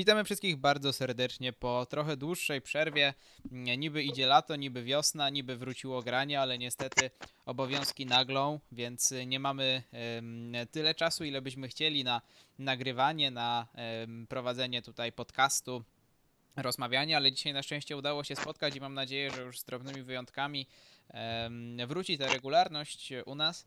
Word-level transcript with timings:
Witamy 0.00 0.24
wszystkich 0.24 0.56
bardzo 0.56 0.92
serdecznie 0.92 1.52
po 1.52 1.86
trochę 1.86 2.16
dłuższej 2.16 2.60
przerwie. 2.60 3.14
Niby 3.50 4.02
idzie 4.02 4.26
lato, 4.26 4.56
niby 4.56 4.84
wiosna, 4.84 5.30
niby 5.30 5.56
wróciło 5.56 6.02
granie, 6.02 6.40
ale 6.40 6.58
niestety 6.58 7.10
obowiązki 7.46 8.06
naglą, 8.06 8.60
więc 8.72 9.14
nie 9.26 9.40
mamy 9.40 9.82
tyle 10.70 10.94
czasu, 10.94 11.24
ile 11.24 11.42
byśmy 11.42 11.68
chcieli 11.68 12.04
na 12.04 12.22
nagrywanie, 12.58 13.30
na 13.30 13.66
prowadzenie 14.28 14.82
tutaj 14.82 15.12
podcastu, 15.12 15.84
rozmawianie, 16.56 17.16
ale 17.16 17.32
dzisiaj 17.32 17.52
na 17.52 17.62
szczęście 17.62 17.96
udało 17.96 18.24
się 18.24 18.36
spotkać 18.36 18.76
i 18.76 18.80
mam 18.80 18.94
nadzieję, 18.94 19.30
że 19.30 19.42
już 19.42 19.58
z 19.58 19.64
drobnymi 19.64 20.02
wyjątkami 20.02 20.66
wróci 21.86 22.18
ta 22.18 22.26
regularność 22.26 23.12
u 23.26 23.34
nas 23.34 23.66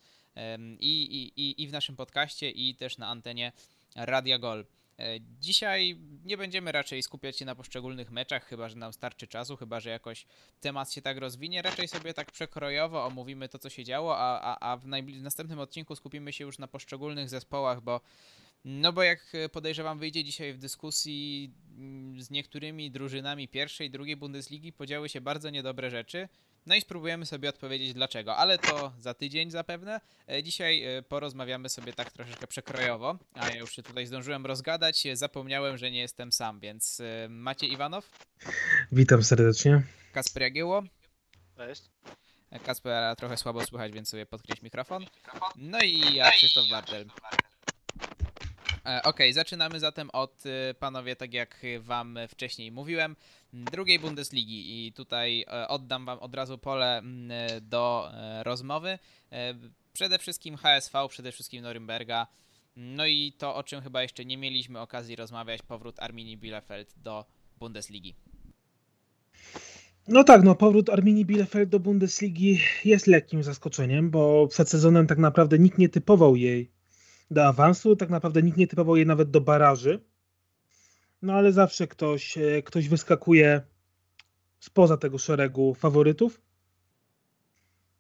i, 0.80 1.32
i, 1.36 1.64
i 1.64 1.68
w 1.68 1.72
naszym 1.72 1.96
podcaście, 1.96 2.50
i 2.50 2.76
też 2.76 2.98
na 2.98 3.08
antenie 3.08 3.52
Radia 3.96 4.40
Gol. 4.40 4.66
E, 5.00 5.20
dzisiaj 5.40 5.98
nie 6.26 6.38
będziemy 6.38 6.72
raczej 6.72 7.04
skupiać 7.04 7.38
się 7.38 7.46
na 7.46 7.56
poszczególnych 7.56 8.12
meczach, 8.12 8.46
chyba 8.46 8.70
że 8.70 8.76
nam 8.76 8.94
starczy 8.94 9.28
czasu, 9.28 9.58
chyba 9.58 9.80
że 9.80 9.90
jakoś 9.90 10.26
temat 10.60 10.94
się 10.94 11.02
tak 11.02 11.18
rozwinie. 11.18 11.62
Raczej 11.62 11.88
sobie 11.88 12.14
tak 12.14 12.32
przekrojowo 12.32 13.06
omówimy 13.06 13.50
to, 13.50 13.60
co 13.60 13.70
się 13.70 13.84
działo, 13.84 14.18
a, 14.18 14.42
a, 14.42 14.72
a 14.72 14.78
w, 14.78 14.84
w 14.84 15.22
następnym 15.22 15.60
odcinku 15.60 15.96
skupimy 15.96 16.34
się 16.34 16.44
już 16.44 16.60
na 16.60 16.68
poszczególnych 16.68 17.30
zespołach, 17.30 17.82
bo 17.82 18.02
no 18.66 18.94
bo 18.94 19.04
jak 19.04 19.34
podejrzewam 19.52 20.00
wyjdzie 20.00 20.24
dzisiaj 20.24 20.54
w 20.54 20.58
dyskusji 20.58 21.52
mm, 21.78 22.22
z 22.22 22.30
niektórymi 22.30 22.92
drużynami 22.92 23.48
pierwszej, 23.48 23.90
drugiej 23.90 24.16
Bundesligi 24.16 24.74
podziały 24.74 25.10
się 25.10 25.22
bardzo 25.22 25.50
niedobre 25.50 25.90
rzeczy. 25.90 26.30
No 26.66 26.76
i 26.76 26.82
spróbujemy 26.82 27.26
sobie 27.26 27.50
odpowiedzieć 27.50 27.94
dlaczego, 27.94 28.36
ale 28.36 28.58
to 28.58 28.94
za 29.00 29.14
tydzień 29.14 29.52
zapewne. 29.52 30.02
E, 30.30 30.44
dzisiaj 30.44 30.84
e, 30.84 31.02
porozmawiamy 31.02 31.70
sobie 31.70 31.94
tak 31.94 32.12
troszeczkę 32.12 32.48
przekrojowo, 32.48 33.18
a 33.34 33.50
ja 33.50 33.56
już 33.56 33.76
się 33.76 33.84
tutaj 33.84 34.08
zdążyłem 34.08 34.46
rozgadać, 34.46 35.04
zapomniałem, 35.14 35.78
że 35.78 35.92
nie 35.92 36.00
jestem 36.00 36.32
sam, 36.32 36.60
więc 36.60 37.00
e, 37.00 37.30
Macie 37.30 37.68
Iwanow. 37.68 38.10
Witam 38.92 39.24
serdecznie. 39.24 39.82
Kasper 40.14 40.44
Jagieło. 40.44 40.84
Cześć. 41.58 41.84
Kaspera 42.66 43.16
trochę 43.16 43.38
słabo 43.38 43.66
słychać, 43.66 43.92
więc 43.92 44.10
sobie 44.10 44.26
podkreś 44.26 44.62
mikrofon. 44.62 45.06
No 45.56 45.82
i 45.82 46.16
ja, 46.16 46.32
Krzysztof 46.32 46.70
Bartel. 46.70 47.06
E, 48.86 49.00
okej, 49.00 49.02
okay, 49.04 49.34
zaczynamy 49.34 49.80
zatem 49.80 50.10
od, 50.10 50.44
e, 50.46 50.74
panowie, 50.74 51.16
tak 51.16 51.34
jak 51.34 51.62
wam 51.80 52.20
wcześniej 52.30 52.72
mówiłem, 52.72 53.16
drugiej 53.54 54.00
Bundesligi 54.00 54.88
i 54.88 54.94
tutaj 54.94 55.42
e, 55.42 55.68
oddam 55.68 56.06
wam 56.06 56.20
od 56.20 56.36
razu 56.36 56.58
pole 56.58 57.02
do 57.62 58.12
rozmowy. 58.44 59.00
Przede 59.94 60.20
wszystkim 60.20 60.58
HSV, 60.58 61.08
przede 61.10 61.32
wszystkim 61.32 61.64
Norymberga, 61.64 62.28
no 62.76 63.06
i 63.06 63.34
to, 63.38 63.56
o 63.56 63.64
czym 63.64 63.82
chyba 63.82 64.02
jeszcze 64.02 64.26
nie 64.26 64.38
mieliśmy 64.38 64.80
okazji 64.80 65.16
rozmawiać, 65.16 65.62
powrót 65.62 65.96
Arminii 66.00 66.38
Bielefeld 66.38 66.94
do 66.98 67.26
Bundesligi. 67.60 68.16
No 70.08 70.24
tak, 70.24 70.44
no 70.44 70.56
powrót 70.56 70.90
Arminii 70.90 71.26
Bielefeld 71.26 71.70
do 71.70 71.80
Bundesligi 71.80 72.60
jest 72.86 73.08
lekkim 73.08 73.44
zaskoczeniem, 73.44 74.10
bo 74.10 74.48
przed 74.48 74.70
sezonem 74.70 75.08
tak 75.08 75.18
naprawdę 75.18 75.60
nikt 75.60 75.78
nie 75.78 75.90
typował 75.90 76.36
jej 76.36 76.72
do 77.32 77.46
awansu. 77.46 77.96
Tak 77.96 78.10
naprawdę 78.10 78.44
nikt 78.44 78.58
nie 78.58 78.68
typował 78.68 78.96
jej 78.96 79.06
nawet 79.06 79.32
do 79.32 79.42
baraży. 79.42 80.00
No 81.24 81.34
ale 81.34 81.52
zawsze 81.52 81.88
ktoś, 81.88 82.38
e, 82.38 82.62
ktoś 82.62 82.90
wyskakuje 82.90 83.62
spoza 84.60 84.98
tego 84.98 85.18
szeregu 85.18 85.74
faworytów 85.74 86.42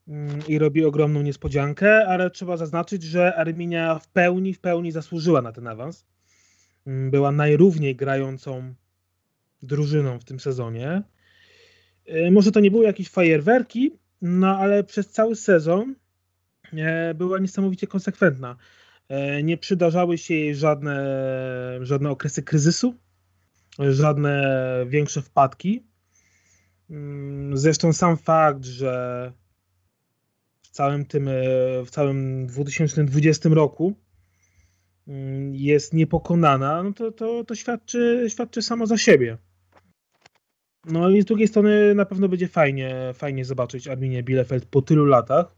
mm, 0.08 0.40
i 0.48 0.60
robi 0.60 0.86
ogromną 0.86 1.22
niespodziankę, 1.22 2.08
ale 2.08 2.30
trzeba 2.32 2.58
zaznaczyć, 2.58 3.04
że 3.04 3.36
Arminia 3.36 4.00
w 4.00 4.08
pełni, 4.08 4.54
w 4.54 4.60
pełni 4.60 4.92
zasłużyła 4.92 5.42
na 5.42 5.52
ten 5.52 5.68
awans. 5.68 6.06
Mm, 6.88 7.12
była 7.12 7.32
najrówniej 7.32 7.96
grającą 7.96 8.74
drużyną 9.62 10.20
w 10.20 10.24
tym 10.24 10.40
sezonie. 10.40 11.02
E, 12.06 12.32
może 12.32 12.52
to 12.52 12.60
nie 12.60 12.72
były 12.72 12.86
jakieś 12.86 13.10
fajerwerki, 13.10 13.92
no 14.22 14.58
ale 14.58 14.84
przez 14.84 15.10
cały 15.10 15.36
sezon 15.36 15.96
e, 16.74 17.14
była 17.14 17.40
niesamowicie 17.40 17.88
konsekwentna. 17.88 18.56
Nie 19.44 19.58
przydarzały 19.58 20.18
się 20.18 20.34
jej 20.34 20.56
żadne, 20.56 21.06
żadne 21.82 22.10
okresy 22.10 22.44
kryzysu, 22.44 22.96
żadne 23.80 24.46
większe 24.88 25.22
wpadki. 25.22 25.88
Mm, 26.90 27.58
zresztą 27.58 27.94
sam 27.94 28.18
fakt, 28.18 28.66
że 28.66 29.34
w 30.62 30.70
całym 30.70 31.06
tym, 31.06 31.28
e, 31.28 31.32
w 31.86 31.90
całym 31.90 32.48
2020 32.48 33.50
roku 33.50 33.94
mm, 35.08 35.56
jest 35.56 35.94
niepokonana, 35.94 36.84
no 36.84 36.94
to, 36.94 37.12
to, 37.12 37.44
to 37.44 37.56
świadczy, 37.56 38.26
świadczy 38.30 38.62
samo 38.62 38.88
za 38.88 38.98
siebie. 38.98 39.38
No 40.86 41.10
i 41.10 41.22
z 41.22 41.26
drugiej 41.26 41.48
strony 41.48 41.96
na 41.96 42.06
pewno 42.06 42.30
będzie 42.30 42.48
fajnie, 42.48 42.96
fajnie 43.14 43.46
zobaczyć 43.46 43.88
Arminię 43.88 44.24
Bielefeld 44.24 44.66
po 44.66 44.82
tylu 44.82 45.06
latach. 45.06 45.56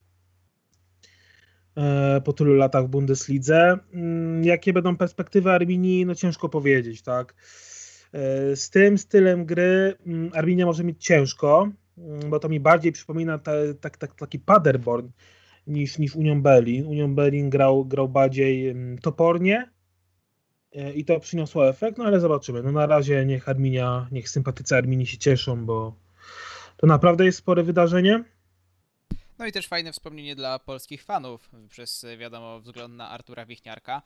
E, 1.78 2.22
po 2.22 2.34
tylu 2.34 2.54
latach 2.54 2.86
w 2.86 2.88
Bundeslidze. 2.88 3.78
Mm, 3.94 4.44
jakie 4.44 4.74
będą 4.74 4.98
perspektywy 4.98 5.52
Arminii, 5.52 6.06
no 6.06 6.16
ciężko 6.16 6.50
powiedzieć, 6.50 7.02
tak. 7.02 7.36
E, 8.16 8.56
z 8.56 8.70
tym 8.70 8.98
stylem 8.98 9.46
gry 9.46 9.96
mm, 10.06 10.32
Arminia 10.34 10.66
może 10.66 10.84
mieć 10.84 11.06
ciężko, 11.06 11.70
mm, 11.98 12.30
bo 12.30 12.40
to 12.40 12.50
mi 12.50 12.60
bardziej 12.60 12.92
przypomina 12.92 13.40
tak, 13.82 13.98
tak, 13.98 14.16
taki 14.16 14.40
Paderborn 14.40 15.10
niż, 15.68 15.98
niż 15.98 16.16
Union 16.16 16.42
Berlin. 16.42 16.86
Union 16.86 17.16
Berlin 17.16 17.50
grał, 17.50 17.86
grał 17.86 18.10
bardziej 18.10 18.76
topornie 19.02 19.70
e, 20.76 20.94
i 20.94 21.06
to 21.06 21.20
przyniosło 21.20 21.70
efekt, 21.70 21.98
no 21.98 22.06
ale 22.06 22.20
zobaczymy. 22.20 22.64
No 22.64 22.72
na 22.72 22.86
razie 22.86 23.26
niech 23.26 23.50
Arminia, 23.50 24.08
niech 24.12 24.30
sympatycy 24.30 24.76
Arminii 24.76 25.08
się 25.08 25.18
cieszą, 25.18 25.66
bo 25.66 25.96
to 26.78 26.88
naprawdę 26.88 27.26
jest 27.26 27.38
spore 27.38 27.64
wydarzenie. 27.64 28.24
No 29.40 29.46
i 29.46 29.52
też 29.52 29.68
fajne 29.68 29.92
wspomnienie 29.92 30.36
dla 30.36 30.60
polskich 30.60 31.04
fanów 31.04 31.50
przez, 31.70 32.06
wiadomo, 32.18 32.60
wzgląd 32.60 32.96
na 32.96 33.10
Artura 33.10 33.46
Wichniarka. 33.46 34.02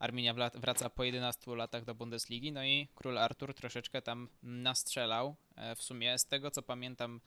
Arminia 0.00 0.34
wraca 0.54 0.90
po 0.90 1.04
11 1.04 1.56
latach 1.56 1.84
do 1.84 1.94
Bundesligi, 1.94 2.52
no 2.52 2.64
i 2.64 2.88
król 2.94 3.18
Artur 3.18 3.54
troszeczkę 3.54 4.02
tam 4.02 4.28
nastrzelał. 4.42 5.36
E, 5.56 5.74
w 5.74 5.82
sumie 5.82 6.18
z 6.18 6.26
tego 6.26 6.50
co 6.50 6.62
pamiętam, 6.62 7.20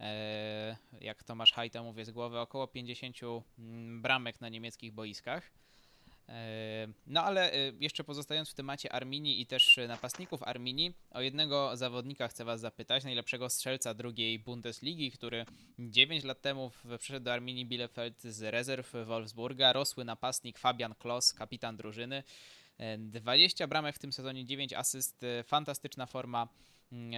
e, 0.00 0.76
jak 1.00 1.22
Tomasz 1.22 1.52
Hajta 1.52 1.82
mówię 1.82 2.04
z 2.04 2.10
głowy, 2.10 2.38
około 2.38 2.66
50 2.66 3.16
mm, 3.58 4.02
bramek 4.02 4.40
na 4.40 4.48
niemieckich 4.48 4.92
boiskach. 4.92 5.50
E, 6.28 6.88
no 7.06 7.22
ale 7.22 7.52
e, 7.52 7.72
jeszcze 7.80 8.04
pozostając 8.04 8.50
w 8.50 8.54
temacie 8.54 8.92
Arminii 8.92 9.40
i 9.40 9.46
też 9.46 9.78
napastników 9.88 10.42
Arminii, 10.42 10.94
o 11.10 11.20
jednego 11.20 11.76
zawodnika 11.76 12.28
chcę 12.28 12.44
Was 12.44 12.60
zapytać, 12.60 13.04
najlepszego 13.04 13.50
strzelca 13.50 13.94
drugiej 13.94 14.38
Bundesligi, 14.38 15.10
który 15.10 15.46
9 15.78 16.24
lat 16.24 16.40
temu 16.40 16.70
przyszedł 16.98 17.24
do 17.24 17.32
Arminii 17.32 17.66
Bielefeld 17.66 18.22
z 18.22 18.42
rezerw 18.42 18.92
Wolfsburga, 19.04 19.72
rosły 19.72 20.04
napastnik 20.04 20.58
Fabian 20.58 20.94
Klos, 20.94 21.32
kapitan 21.32 21.76
drużyny. 21.76 22.22
20 22.98 23.64
e, 23.64 23.68
bramek 23.68 23.96
w 23.96 23.98
tym 23.98 24.12
sezonie, 24.12 24.44
9 24.44 24.72
asyst, 24.72 25.24
fantastyczna 25.44 26.06
forma 26.06 26.48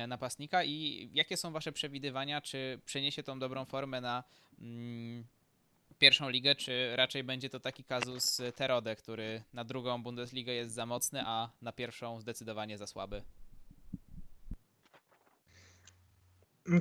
napastnika. 0.08 0.64
I 0.64 1.08
jakie 1.14 1.36
są 1.36 1.52
Wasze 1.52 1.72
przewidywania, 1.72 2.40
czy 2.40 2.80
przeniesie 2.84 3.22
tą 3.22 3.38
dobrą 3.38 3.64
formę 3.64 4.00
na 4.00 4.24
mm, 4.58 5.24
pierwszą 5.98 6.28
ligę, 6.28 6.54
czy 6.54 6.96
raczej 6.96 7.24
będzie 7.24 7.50
to 7.50 7.60
taki 7.60 7.84
kazus 7.84 8.40
Terode, 8.54 8.96
który 8.96 9.42
na 9.52 9.64
drugą 9.64 10.02
Bundesligę 10.02 10.52
jest 10.52 10.74
za 10.74 10.86
mocny, 10.86 11.22
a 11.26 11.50
na 11.62 11.72
pierwszą 11.72 12.20
zdecydowanie 12.20 12.78
za 12.78 12.86
słaby? 12.86 13.22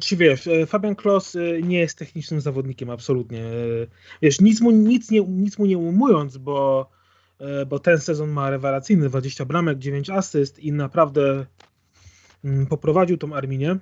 Czy 0.01 0.17
wiesz, 0.17 0.47
e, 0.47 0.65
Fabian 0.65 0.95
Klos 0.95 1.35
e, 1.35 1.61
nie 1.61 1.79
jest 1.79 1.97
technicznym 1.97 2.41
zawodnikiem, 2.41 2.89
absolutnie. 2.89 3.43
E, 3.43 3.87
wiesz, 4.21 4.41
nic 4.41 4.61
mu, 4.61 4.71
nic 4.71 5.11
nie, 5.11 5.21
nic 5.21 5.57
mu 5.57 5.65
nie 5.65 5.77
umując, 5.77 6.37
bo, 6.37 6.89
bo 7.67 7.79
ten 7.79 7.99
sezon 7.99 8.29
ma 8.29 8.49
rewelacyjny 8.49 9.09
20 9.09 9.45
bramek, 9.45 9.79
9 9.79 10.09
asyst 10.09 10.59
i 10.59 10.71
naprawdę 10.71 11.45
mm, 12.43 12.67
poprowadził 12.67 13.17
tą 13.17 13.35
Arminię 13.35 13.77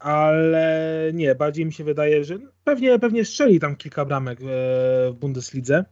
ale 0.00 1.10
nie, 1.14 1.34
bardziej 1.34 1.66
mi 1.66 1.72
się 1.72 1.84
wydaje, 1.84 2.24
że 2.24 2.38
pewnie, 2.64 2.98
pewnie 2.98 3.24
strzeli 3.24 3.60
tam 3.60 3.76
kilka 3.76 4.04
bramek 4.04 4.38
w 4.40 5.12
Bundeslidze. 5.20 5.84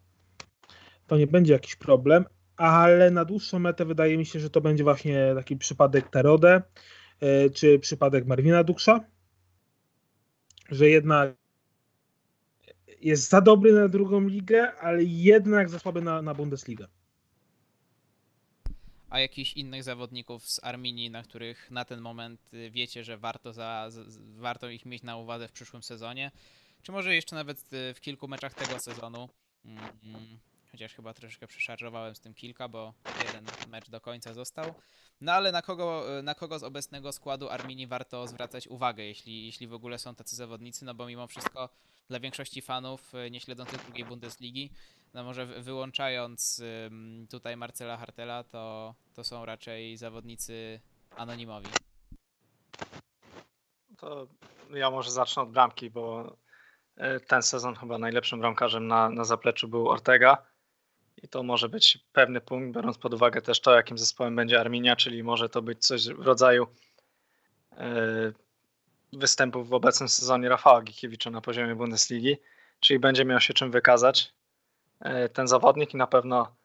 To 1.06 1.17
nie 1.17 1.26
będzie 1.26 1.53
jakiś 1.53 1.76
problem, 1.76 2.25
ale 2.56 3.11
na 3.11 3.25
dłuższą 3.25 3.58
metę 3.58 3.85
wydaje 3.85 4.19
mi 4.19 4.26
się, 4.26 4.41
że 4.41 4.50
to 4.50 4.61
będzie 4.61 4.85
właśnie 4.85 5.32
taki 5.35 5.56
przypadek 5.56 6.08
Terode 6.11 6.62
e, 7.20 7.50
czy 7.50 7.79
przypadek 7.79 8.26
Marwina 8.26 8.64
Duksza, 8.64 9.00
że 10.70 10.88
jednak 10.88 11.35
jest 13.00 13.29
za 13.29 13.41
dobry 13.41 13.73
na 13.73 13.88
drugą 13.88 14.29
ligę, 14.29 14.73
ale 14.73 15.05
jednak 15.05 15.70
za 15.70 15.79
słaby 15.79 16.03
na, 16.03 16.23
na 16.23 16.35
Bundesligę 16.35 16.87
a 19.11 19.20
jakichś 19.20 19.53
innych 19.53 19.82
zawodników 19.82 20.47
z 20.47 20.64
Arminii, 20.64 21.11
na 21.11 21.23
których 21.23 21.70
na 21.70 21.85
ten 21.85 22.00
moment 22.00 22.55
y, 22.55 22.70
wiecie, 22.70 23.05
że 23.05 23.19
warto, 23.19 23.53
za, 23.53 23.88
warto 24.37 24.69
ich 24.69 24.87
mieć 24.87 25.03
na 25.03 25.17
uwadze 25.17 25.49
w 25.49 25.53
przyszłym 25.53 25.82
sezonie? 25.82 26.31
Czy 26.82 26.93
może 26.93 27.14
jeszcze 27.14 27.37
nawet 27.37 27.73
y, 27.73 27.94
w 27.94 28.00
kilku 28.00 28.29
meczach 28.29 28.55
tego 28.55 28.79
sezonu? 28.79 29.29
Mm, 29.64 30.38
chociaż 30.70 30.94
chyba 30.94 31.14
troszeczkę 31.14 31.47
przeszarżowałem 31.47 32.14
z 32.14 32.20
tym 32.20 32.35
kilka, 32.35 32.69
bo 32.69 32.94
jeden 33.26 33.44
mecz 33.69 33.91
do 33.91 34.00
końca 34.00 34.35
został. 34.35 34.75
No 35.20 35.32
ale 35.32 35.53
na 35.53 35.62
kogo, 35.62 36.05
na 36.23 36.35
kogo 36.35 36.58
z 36.58 36.62
obecnego 36.62 37.12
składu 37.12 37.49
Arminii 37.49 37.87
warto 37.87 38.26
zwracać 38.26 38.69
uwagę, 38.69 39.05
jeśli, 39.05 39.47
jeśli 39.47 39.67
w 39.67 39.75
ogóle 39.75 39.99
są 39.99 40.14
tacy 40.14 40.37
zawodnicy, 40.37 40.85
no 40.85 40.94
bo 40.94 41.06
mimo 41.06 41.26
wszystko 41.26 41.69
dla 42.08 42.20
większości 42.20 42.62
fanów 42.62 43.14
y, 43.14 43.31
nie 43.31 43.41
śledzących 43.41 43.85
drugiej 43.85 44.05
Bundesligi, 44.05 44.70
no 45.14 45.25
może 45.25 45.47
wyłączając 45.47 46.62
tutaj 47.31 47.56
Marcela 47.56 47.97
Hartela, 47.97 48.44
to, 48.44 48.94
to 49.14 49.25
są 49.25 49.44
raczej 49.44 49.97
zawodnicy 49.97 50.81
anonimowi. 51.17 51.69
To 53.97 54.29
ja 54.75 54.91
może 54.91 55.11
zacznę 55.11 55.43
od 55.43 55.50
bramki, 55.50 55.91
bo 55.91 56.37
e, 56.97 57.20
ten 57.20 57.43
sezon 57.43 57.75
chyba 57.75 57.99
najlepszym 57.99 58.41
bramkarzem 58.41 58.87
na, 58.87 59.11
na 59.11 59.25
zapleczu 59.25 59.69
był 59.69 59.88
Ortega. 59.88 60.47
I 61.23 61.29
to 61.29 61.43
może 61.43 61.69
być 61.69 61.99
pewny 62.12 62.41
punkt, 62.41 62.76
biorąc 62.76 62.99
pod 62.99 63.14
uwagę 63.14 63.43
też 63.43 63.61
to, 63.61 63.75
jakim 63.75 63.99
zespołem 63.99 64.37
będzie 64.37 64.61
Arminia, 64.61 64.97
czyli 64.97 65.23
może 65.23 65.49
to 65.49 65.62
być 65.62 65.87
coś 65.87 66.08
w 66.08 66.20
rodzaju 66.20 66.67
e, 67.73 68.32
występów 69.19 69.69
w 69.69 69.75
obecnym 69.75 70.09
sezonie 70.09 70.49
Rafała 70.49 70.83
Gikiewicza 70.83 71.31
na 71.31 71.41
poziomie 71.41 71.75
Bundesligi, 71.75 72.37
czyli 72.81 72.99
będzie 72.99 73.25
miał 73.25 73.41
się 73.41 73.55
czym 73.55 73.71
wykazać 73.71 74.33
e, 75.01 75.29
ten 75.29 75.49
zawodnik 75.49 75.95
i 75.95 75.97
na 75.97 76.07
pewno 76.07 76.57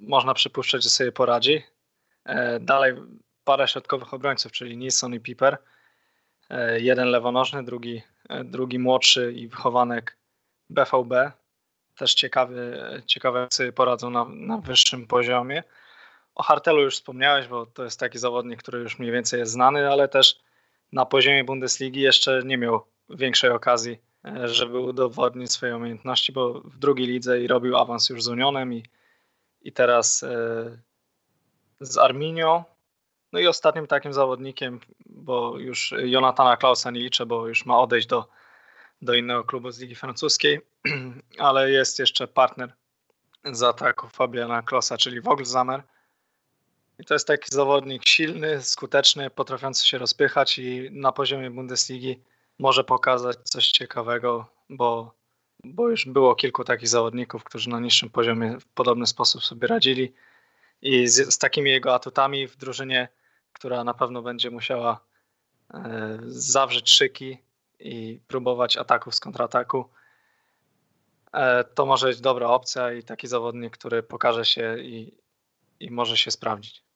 można 0.00 0.34
przypuszczać, 0.34 0.82
że 0.82 0.90
sobie 0.90 1.12
poradzi. 1.12 1.62
Dalej 2.60 2.94
para 3.44 3.66
środkowych 3.66 4.14
obrońców, 4.14 4.52
czyli 4.52 4.76
Nilsson 4.76 5.14
i 5.14 5.20
Piper. 5.20 5.58
E, 6.50 6.80
jeden 6.80 7.08
lewonożny, 7.08 7.64
drugi, 7.64 8.02
e, 8.28 8.44
drugi 8.44 8.78
młodszy 8.78 9.32
i 9.32 9.48
wychowanek 9.48 10.16
BVB. 10.70 11.32
Też 11.96 12.14
ciekawy, 12.14 12.78
ciekawe 13.06 13.40
jak 13.40 13.54
sobie 13.54 13.72
poradzą 13.72 14.10
na, 14.10 14.26
na 14.28 14.58
wyższym 14.58 15.06
poziomie. 15.06 15.62
O 16.34 16.42
Hartelu 16.42 16.82
już 16.82 16.94
wspomniałeś, 16.94 17.46
bo 17.46 17.66
to 17.66 17.84
jest 17.84 18.00
taki 18.00 18.18
zawodnik, 18.18 18.62
który 18.62 18.78
już 18.78 18.98
mniej 18.98 19.12
więcej 19.12 19.40
jest 19.40 19.52
znany, 19.52 19.90
ale 19.90 20.08
też 20.08 20.40
na 20.92 21.06
poziomie 21.06 21.44
Bundesligi 21.44 22.00
jeszcze 22.00 22.42
nie 22.44 22.58
miał 22.58 22.80
większej 23.10 23.50
okazji, 23.50 23.98
e, 24.24 24.48
żeby 24.48 24.78
udowodnić 24.78 25.52
swoje 25.52 25.76
umiejętności, 25.76 26.32
bo 26.32 26.60
w 26.60 26.78
drugiej 26.78 27.06
lidze 27.06 27.40
i 27.40 27.46
robił 27.46 27.76
awans 27.76 28.08
już 28.08 28.22
z 28.22 28.28
Unionem 28.28 28.72
i, 28.72 28.82
i 29.62 29.72
teraz 29.72 30.24
z 31.80 31.98
Arminią 31.98 32.64
no 33.32 33.38
i 33.38 33.46
ostatnim 33.46 33.86
takim 33.86 34.12
zawodnikiem, 34.12 34.80
bo 35.06 35.58
już 35.58 35.94
Jonathana 35.98 36.56
Klausa 36.56 36.90
nie 36.90 37.00
liczę, 37.00 37.26
bo 37.26 37.48
już 37.48 37.66
ma 37.66 37.78
odejść 37.78 38.06
do, 38.06 38.28
do 39.02 39.14
innego 39.14 39.44
klubu 39.44 39.70
z 39.70 39.78
Ligi 39.78 39.94
Francuskiej, 39.94 40.60
ale 41.38 41.70
jest 41.70 41.98
jeszcze 41.98 42.28
partner 42.28 42.72
z 43.44 43.62
ataku 43.62 44.08
Fabiana 44.08 44.62
Klausa, 44.62 44.96
czyli 44.96 45.20
Vogelsammer. 45.20 45.82
I 46.98 47.04
to 47.04 47.14
jest 47.14 47.26
taki 47.26 47.54
zawodnik 47.54 48.08
silny, 48.08 48.62
skuteczny, 48.62 49.30
potrafiący 49.30 49.86
się 49.86 49.98
rozpychać 49.98 50.58
i 50.58 50.88
na 50.92 51.12
poziomie 51.12 51.50
Bundesligi 51.50 52.20
może 52.58 52.84
pokazać 52.84 53.36
coś 53.44 53.70
ciekawego, 53.70 54.46
bo, 54.68 55.14
bo 55.64 55.88
już 55.88 56.06
było 56.06 56.34
kilku 56.34 56.64
takich 56.64 56.88
zawodników, 56.88 57.44
którzy 57.44 57.70
na 57.70 57.80
niższym 57.80 58.10
poziomie 58.10 58.58
w 58.60 58.66
podobny 58.66 59.06
sposób 59.06 59.44
sobie 59.44 59.68
radzili. 59.68 60.12
I 60.82 61.08
z, 61.08 61.34
z 61.34 61.38
takimi 61.38 61.70
jego 61.70 61.94
atutami 61.94 62.48
w 62.48 62.56
drużynie 62.56 63.08
która 63.58 63.84
na 63.84 63.94
pewno 63.94 64.22
będzie 64.22 64.50
musiała 64.50 65.00
e, 65.74 66.18
zawrzeć 66.26 66.90
szyki 66.90 67.38
i 67.78 68.20
próbować 68.26 68.76
ataków 68.76 69.14
z 69.14 69.20
kontrataku. 69.20 69.88
E, 71.32 71.64
to 71.64 71.86
może 71.86 72.06
być 72.06 72.20
dobra 72.20 72.48
opcja 72.48 72.92
i 72.92 73.02
taki 73.02 73.26
zawodnik, 73.26 73.78
który 73.78 74.02
pokaże 74.02 74.44
się 74.44 74.78
i, 74.78 75.14
i 75.80 75.90
może 75.90 76.16
się 76.16 76.30
sprawdzić. 76.30 76.87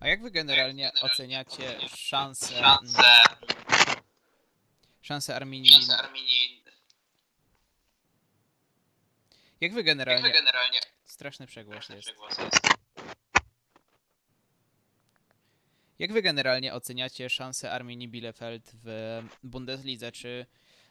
A 0.00 0.08
jak 0.08 0.22
wy 0.22 0.30
generalnie 0.30 0.92
oceniacie 1.00 1.88
szanse, 1.96 2.54
szanse 5.02 5.36
Arminii? 5.36 5.70
Jak 9.60 9.72
wy 9.74 9.82
generalnie... 9.82 10.32
Straszny 11.04 11.46
przegłos 11.46 11.88
jest. 11.88 12.12
Jak 15.98 16.12
wy 16.12 16.22
generalnie 16.22 16.74
oceniacie 16.74 17.30
szanse 17.30 17.72
Arminii 17.72 18.08
Bielefeld 18.08 18.72
w 18.84 19.22
Bundeslidze? 19.42 20.12
Czy 20.12 20.46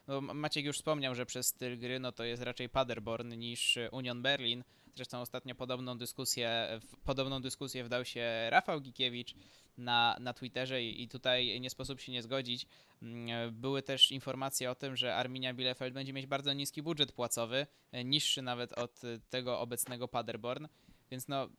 no 0.08 0.22
Maciek 0.22 0.66
już 0.66 0.78
wspomniał, 0.78 1.16
że 1.16 1.26
przez 1.26 1.48
styl 1.48 1.80
gry 1.80 2.00
no 2.00 2.12
to 2.12 2.24
jest 2.24 2.44
raczej 2.44 2.70
Paderborn 2.70 3.34
niż 3.34 3.78
Union 3.92 4.22
Berlin. 4.22 4.64
Zresztą 4.98 5.22
ostatnio 5.22 5.56
podobną 5.56 5.98
dyskusję, 5.98 6.80
w 6.82 6.98
podobną 6.98 7.42
dyskusję 7.42 7.84
wdał 7.84 8.06
się 8.06 8.48
Rafał 8.50 8.82
Gikiewicz 8.82 9.36
na, 9.78 10.18
na 10.20 10.34
Twitterze 10.34 10.84
i, 10.84 11.04
i 11.04 11.08
tutaj 11.08 11.62
nie 11.62 11.70
sposób 11.70 12.00
się 12.00 12.12
nie 12.12 12.22
zgodzić. 12.22 12.68
Mm, 13.02 13.56
były 13.56 13.82
też 13.82 14.12
informacje 14.12 14.72
o 14.72 14.76
tym, 14.76 14.96
że 14.96 15.16
Arminia 15.16 15.54
Bielefeld 15.54 15.94
będzie 15.94 16.14
mieć 16.14 16.26
bardzo 16.26 16.54
niski 16.54 16.82
budżet 16.82 17.12
płacowy, 17.12 17.68
niższy 18.06 18.42
nawet 18.42 18.74
od 18.74 19.02
tego 19.30 19.60
obecnego 19.60 20.08
Paderborn. 20.08 20.68
Więc 21.12 21.28
no, 21.28 21.50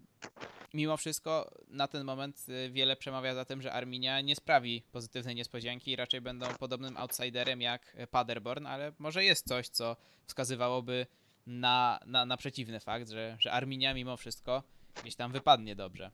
mimo 0.74 0.96
wszystko 0.96 1.50
na 1.68 1.88
ten 1.88 2.04
moment 2.04 2.46
y, 2.48 2.70
wiele 2.70 2.96
przemawia 2.96 3.34
za 3.34 3.44
tym, 3.44 3.62
że 3.62 3.72
Arminia 3.72 4.20
nie 4.20 4.36
sprawi 4.36 4.82
pozytywnej 4.92 5.34
niespodzianki 5.34 5.90
i 5.90 5.96
raczej 5.96 6.20
będą 6.20 6.46
podobnym 6.58 6.96
outsiderem 6.96 7.60
jak 7.60 7.96
Paderborn, 8.10 8.66
ale 8.66 8.92
może 8.98 9.24
jest 9.24 9.48
coś, 9.48 9.68
co 9.68 9.96
wskazywałoby 10.26 11.06
na, 11.48 12.00
na, 12.06 12.26
na 12.26 12.36
przeciwny 12.36 12.80
fakt, 12.80 13.10
że, 13.10 13.36
że 13.40 13.52
Arminia 13.52 13.94
mimo 13.94 14.16
wszystko 14.16 14.62
gdzieś 15.02 15.14
tam 15.14 15.32
wypadnie 15.32 15.76
dobrze. 15.76 16.10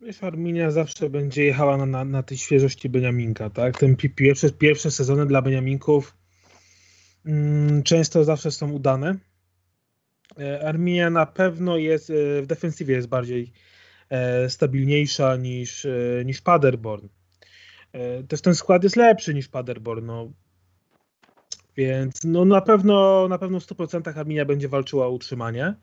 Wiesz, 0.00 0.22
Arminia 0.22 0.70
zawsze 0.70 1.10
będzie 1.10 1.44
jechała 1.44 1.76
na, 1.76 1.86
na, 1.86 2.04
na 2.04 2.22
tej 2.22 2.38
świeżości 2.38 2.88
Beniaminka, 2.88 3.50
tak? 3.50 3.78
Ten 3.78 3.96
pierwsze, 3.96 4.50
pierwsze 4.50 4.90
sezony 4.90 5.26
dla 5.26 5.42
Beniaminków 5.42 6.16
mm, 7.26 7.82
często 7.82 8.24
zawsze 8.24 8.50
są 8.50 8.72
udane 8.72 9.16
E, 10.40 10.68
Arminia 10.68 11.10
na 11.10 11.26
pewno 11.26 11.76
jest 11.76 12.10
e, 12.10 12.42
w 12.42 12.46
defensywie 12.46 12.94
jest 12.94 13.08
bardziej 13.08 13.52
e, 14.10 14.50
stabilniejsza 14.50 15.36
niż, 15.36 15.86
niż 16.24 16.40
Paderborn. 16.40 17.08
Też 18.28 18.40
ten 18.40 18.54
skład 18.54 18.84
jest 18.84 18.96
lepszy 18.96 19.34
niż 19.34 19.48
Paderborn. 19.48 20.06
No. 20.06 20.32
Więc 21.76 22.24
no 22.24 22.44
na 22.44 22.60
pewno 22.60 23.28
na 23.28 23.38
pewno 23.38 23.60
w 23.60 23.66
100% 23.66 24.18
Arminia 24.18 24.44
będzie 24.44 24.68
walczyła 24.68 25.06
o 25.06 25.10
utrzymanie 25.10 25.74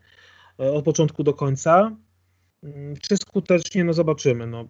od 0.58 0.84
początku 0.84 1.24
do 1.24 1.34
końca. 1.34 1.96
Mm, 2.62 2.96
czy 2.96 3.16
skutecznie, 3.16 3.84
no 3.84 3.92
zobaczymy. 3.92 4.46
No. 4.46 4.68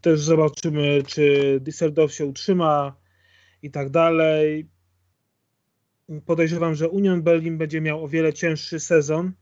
Też 0.00 0.20
zobaczymy, 0.20 1.02
czy 1.06 1.58
Düsseldorf 1.62 2.08
się 2.08 2.26
utrzyma 2.26 2.96
i 3.62 3.70
tak 3.70 3.90
dalej 3.90 4.68
podejrzewam, 6.26 6.74
że 6.74 6.88
Union 6.88 7.22
Berlin 7.22 7.58
będzie 7.58 7.80
miał 7.80 8.04
o 8.04 8.08
wiele 8.08 8.32
cięższy 8.32 8.80
sezon 8.80 9.32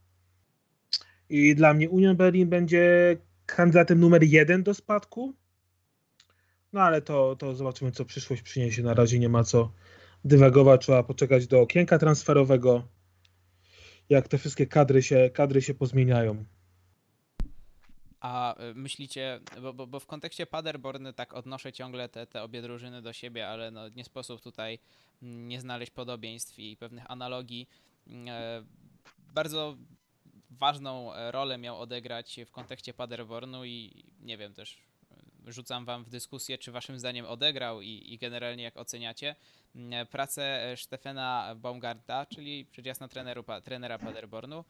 i 1.29 1.55
dla 1.55 1.75
mnie 1.75 1.91
Union 1.91 2.17
Berlin 2.17 2.49
będzie 2.49 3.17
kandydatem 3.47 4.01
numer 4.01 4.23
jeden 4.23 4.63
do 4.63 4.75
spadku. 4.75 5.35
No 6.73 6.81
ale 6.81 7.03
to, 7.03 7.37
to 7.37 7.55
zobaczymy, 7.55 7.93
co 7.93 8.05
przyszłość 8.05 8.43
przyniesie. 8.43 8.83
Na 8.83 8.95
razie 8.95 9.19
nie 9.19 9.29
ma 9.29 9.45
co 9.45 9.73
dywagować, 10.25 10.81
trzeba 10.81 11.03
poczekać 11.03 11.47
do 11.47 11.61
okienka 11.61 11.99
transferowego, 11.99 12.83
jak 14.09 14.29
te 14.29 14.39
wszystkie 14.39 14.67
kadry 14.67 15.03
się, 15.03 15.31
kadry 15.35 15.63
się 15.63 15.75
pozmieniają. 15.75 16.45
A 18.21 18.63
y, 18.63 18.75
myślicie, 18.75 19.41
bo, 19.63 19.73
bo, 19.73 19.87
bo, 19.87 20.01
w 20.01 20.07
kontekście 20.07 20.47
Paderborn 20.47 21.07
tak 21.17 21.35
odnoszę 21.35 21.73
ciągle 21.73 22.09
te, 22.09 22.27
te 22.27 22.43
obie 22.43 22.63
drużyny 22.63 23.03
do 23.03 23.13
siebie, 23.13 23.49
ale 23.49 23.71
no 23.71 23.89
nie 23.89 24.05
sposób 24.05 24.41
tutaj 24.41 24.79
mm, 25.23 25.49
nie 25.49 25.61
znaleźć 25.61 25.93
podobieństw 25.93 26.59
i 26.59 26.77
pewnych 26.77 27.11
analogii. 27.11 27.69
Mm, 28.07 28.29
e, 28.29 28.65
bardzo 29.35 29.77
ważną 30.51 31.15
e, 31.15 31.33
rolę 31.33 31.59
miał 31.59 31.81
odegrać 31.81 32.41
w 32.47 32.51
kontekście 32.51 32.95
Paderbornu 32.95 33.65
i 33.65 34.05
nie 34.21 34.39
wiem 34.39 34.55
też 34.55 34.88
rzucam 35.47 35.85
wam 35.85 36.05
w 36.05 36.09
dyskusję, 36.09 36.59
czy 36.59 36.73
waszym 36.73 36.99
zdaniem 36.99 37.27
odegrał 37.27 37.83
i, 37.83 38.03
i 38.07 38.19
generalnie 38.19 38.65
jak 38.65 38.77
oceniacie 38.77 39.37
mm, 39.75 40.07
pracę 40.07 40.75
Stefana 40.77 41.55
Baumgarta, 41.57 42.27
czyli 42.27 42.67
rzecz 42.73 42.87
jasna 42.87 43.09
treneru, 43.09 43.45
trenera 43.65 43.99
Paderbornu, 43.99 44.65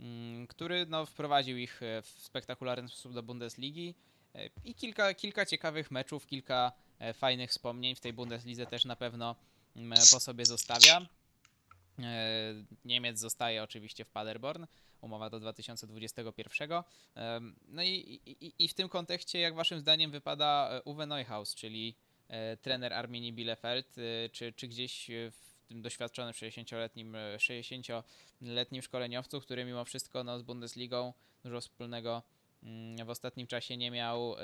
Mm, 0.00 0.46
który 0.46 0.86
no, 0.86 1.06
wprowadził 1.06 1.58
ich 1.58 1.82
e, 1.82 2.02
w 2.02 2.08
spektakularny 2.08 2.88
sposób 2.88 3.14
do 3.14 3.22
Bundesligi 3.22 3.94
e, 4.34 4.46
i 4.64 4.74
kilka, 4.74 5.14
kilka 5.14 5.46
ciekawych 5.46 5.90
meczów, 5.90 6.26
kilka 6.26 6.72
e, 6.98 7.14
fajnych 7.14 7.50
wspomnień 7.50 7.94
w 7.94 8.00
tej 8.00 8.12
Bundeslidze 8.12 8.66
też 8.66 8.84
na 8.84 8.96
pewno 8.96 9.36
mm, 9.76 9.98
po 10.12 10.20
sobie 10.20 10.46
zostawia. 10.46 11.06
Niemiec 12.84 13.18
zostaje 13.18 13.62
oczywiście 13.62 14.04
w 14.04 14.10
Paderborn, 14.10 14.64
umowa 15.00 15.30
do 15.30 15.40
2021. 15.40 16.82
No 17.68 17.82
i, 17.82 18.20
i, 18.26 18.64
i 18.64 18.68
w 18.68 18.74
tym 18.74 18.88
kontekście, 18.88 19.40
jak 19.40 19.54
waszym 19.54 19.80
zdaniem 19.80 20.10
wypada 20.10 20.80
Uwe 20.84 21.06
Neuhaus, 21.06 21.54
czyli 21.54 21.96
trener 22.62 22.92
Arminii 22.92 23.32
Bielefeld, 23.32 23.96
czy, 24.32 24.52
czy 24.56 24.68
gdzieś 24.68 25.10
w 25.30 25.50
tym 25.68 25.82
doświadczonym 25.82 26.32
60-letnim 26.32 27.12
60-letnim 27.36 28.82
szkoleniowcu, 28.82 29.40
który 29.40 29.64
mimo 29.64 29.84
wszystko 29.84 30.24
no, 30.24 30.38
z 30.38 30.42
Bundesligą 30.42 31.12
dużo 31.44 31.60
wspólnego 31.60 32.22
mm, 32.62 33.06
w 33.06 33.10
ostatnim 33.10 33.46
czasie 33.46 33.76
nie 33.76 33.90
miał. 33.90 34.36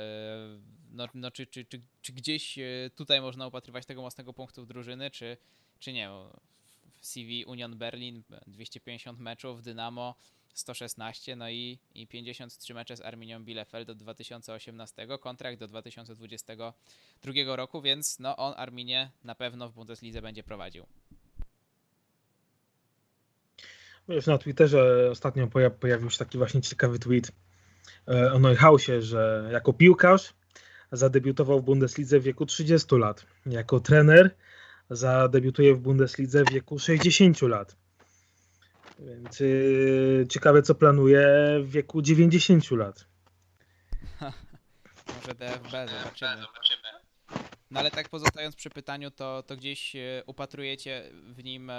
No, 0.93 1.07
no 1.15 1.31
czy, 1.31 1.47
czy, 1.47 1.65
czy, 1.65 1.81
czy 2.03 2.13
gdzieś 2.13 2.59
tutaj 2.95 3.21
można 3.21 3.47
upatrywać 3.47 3.87
tego 3.87 4.03
mocnego 4.03 4.33
punktu 4.33 4.63
w 4.63 4.67
drużyny, 4.67 5.11
czy, 5.11 5.37
czy 5.79 5.93
nie? 5.93 6.11
W 7.01 7.07
CV 7.07 7.45
Union 7.47 7.79
Berlin 7.79 8.23
250 8.47 9.19
meczów, 9.19 9.63
Dynamo 9.63 10.15
116, 10.55 11.37
no 11.37 11.51
i, 11.51 11.79
i 11.95 12.07
53 12.07 12.75
mecze 12.75 12.97
z 12.97 13.01
Arminią 13.01 13.45
Bielefeld 13.45 13.87
do 13.87 13.95
2018, 13.95 15.07
kontrakt 15.21 15.59
do 15.59 15.67
2022 15.67 17.57
roku, 17.57 17.83
więc 17.83 18.19
no 18.19 18.37
on 18.37 18.55
Arminie 18.57 19.11
na 19.25 19.35
pewno 19.35 19.69
w 19.69 19.75
Bundeslidze 19.75 20.23
będzie 20.23 20.43
prowadził. 20.43 20.87
Wiesz, 24.09 24.27
na 24.27 24.39
Twitterze 24.39 25.09
ostatnio 25.11 25.49
pojawił 25.81 26.11
się 26.11 26.19
taki 26.19 26.39
właśnie 26.39 26.61
ciekawy 26.61 26.99
tweet 26.99 27.33
e, 28.09 28.33
o 28.33 28.39
Neuhausie, 28.39 29.03
że 29.03 29.49
jako 29.53 29.73
piłkarz 29.73 30.35
zadebiutował 30.93 31.61
w 31.61 31.65
Bundeslidze 31.65 32.21
w 32.21 32.23
wieku 32.23 32.47
30 32.47 32.97
lat. 32.97 33.27
Jako 33.47 33.81
trener 33.81 34.35
zadebiutuje 34.91 35.75
w 35.75 35.79
Bundeslidze 35.79 36.45
w 36.45 36.51
wieku 36.51 36.79
60 36.79 37.43
lat. 37.43 37.77
Więc 38.99 39.41
yy, 39.41 40.27
ciekawe, 40.29 40.63
co 40.63 40.75
planuje 40.75 41.27
w 41.63 41.71
wieku 41.71 42.03
90 42.03 42.71
lat. 42.71 43.05
Może 45.17 45.35
DFB, 45.35 45.71
zobaczymy. 45.71 46.87
No 47.71 47.81
ale 47.81 47.91
tak 47.91 48.09
pozostając 48.09 48.57
przy 48.57 48.71
pytaniu, 48.71 49.11
to, 49.11 49.43
to 49.43 49.57
gdzieś 49.57 49.97
e, 49.97 50.23
upatrujecie 50.27 51.11
w 51.13 51.45
nim 51.45 51.71
e, 51.71 51.79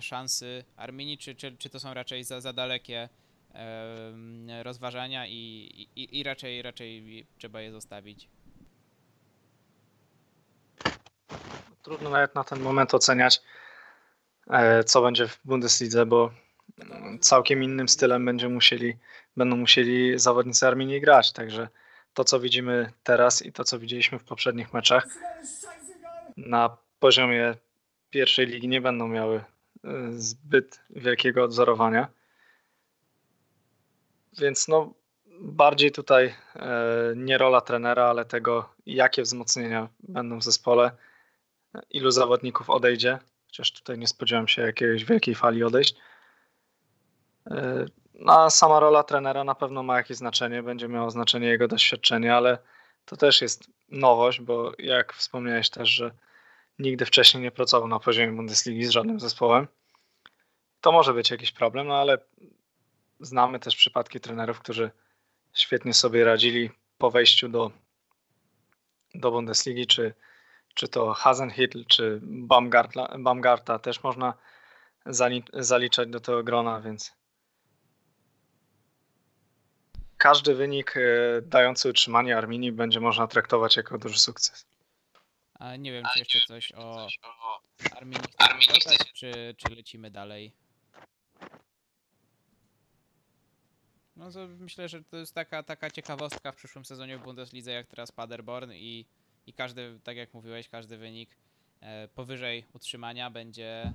szansy 0.00 0.64
Arminii, 0.76 1.18
czy, 1.18 1.34
czy, 1.34 1.56
czy 1.56 1.70
to 1.70 1.80
są 1.80 1.94
raczej 1.94 2.24
za, 2.24 2.40
za 2.40 2.52
dalekie 2.52 3.08
e, 3.54 4.62
rozważania 4.62 5.26
i, 5.26 5.32
i, 5.96 6.18
i 6.18 6.22
raczej, 6.22 6.62
raczej 6.62 7.26
trzeba 7.38 7.60
je 7.60 7.72
zostawić? 7.72 8.28
Trudno 11.82 12.10
nawet 12.10 12.34
na 12.34 12.44
ten 12.44 12.60
moment 12.60 12.94
oceniać. 12.94 13.42
E, 14.50 14.84
co 14.84 15.02
będzie 15.02 15.28
w 15.28 15.40
Bundeslidze, 15.44 16.06
bo 16.06 16.30
całkiem 17.20 17.62
innym 17.62 17.88
stylem 17.88 18.24
będzie 18.24 18.48
musieli, 18.48 18.96
będą 19.36 19.56
musieli 19.56 20.18
zawodnicy 20.18 20.66
Arminii 20.66 21.00
grać. 21.00 21.32
Także 21.32 21.68
to, 22.14 22.24
co 22.24 22.40
widzimy 22.40 22.92
teraz 23.02 23.46
i 23.46 23.52
to, 23.52 23.64
co 23.64 23.78
widzieliśmy 23.78 24.18
w 24.18 24.24
poprzednich 24.24 24.72
meczach, 24.72 25.06
na 26.36 26.76
poziomie 26.98 27.54
pierwszej 28.10 28.46
ligi 28.46 28.68
nie 28.68 28.80
będą 28.80 29.08
miały 29.08 29.36
e, 29.36 29.44
zbyt 30.10 30.80
wielkiego 30.90 31.44
odzorowania. 31.44 32.08
Więc 34.38 34.68
no, 34.68 34.94
bardziej 35.40 35.92
tutaj 35.92 36.34
e, 36.56 36.68
nie 37.16 37.38
rola 37.38 37.60
trenera, 37.60 38.04
ale 38.04 38.24
tego, 38.24 38.74
jakie 38.86 39.22
wzmocnienia 39.22 39.88
będą 40.00 40.38
w 40.38 40.44
zespole, 40.44 40.90
ilu 41.90 42.10
zawodników 42.10 42.70
odejdzie, 42.70 43.18
chociaż 43.46 43.72
tutaj 43.72 43.98
nie 43.98 44.06
spodziewam 44.06 44.48
się 44.48 44.62
jakiejś 44.62 45.04
wielkiej 45.04 45.34
fali 45.34 45.64
odejść. 45.64 45.94
E, 47.50 47.86
no, 48.14 48.32
a 48.32 48.50
sama 48.50 48.80
rola 48.80 49.02
trenera 49.02 49.44
na 49.44 49.54
pewno 49.54 49.82
ma 49.82 49.96
jakieś 49.96 50.16
znaczenie, 50.16 50.62
będzie 50.62 50.88
miało 50.88 51.10
znaczenie 51.10 51.48
jego 51.48 51.68
doświadczenie, 51.68 52.34
ale 52.34 52.58
to 53.04 53.16
też 53.16 53.42
jest 53.42 53.70
nowość, 53.88 54.40
bo 54.40 54.72
jak 54.78 55.12
wspomniałeś 55.14 55.70
też, 55.70 55.88
że 55.88 56.10
nigdy 56.78 57.06
wcześniej 57.06 57.42
nie 57.42 57.50
pracował 57.50 57.88
na 57.88 58.00
poziomie 58.00 58.32
Bundesligi 58.32 58.84
z 58.84 58.90
żadnym 58.90 59.20
zespołem. 59.20 59.66
To 60.80 60.92
może 60.92 61.14
być 61.14 61.30
jakiś 61.30 61.52
problem, 61.52 61.86
no 61.86 61.94
ale 61.94 62.18
znamy 63.20 63.60
też 63.60 63.76
przypadki 63.76 64.20
trenerów, 64.20 64.60
którzy 64.60 64.90
świetnie 65.52 65.94
sobie 65.94 66.24
radzili 66.24 66.70
po 66.98 67.10
wejściu 67.10 67.48
do, 67.48 67.70
do 69.14 69.30
Bundesligi, 69.30 69.86
czy 69.86 70.14
czy 70.74 70.88
to 70.88 71.12
Hasenhitl, 71.12 71.84
czy 71.84 72.20
Baumgartla, 72.22 73.18
Baumgarta 73.18 73.78
też 73.78 74.02
można 74.02 74.34
zaliczać 75.52 76.08
do 76.08 76.20
tego 76.20 76.44
grona, 76.44 76.80
więc 76.80 77.20
każdy 80.16 80.54
wynik 80.54 80.96
e, 80.96 81.00
dający 81.42 81.88
utrzymanie 81.88 82.36
Arminii 82.36 82.72
będzie 82.72 83.00
można 83.00 83.26
traktować 83.26 83.76
jako 83.76 83.98
duży 83.98 84.18
sukces. 84.18 84.66
A 85.54 85.76
nie 85.76 85.92
wiem, 85.92 86.04
czy 86.12 86.18
jeszcze 86.18 86.40
coś 86.48 86.72
o 86.72 87.08
Arminii 87.96 88.24
chcemy 88.32 88.60
dodać, 88.68 89.12
czy, 89.12 89.54
czy 89.56 89.74
lecimy 89.74 90.10
dalej? 90.10 90.52
No 94.16 94.32
to 94.32 94.48
myślę, 94.48 94.88
że 94.88 95.04
to 95.04 95.16
jest 95.16 95.34
taka, 95.34 95.62
taka 95.62 95.90
ciekawostka 95.90 96.52
w 96.52 96.56
przyszłym 96.56 96.84
sezonie 96.84 97.18
w 97.18 97.22
Bundeslidze, 97.22 97.72
jak 97.72 97.86
teraz 97.86 98.12
Paderborn 98.12 98.72
i 98.72 99.06
i 99.46 99.52
każdy, 99.52 100.00
tak 100.04 100.16
jak 100.16 100.34
mówiłeś, 100.34 100.68
każdy 100.68 100.96
wynik 100.96 101.36
e, 101.80 102.08
powyżej 102.08 102.64
utrzymania 102.72 103.30
będzie 103.30 103.94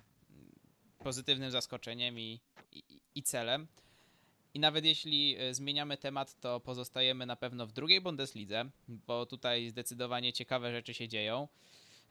pozytywnym 0.99 1.51
zaskoczeniem 1.51 2.19
i, 2.19 2.39
i, 2.71 2.83
i 3.15 3.23
celem. 3.23 3.67
I 4.53 4.59
nawet 4.59 4.85
jeśli 4.85 5.35
e, 5.39 5.53
zmieniamy 5.53 5.97
temat, 5.97 6.39
to 6.39 6.59
pozostajemy 6.59 7.25
na 7.25 7.35
pewno 7.35 7.67
w 7.67 7.71
drugiej 7.71 8.01
Bundeslidze, 8.01 8.69
bo 8.87 9.25
tutaj 9.25 9.69
zdecydowanie 9.69 10.33
ciekawe 10.33 10.71
rzeczy 10.71 10.93
się 10.93 11.07
dzieją. 11.07 11.47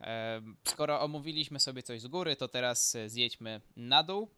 E, 0.01 0.43
skoro 0.65 1.01
omówiliśmy 1.01 1.61
sobie 1.61 1.83
coś 1.83 2.01
z 2.01 2.07
góry, 2.07 2.37
to 2.37 2.49
teraz 2.49 2.97
zjedźmy 3.07 3.61
na 3.77 4.03
dół. 4.03 4.29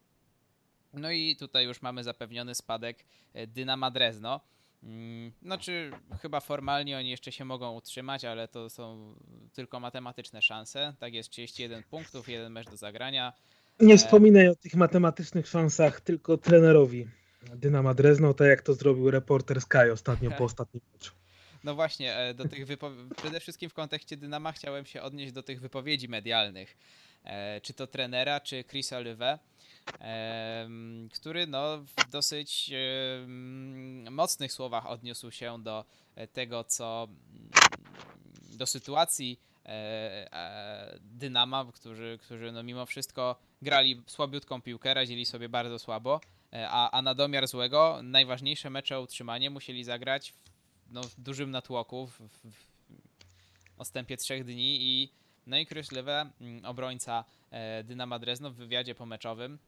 No 0.93 1.11
i 1.11 1.37
tutaj 1.37 1.65
już 1.65 1.83
mamy 1.83 2.05
zapewniony 2.05 2.55
spadek 2.55 3.05
Dynama 3.47 3.91
Drezno. 3.91 4.41
Mm, 4.87 5.33
znaczy, 5.43 5.91
chyba 6.23 6.41
formalnie 6.41 6.99
oni 6.99 7.11
jeszcze 7.11 7.33
się 7.33 7.45
mogą 7.45 7.75
utrzymać, 7.75 8.25
ale 8.25 8.49
to 8.49 8.71
są 8.71 9.15
tylko 9.53 9.81
matematyczne 9.81 10.43
szanse. 10.43 10.95
Tak 10.99 11.15
jest 11.15 11.31
31 11.31 11.83
punktów, 11.83 12.29
jeden 12.29 12.53
mecz 12.53 12.71
do 12.71 12.77
zagrania. 12.77 13.33
Nie 13.81 13.99
wspominaj 13.99 14.49
o 14.49 14.55
tych 14.55 14.75
matematycznych 14.75 15.49
szansach 15.49 16.01
tylko 16.01 16.37
trenerowi 16.37 17.07
Dynama 17.55 17.95
Drezno, 17.95 18.35
tak 18.35 18.49
jak 18.49 18.63
to 18.63 18.75
zrobił 18.75 19.11
reporter 19.11 19.61
Sky 19.61 19.93
ostatnio 19.93 20.31
po 20.31 20.45
ostatnim 20.51 20.83
meczu. 20.93 21.13
No 21.65 21.75
właśnie, 21.75 22.17
e, 22.17 22.35
do 22.35 22.49
tych 22.49 22.67
wypo... 22.67 22.91
przede 23.17 23.41
wszystkim 23.41 23.71
w 23.71 23.75
kontekście 23.75 24.17
Dynama 24.17 24.53
chciałem 24.53 24.87
się 24.87 25.03
odnieść 25.03 25.33
do 25.33 25.43
tych 25.43 25.61
wypowiedzi 25.61 26.09
medialnych. 26.09 26.77
E, 27.25 27.61
czy 27.61 27.75
to 27.75 27.87
trenera, 27.87 28.41
czy 28.41 28.65
Chrisa 28.65 29.01
Löwe 29.01 29.39
który 31.13 31.47
no, 31.47 31.79
w 31.79 32.11
dosyć 32.11 32.71
mocnych 34.11 34.53
słowach 34.53 34.87
odniósł 34.87 35.31
się 35.31 35.63
do 35.63 35.85
e, 36.15 36.27
tego, 36.27 36.65
co 36.65 37.09
do 38.59 38.67
sytuacji 38.67 39.41
e, 39.65 39.69
e, 40.33 40.99
Dynama, 41.01 41.67
którzy, 41.75 42.19
którzy 42.23 42.53
no 42.53 42.63
mimo 42.63 42.87
wszystko 42.87 43.37
grali 43.63 44.03
słabiutką 44.07 44.63
piłkę, 44.63 44.95
radzili 44.95 45.27
sobie 45.27 45.49
bardzo 45.49 45.79
słabo, 45.79 46.21
a, 46.53 46.91
a 46.91 47.03
na 47.03 47.15
domiar 47.15 47.49
złego 47.49 48.01
najważniejsze 48.03 48.71
mecze 48.71 48.99
o 48.99 49.01
utrzymanie 49.01 49.51
musieli 49.51 49.85
zagrać 49.85 50.33
w, 50.33 50.37
no, 50.91 51.03
w 51.03 51.21
dużym 51.21 51.51
natłoku, 51.51 52.07
w, 52.07 52.21
w, 52.21 52.67
odstępie 53.79 54.17
trzech 54.17 54.45
dni 54.45 54.79
i 54.81 55.13
no 55.47 55.59
i 55.59 55.67
Lewe, 55.93 56.31
obrońca 56.65 57.25
Dynama 57.85 58.19
Drezno 58.19 58.51
w 58.51 58.55
wywiadzie 58.55 58.95
pomeczowym 58.95 59.59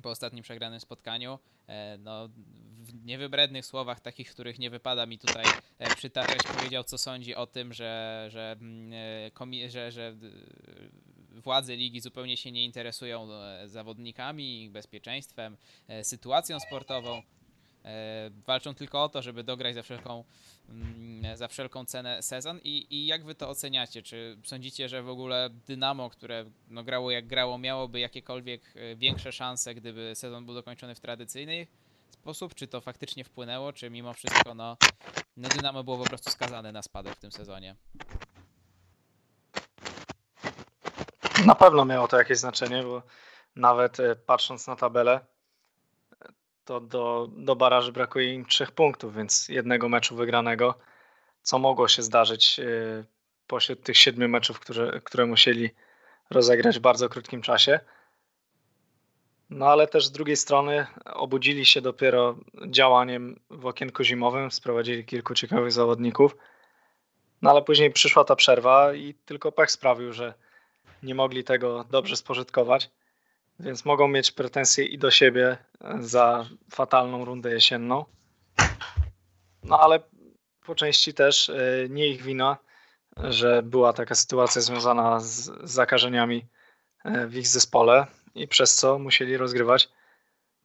po 0.00 0.10
ostatnim 0.10 0.42
przegranym 0.42 0.80
spotkaniu. 0.80 1.38
E, 1.66 1.98
no, 1.98 2.28
w 2.78 3.04
niewybrednych 3.04 3.66
słowach, 3.66 4.00
takich, 4.00 4.30
których 4.30 4.58
nie 4.58 4.70
wypada 4.70 5.06
mi 5.06 5.18
tutaj 5.18 5.44
e, 5.78 5.94
przytaczać, 5.96 6.38
powiedział, 6.56 6.84
co 6.84 6.98
sądzi 6.98 7.34
o 7.34 7.46
tym, 7.46 7.72
że, 7.72 8.26
że, 8.30 8.56
mm, 8.60 8.92
e, 9.64 9.70
że, 9.70 9.92
że 9.92 10.16
władze 11.30 11.76
ligi 11.76 12.00
zupełnie 12.00 12.36
się 12.36 12.52
nie 12.52 12.64
interesują 12.64 13.28
zawodnikami, 13.66 14.62
ich 14.62 14.70
bezpieczeństwem, 14.70 15.56
sytuacją 16.02 16.60
sportową. 16.60 17.22
E, 17.84 18.30
walczą 18.46 18.74
tylko 18.74 19.04
o 19.04 19.08
to, 19.08 19.22
żeby 19.22 19.44
dograć 19.44 19.74
za 19.74 19.82
wszelką, 19.82 20.24
mm, 20.68 21.36
za 21.36 21.48
wszelką 21.48 21.84
cenę 21.84 22.22
sezon 22.22 22.60
I, 22.64 22.86
i 22.90 23.06
jak 23.06 23.24
wy 23.24 23.34
to 23.34 23.48
oceniacie? 23.48 24.02
Czy 24.02 24.38
sądzicie, 24.44 24.88
że 24.88 25.02
w 25.02 25.08
ogóle 25.08 25.50
Dynamo, 25.66 26.10
które 26.10 26.44
no, 26.68 26.84
grało 26.84 27.10
jak 27.10 27.26
grało, 27.26 27.58
miałoby 27.58 28.00
jakiekolwiek 28.00 28.62
e, 28.76 28.96
większe 28.96 29.32
szanse, 29.32 29.74
gdyby 29.74 30.14
sezon 30.14 30.46
był 30.46 30.54
dokończony 30.54 30.94
w 30.94 31.00
tradycyjny 31.00 31.66
sposób? 32.10 32.54
Czy 32.54 32.66
to 32.66 32.80
faktycznie 32.80 33.24
wpłynęło, 33.24 33.72
czy 33.72 33.90
mimo 33.90 34.12
wszystko 34.12 34.54
no, 34.54 34.76
no 35.36 35.48
Dynamo 35.48 35.84
było 35.84 35.98
po 35.98 36.04
prostu 36.04 36.30
skazane 36.30 36.72
na 36.72 36.82
spadek 36.82 37.14
w 37.14 37.20
tym 37.20 37.32
sezonie? 37.32 37.76
Na 41.46 41.54
pewno 41.54 41.84
miało 41.84 42.08
to 42.08 42.18
jakieś 42.18 42.38
znaczenie, 42.38 42.82
bo 42.82 43.02
nawet 43.56 44.00
e, 44.00 44.16
patrząc 44.16 44.66
na 44.66 44.76
tabelę, 44.76 45.20
to 46.68 46.80
do, 46.80 47.28
do 47.36 47.56
baraży 47.56 47.92
brakuje 47.92 48.34
im 48.34 48.46
trzech 48.46 48.70
punktów, 48.72 49.14
więc 49.14 49.48
jednego 49.48 49.88
meczu 49.88 50.16
wygranego, 50.16 50.74
co 51.42 51.58
mogło 51.58 51.88
się 51.88 52.02
zdarzyć 52.02 52.60
e, 52.60 52.64
pośród 53.46 53.82
tych 53.82 53.96
siedmiu 53.96 54.28
meczów, 54.28 54.60
które, 54.60 55.00
które 55.04 55.26
musieli 55.26 55.70
rozegrać 56.30 56.78
w 56.78 56.80
bardzo 56.80 57.08
krótkim 57.08 57.42
czasie. 57.42 57.80
No 59.50 59.66
ale 59.66 59.86
też 59.86 60.06
z 60.06 60.12
drugiej 60.12 60.36
strony 60.36 60.86
obudzili 61.04 61.66
się 61.66 61.80
dopiero 61.80 62.36
działaniem 62.66 63.40
w 63.50 63.66
okienku 63.66 64.04
zimowym, 64.04 64.50
sprowadzili 64.50 65.04
kilku 65.04 65.34
ciekawych 65.34 65.72
zawodników. 65.72 66.36
No 67.42 67.50
ale 67.50 67.62
później 67.62 67.92
przyszła 67.92 68.24
ta 68.24 68.36
przerwa 68.36 68.94
i 68.94 69.14
tylko 69.14 69.52
pech 69.52 69.70
sprawił, 69.70 70.12
że 70.12 70.34
nie 71.02 71.14
mogli 71.14 71.44
tego 71.44 71.84
dobrze 71.90 72.16
spożytkować, 72.16 72.90
więc 73.60 73.84
mogą 73.84 74.08
mieć 74.08 74.32
pretensje 74.32 74.84
i 74.84 74.98
do 74.98 75.10
siebie 75.10 75.56
za 76.00 76.46
fatalną 76.70 77.24
rundę 77.24 77.50
jesienną. 77.50 78.04
No 79.62 79.80
ale 79.80 80.00
po 80.66 80.74
części 80.74 81.14
też 81.14 81.48
e, 81.48 81.56
nie 81.88 82.08
ich 82.08 82.22
wina, 82.22 82.56
że 83.16 83.62
była 83.62 83.92
taka 83.92 84.14
sytuacja 84.14 84.62
związana 84.62 85.20
z 85.20 85.50
zakażeniami 85.62 86.46
e, 87.04 87.26
w 87.26 87.36
ich 87.36 87.48
zespole 87.48 88.06
i 88.34 88.48
przez 88.48 88.76
co 88.76 88.98
musieli 88.98 89.36
rozgrywać 89.36 89.88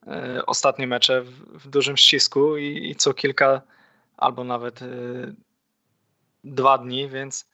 e, 0.07 0.45
ostatnie 0.45 0.87
mecze 0.87 1.21
w, 1.21 1.69
dużym 1.69 1.97
ścisku 1.97 2.57
i, 2.57 2.89
i 2.89 2.95
co 2.95 3.13
kilka 3.13 3.61
albo 4.17 4.43
nawet 4.43 4.79
dwa 6.43 6.77
dni, 6.77 7.09
więc 7.09 7.49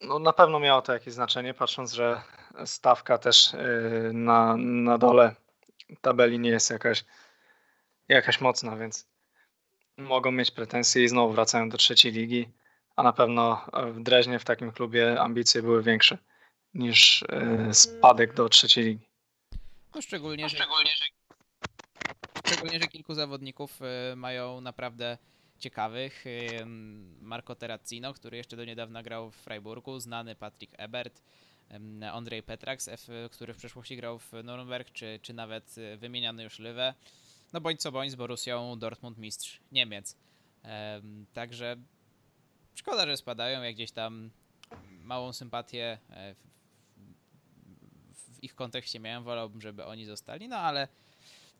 no 0.00 0.18
na 0.18 0.32
pewno 0.32 0.60
miało 0.60 0.82
to 0.82 0.92
jakieś 0.92 1.14
znaczenie, 1.14 1.54
patrząc, 1.54 1.92
że 1.92 2.22
stawka 2.64 3.18
też 3.18 3.52
na, 4.12 4.56
na 4.56 4.98
dole 4.98 5.34
tabeli 6.00 6.38
nie 6.38 6.50
jest 6.50 6.70
jakaś, 6.70 7.04
jakaś 8.08 8.40
mocna, 8.40 8.76
więc 8.76 9.08
mogą 9.96 10.32
mieć 10.32 10.50
pretensje 10.50 11.04
i 11.04 11.08
znowu 11.08 11.32
wracają 11.32 11.68
do 11.68 11.78
trzeciej 11.78 12.12
ligi, 12.12 12.48
a 12.96 13.02
na 13.02 13.12
pewno 13.12 13.66
w 13.92 14.02
Dreźnie 14.02 14.38
w 14.38 14.44
takim 14.44 14.72
klubie 14.72 15.20
ambicje 15.20 15.62
były 15.62 15.82
większe 15.82 16.18
niż 16.74 17.22
e, 17.22 17.74
spadek 17.74 18.34
do 18.34 18.48
trzeciej 18.48 18.84
ligi. 18.84 19.08
No 19.94 20.02
szczególnie, 20.02 20.48
że, 20.48 20.56
szczególnie, 22.46 22.80
że 22.80 22.88
kilku 22.88 23.14
zawodników 23.14 23.80
e, 23.82 24.16
mają 24.16 24.60
naprawdę 24.60 25.18
ciekawych. 25.58 26.24
E, 26.26 26.66
Marco 27.20 27.54
Terracino, 27.54 28.14
który 28.14 28.36
jeszcze 28.36 28.56
do 28.56 28.64
niedawna 28.64 29.02
grał 29.02 29.30
w 29.30 29.36
Freiburgu, 29.36 30.00
znany 30.00 30.34
Patrick 30.34 30.74
Ebert, 30.76 31.22
Andrzej 32.12 32.42
Petrax, 32.42 32.90
który 33.30 33.54
w 33.54 33.56
przeszłości 33.56 33.96
grał 33.96 34.18
w 34.18 34.32
Nürnberg, 34.32 34.92
czy, 34.92 35.18
czy 35.22 35.34
nawet 35.34 35.74
wymieniany 35.98 36.42
już 36.42 36.58
Lywe 36.58 36.94
no 37.52 37.60
bądź 37.60 37.80
co 37.80 37.92
bądź 37.92 38.10
z 38.10 38.14
Borussią 38.14 38.78
Dortmund 38.78 39.18
mistrz 39.18 39.60
Niemiec. 39.72 40.16
Także 41.32 41.76
szkoda, 42.74 43.06
że 43.06 43.16
spadają, 43.16 43.62
jak 43.62 43.74
gdzieś 43.74 43.90
tam 43.90 44.30
małą 45.02 45.32
sympatię 45.32 45.98
e, 46.10 46.34
w, 46.34 46.38
w 48.36 48.44
ich 48.44 48.54
kontekście 48.54 49.00
miałem, 49.00 49.24
wolałbym, 49.24 49.60
żeby 49.60 49.84
oni 49.84 50.04
zostali, 50.04 50.48
no 50.48 50.56
ale 50.56 50.88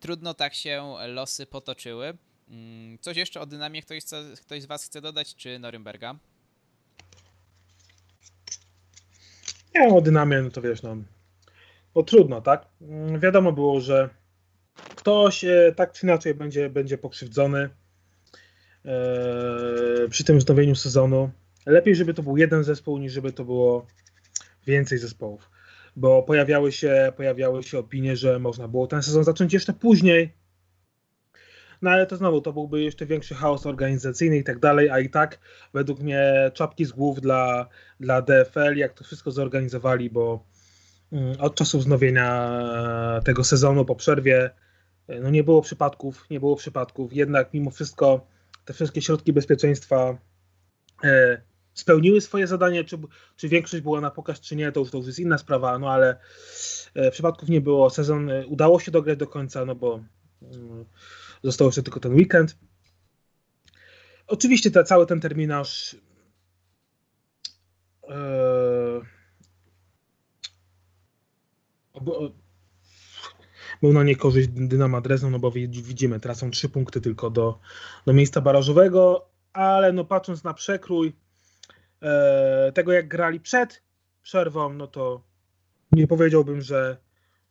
trudno 0.00 0.34
tak 0.34 0.54
się 0.54 0.94
losy 1.06 1.46
potoczyły. 1.46 2.16
Mm, 2.48 2.98
coś 2.98 3.16
jeszcze 3.16 3.40
o 3.40 3.46
dynamie 3.46 3.82
ktoś, 3.82 4.02
ktoś 4.40 4.62
z 4.62 4.66
Was 4.66 4.84
chce 4.84 5.00
dodać, 5.00 5.34
czy 5.34 5.58
Norymberga? 5.58 6.16
Nie, 9.78 9.94
o 9.94 10.00
dynamie, 10.00 10.42
no 10.42 10.50
to 10.50 10.62
wiesz, 10.62 10.82
no, 10.82 10.96
bo 11.94 12.02
trudno, 12.02 12.40
tak? 12.40 12.66
Mm, 12.80 13.20
wiadomo 13.20 13.52
było, 13.52 13.80
że 13.80 14.08
ktoś 14.96 15.44
tak 15.76 15.92
czy 15.92 16.06
inaczej 16.06 16.34
będzie, 16.34 16.70
będzie 16.70 16.98
pokrzywdzony 16.98 17.70
e, 18.84 20.08
przy 20.10 20.24
tym 20.24 20.38
wznowieniu 20.38 20.74
sezonu. 20.74 21.30
Lepiej, 21.66 21.94
żeby 21.94 22.14
to 22.14 22.22
był 22.22 22.36
jeden 22.36 22.64
zespół, 22.64 22.98
niż 22.98 23.12
żeby 23.12 23.32
to 23.32 23.44
było 23.44 23.86
więcej 24.66 24.98
zespołów. 24.98 25.50
Bo 25.96 26.22
pojawiały 26.22 26.72
się, 26.72 27.12
pojawiały 27.16 27.62
się 27.62 27.78
opinie, 27.78 28.16
że 28.16 28.38
można 28.38 28.68
było 28.68 28.86
ten 28.86 29.02
sezon 29.02 29.24
zacząć 29.24 29.52
jeszcze 29.52 29.72
później. 29.72 30.32
No 31.82 31.90
ale 31.90 32.06
to 32.06 32.16
znowu, 32.16 32.40
to 32.40 32.52
byłby 32.52 32.82
jeszcze 32.82 33.06
większy 33.06 33.34
chaos 33.34 33.66
organizacyjny 33.66 34.36
i 34.36 34.44
tak 34.44 34.58
dalej, 34.58 34.90
a 34.90 34.98
i 34.98 35.10
tak 35.10 35.38
według 35.74 36.00
mnie 36.00 36.50
czapki 36.54 36.84
z 36.84 36.92
głów 36.92 37.20
dla, 37.20 37.68
dla 38.00 38.22
DFL, 38.22 38.76
jak 38.76 38.94
to 38.94 39.04
wszystko 39.04 39.30
zorganizowali, 39.30 40.10
bo 40.10 40.44
mm, 41.12 41.40
od 41.40 41.54
czasu 41.54 41.78
wznowienia 41.78 42.60
tego 43.24 43.44
sezonu 43.44 43.84
po 43.84 43.94
przerwie 43.94 44.50
no 45.20 45.30
nie 45.30 45.44
było 45.44 45.62
przypadków, 45.62 46.26
nie 46.30 46.40
było 46.40 46.56
przypadków, 46.56 47.12
jednak 47.12 47.54
mimo 47.54 47.70
wszystko 47.70 48.26
te 48.64 48.72
wszystkie 48.72 49.02
środki 49.02 49.32
bezpieczeństwa 49.32 50.18
e, 51.04 51.42
spełniły 51.74 52.20
swoje 52.20 52.46
zadanie, 52.46 52.84
czy, 52.84 52.98
czy 53.36 53.48
większość 53.48 53.82
była 53.82 54.00
na 54.00 54.10
pokaz, 54.10 54.40
czy 54.40 54.56
nie, 54.56 54.72
to 54.72 54.80
już, 54.80 54.90
to 54.90 54.98
już 54.98 55.06
jest 55.06 55.18
inna 55.18 55.38
sprawa, 55.38 55.78
no 55.78 55.90
ale 55.90 56.16
e, 56.94 57.10
przypadków 57.10 57.48
nie 57.48 57.60
było. 57.60 57.90
Sezon 57.90 58.30
e, 58.30 58.46
udało 58.46 58.80
się 58.80 58.90
dograć 58.90 59.18
do 59.18 59.26
końca, 59.26 59.64
no 59.64 59.74
bo 59.74 60.00
mm, 60.42 60.84
został 61.42 61.68
jeszcze 61.68 61.82
tylko 61.82 62.00
ten 62.00 62.14
weekend. 62.14 62.56
Oczywiście 64.26 64.70
te, 64.70 64.84
cały 64.84 65.06
ten 65.06 65.20
terminarz 65.20 65.96
był 73.82 73.92
na 73.92 74.04
niekorzyść 74.04 74.48
Dynama 74.48 75.00
Dresden, 75.00 75.30
no 75.30 75.38
bo 75.38 75.50
widzimy, 75.50 76.20
tracą 76.20 76.50
trzy 76.50 76.68
punkty 76.68 77.00
tylko 77.00 77.30
do, 77.30 77.60
do 78.06 78.12
miejsca 78.12 78.40
barażowego, 78.40 79.28
ale 79.52 79.92
no 79.92 80.04
patrząc 80.04 80.44
na 80.44 80.54
przekrój 80.54 81.12
e, 82.02 82.72
tego, 82.74 82.92
jak 82.92 83.08
grali 83.08 83.40
przed 83.40 83.82
przerwą, 84.22 84.72
no 84.72 84.86
to 84.86 85.22
nie 85.92 86.06
powiedziałbym, 86.06 86.60
że 86.60 86.96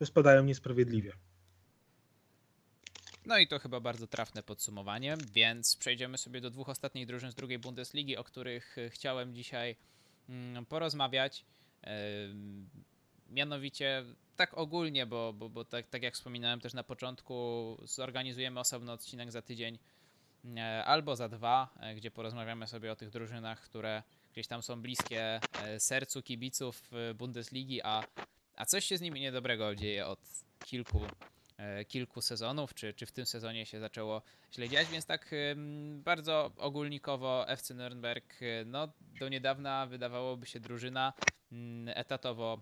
spadają 0.04 0.44
niesprawiedliwie. 0.44 1.14
No 3.28 3.38
i 3.38 3.48
to 3.48 3.60
chyba 3.60 3.80
bardzo 3.80 4.08
trafne 4.08 4.44
podsumowanie, 4.44 5.18
więc 5.34 5.76
przejdziemy 5.76 6.18
sobie 6.18 6.42
do 6.42 6.50
dwóch 6.50 6.70
ostatnich 6.70 7.08
drużyn 7.08 7.32
z 7.32 7.36
drugiej 7.36 7.60
Bundesligi, 7.60 8.18
o 8.18 8.24
których 8.24 8.76
chciałem 8.90 9.36
dzisiaj 9.36 9.76
mm, 10.30 10.66
porozmawiać. 10.66 11.46
Mianowicie 13.30 14.06
tak 14.36 14.58
ogólnie, 14.58 15.06
bo, 15.06 15.34
bo, 15.34 15.50
bo 15.50 15.66
tak, 15.66 15.88
tak 15.88 16.04
jak 16.04 16.14
wspominałem 16.14 16.62
też 16.62 16.74
na 16.74 16.84
początku, 16.84 17.78
zorganizujemy 17.84 18.60
osobny 18.60 18.92
odcinek 18.92 19.32
za 19.32 19.42
tydzień 19.42 19.80
e, 20.58 20.86
albo 20.86 21.16
za 21.16 21.30
dwa, 21.30 21.70
e, 21.80 21.96
gdzie 21.96 22.12
porozmawiamy 22.12 22.68
sobie 22.68 22.92
o 22.92 22.96
tych 22.96 23.10
drużynach, 23.10 23.62
które 23.62 24.04
gdzieś 24.34 24.48
tam 24.48 24.62
są 24.62 24.82
bliskie 24.82 25.40
e, 25.64 25.80
sercu 25.80 26.24
kibiców 26.24 26.92
Bundesligi, 27.16 27.82
a, 27.82 28.04
a 28.56 28.66
coś 28.66 28.86
się 28.86 28.98
z 28.98 29.02
nimi 29.02 29.22
niedobrego 29.22 29.76
dzieje 29.76 30.08
od 30.08 30.20
kilku, 30.66 31.02
kilku 31.88 32.22
sezonów, 32.22 32.74
czy, 32.74 32.94
czy 32.94 33.06
w 33.06 33.12
tym 33.12 33.26
sezonie 33.26 33.66
się 33.66 33.80
zaczęło 33.80 34.22
źle 34.54 34.70
dziać, 34.70 34.88
więc 34.88 35.06
tak 35.06 35.32
bardzo 36.04 36.52
ogólnikowo 36.58 37.50
FC 37.50 37.76
Nürnberg, 37.76 38.22
no 38.66 38.88
do 39.20 39.30
niedawna 39.30 39.86
wydawałoby 39.86 40.46
się 40.46 40.60
drużyna 40.60 41.14
mm, 41.52 41.98
etatowo 41.98 42.62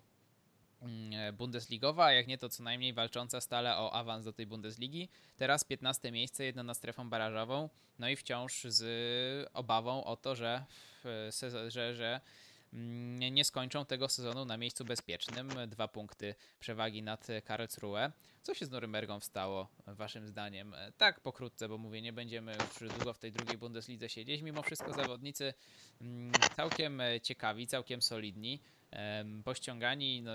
Mm, 0.82 1.14
e, 1.14 1.34
Bundesligowa, 1.34 2.12
jak 2.12 2.28
nie 2.28 2.38
to 2.38 2.50
co 2.50 2.64
najmniej 2.64 2.94
walcząca 2.94 3.42
stale 3.42 3.78
o 3.78 3.94
awans 3.94 4.26
do 4.26 4.34
tej 4.34 4.46
Bundesligi. 4.46 5.10
Teraz 5.38 5.64
15 5.64 6.12
miejsce, 6.12 6.46
jedno 6.46 6.64
na 6.64 6.74
strefą 6.74 7.10
barażową, 7.10 7.70
no 8.00 8.10
i 8.10 8.16
wciąż 8.16 8.64
z 8.64 9.50
obawą 9.54 10.04
o 10.04 10.16
to, 10.16 10.36
że, 10.36 10.64
że, 11.68 11.96
że 11.96 12.22
nie 13.32 13.46
skończą 13.46 13.86
tego 13.86 14.10
sezonu 14.10 14.46
na 14.46 14.58
miejscu 14.58 14.86
bezpiecznym. 14.86 15.50
Dwa 15.68 15.88
punkty 15.88 16.36
przewagi 16.60 17.04
nad 17.04 17.28
Karlsruhe. 17.46 18.12
Co 18.42 18.54
się 18.54 18.66
z 18.66 18.70
Norymbergą 18.70 19.20
stało, 19.20 19.68
waszym 19.88 20.28
zdaniem? 20.28 20.74
E, 20.74 20.92
tak 20.92 21.20
pokrótce, 21.20 21.70
bo 21.70 21.78
mówię, 21.78 22.02
nie 22.02 22.14
będziemy 22.14 22.58
już 22.82 22.94
długo 22.94 23.14
w 23.14 23.20
tej 23.20 23.32
drugiej 23.32 23.58
Bundeslidze 23.58 24.10
siedzieć. 24.10 24.42
Mimo 24.42 24.64
wszystko 24.64 24.94
zawodnicy 24.94 25.54
mm, 26.02 26.32
całkiem 26.56 27.02
ciekawi, 27.24 27.68
całkiem 27.68 28.02
solidni 28.02 28.60
pościągani 29.44 30.22
no, 30.22 30.32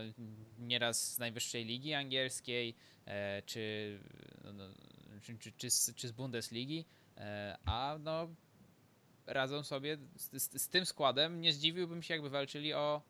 nieraz 0.58 1.14
z 1.14 1.18
najwyższej 1.18 1.64
ligi 1.64 1.94
angielskiej, 1.94 2.74
e, 3.06 3.42
czy, 3.42 3.98
no, 4.44 4.52
no, 4.52 4.64
czy, 5.22 5.38
czy, 5.38 5.52
czy, 5.52 5.70
z, 5.70 5.94
czy 5.94 6.08
z 6.08 6.12
Bundesligi, 6.12 6.84
e, 7.16 7.58
a 7.64 7.96
no, 8.00 8.28
radzą 9.30 9.62
sobie 9.62 9.98
z, 10.16 10.42
z, 10.42 10.62
z, 10.62 10.68
tym 10.68 10.86
składem. 10.86 11.40
Nie 11.40 11.52
zdziwiłbym 11.52 12.02
się, 12.02 12.14
jakby 12.14 12.30
walczyli 12.30 12.74
o 12.74 13.02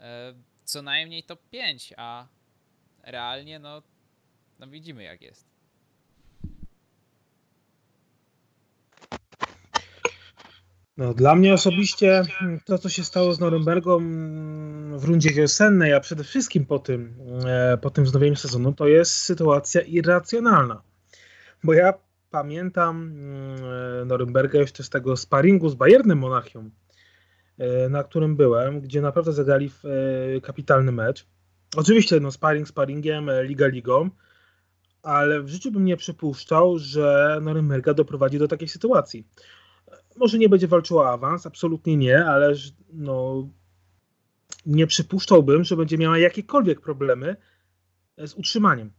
e, 0.00 0.34
co 0.64 0.82
najmniej 0.82 1.22
top 1.22 1.40
5, 1.50 1.94
a 1.96 2.26
realnie 3.02 3.58
no, 3.58 3.82
no 4.58 4.66
widzimy 4.66 5.02
jak 5.02 5.22
jest. 5.22 5.56
No, 10.96 11.14
dla 11.14 11.34
mnie 11.34 11.54
osobiście 11.54 12.22
to, 12.64 12.78
co 12.78 12.88
się 12.88 13.04
stało 13.04 13.34
z 13.34 13.40
Norymbergą 13.40 13.98
w 14.98 15.04
rundzie 15.04 15.30
wiosennej, 15.30 15.92
a 15.92 16.00
przede 16.00 16.24
wszystkim 16.24 16.66
po 16.66 16.78
tym, 16.78 17.14
e, 17.46 17.78
po 17.78 17.90
tym 17.90 18.04
wznowieniu 18.04 18.36
sezonu, 18.36 18.72
to 18.72 18.88
jest 18.88 19.12
sytuacja 19.16 19.80
irracjonalna. 19.80 20.82
Bo 21.64 21.74
ja 21.74 21.94
pamiętam 22.36 23.02
mm, 23.02 24.08
Norymberga 24.08 24.58
jeszcze 24.58 24.82
z 24.82 24.90
tego 24.90 25.16
sparingu 25.16 25.68
z 25.68 25.74
Bayernem 25.74 26.18
Monachium 26.18 26.70
na 27.90 28.04
którym 28.04 28.36
byłem, 28.36 28.80
gdzie 28.80 29.00
naprawdę 29.00 29.32
zagrali 29.32 29.70
w 29.70 29.84
kapitalny 30.42 30.92
mecz. 30.92 31.26
Oczywiście 31.76 32.20
no, 32.20 32.32
sparring 32.32 32.68
sparingiem, 32.68 33.30
liga 33.42 33.66
ligą, 33.66 34.10
ale 35.02 35.42
w 35.42 35.48
życiu 35.48 35.70
bym 35.70 35.84
nie 35.84 35.96
przypuszczał, 35.96 36.78
że 36.78 37.38
Norymberga 37.42 37.94
doprowadzi 37.94 38.38
do 38.38 38.48
takiej 38.48 38.68
sytuacji. 38.68 39.26
Może 40.16 40.38
nie 40.38 40.48
będzie 40.48 40.68
walczyła 40.68 41.10
awans, 41.10 41.46
absolutnie 41.46 41.96
nie, 41.96 42.24
ale 42.24 42.54
no, 42.92 43.48
nie 44.66 44.86
przypuszczałbym, 44.86 45.64
że 45.64 45.76
będzie 45.76 45.98
miała 45.98 46.18
jakiekolwiek 46.18 46.80
problemy 46.80 47.36
z 48.18 48.34
utrzymaniem. 48.34 48.90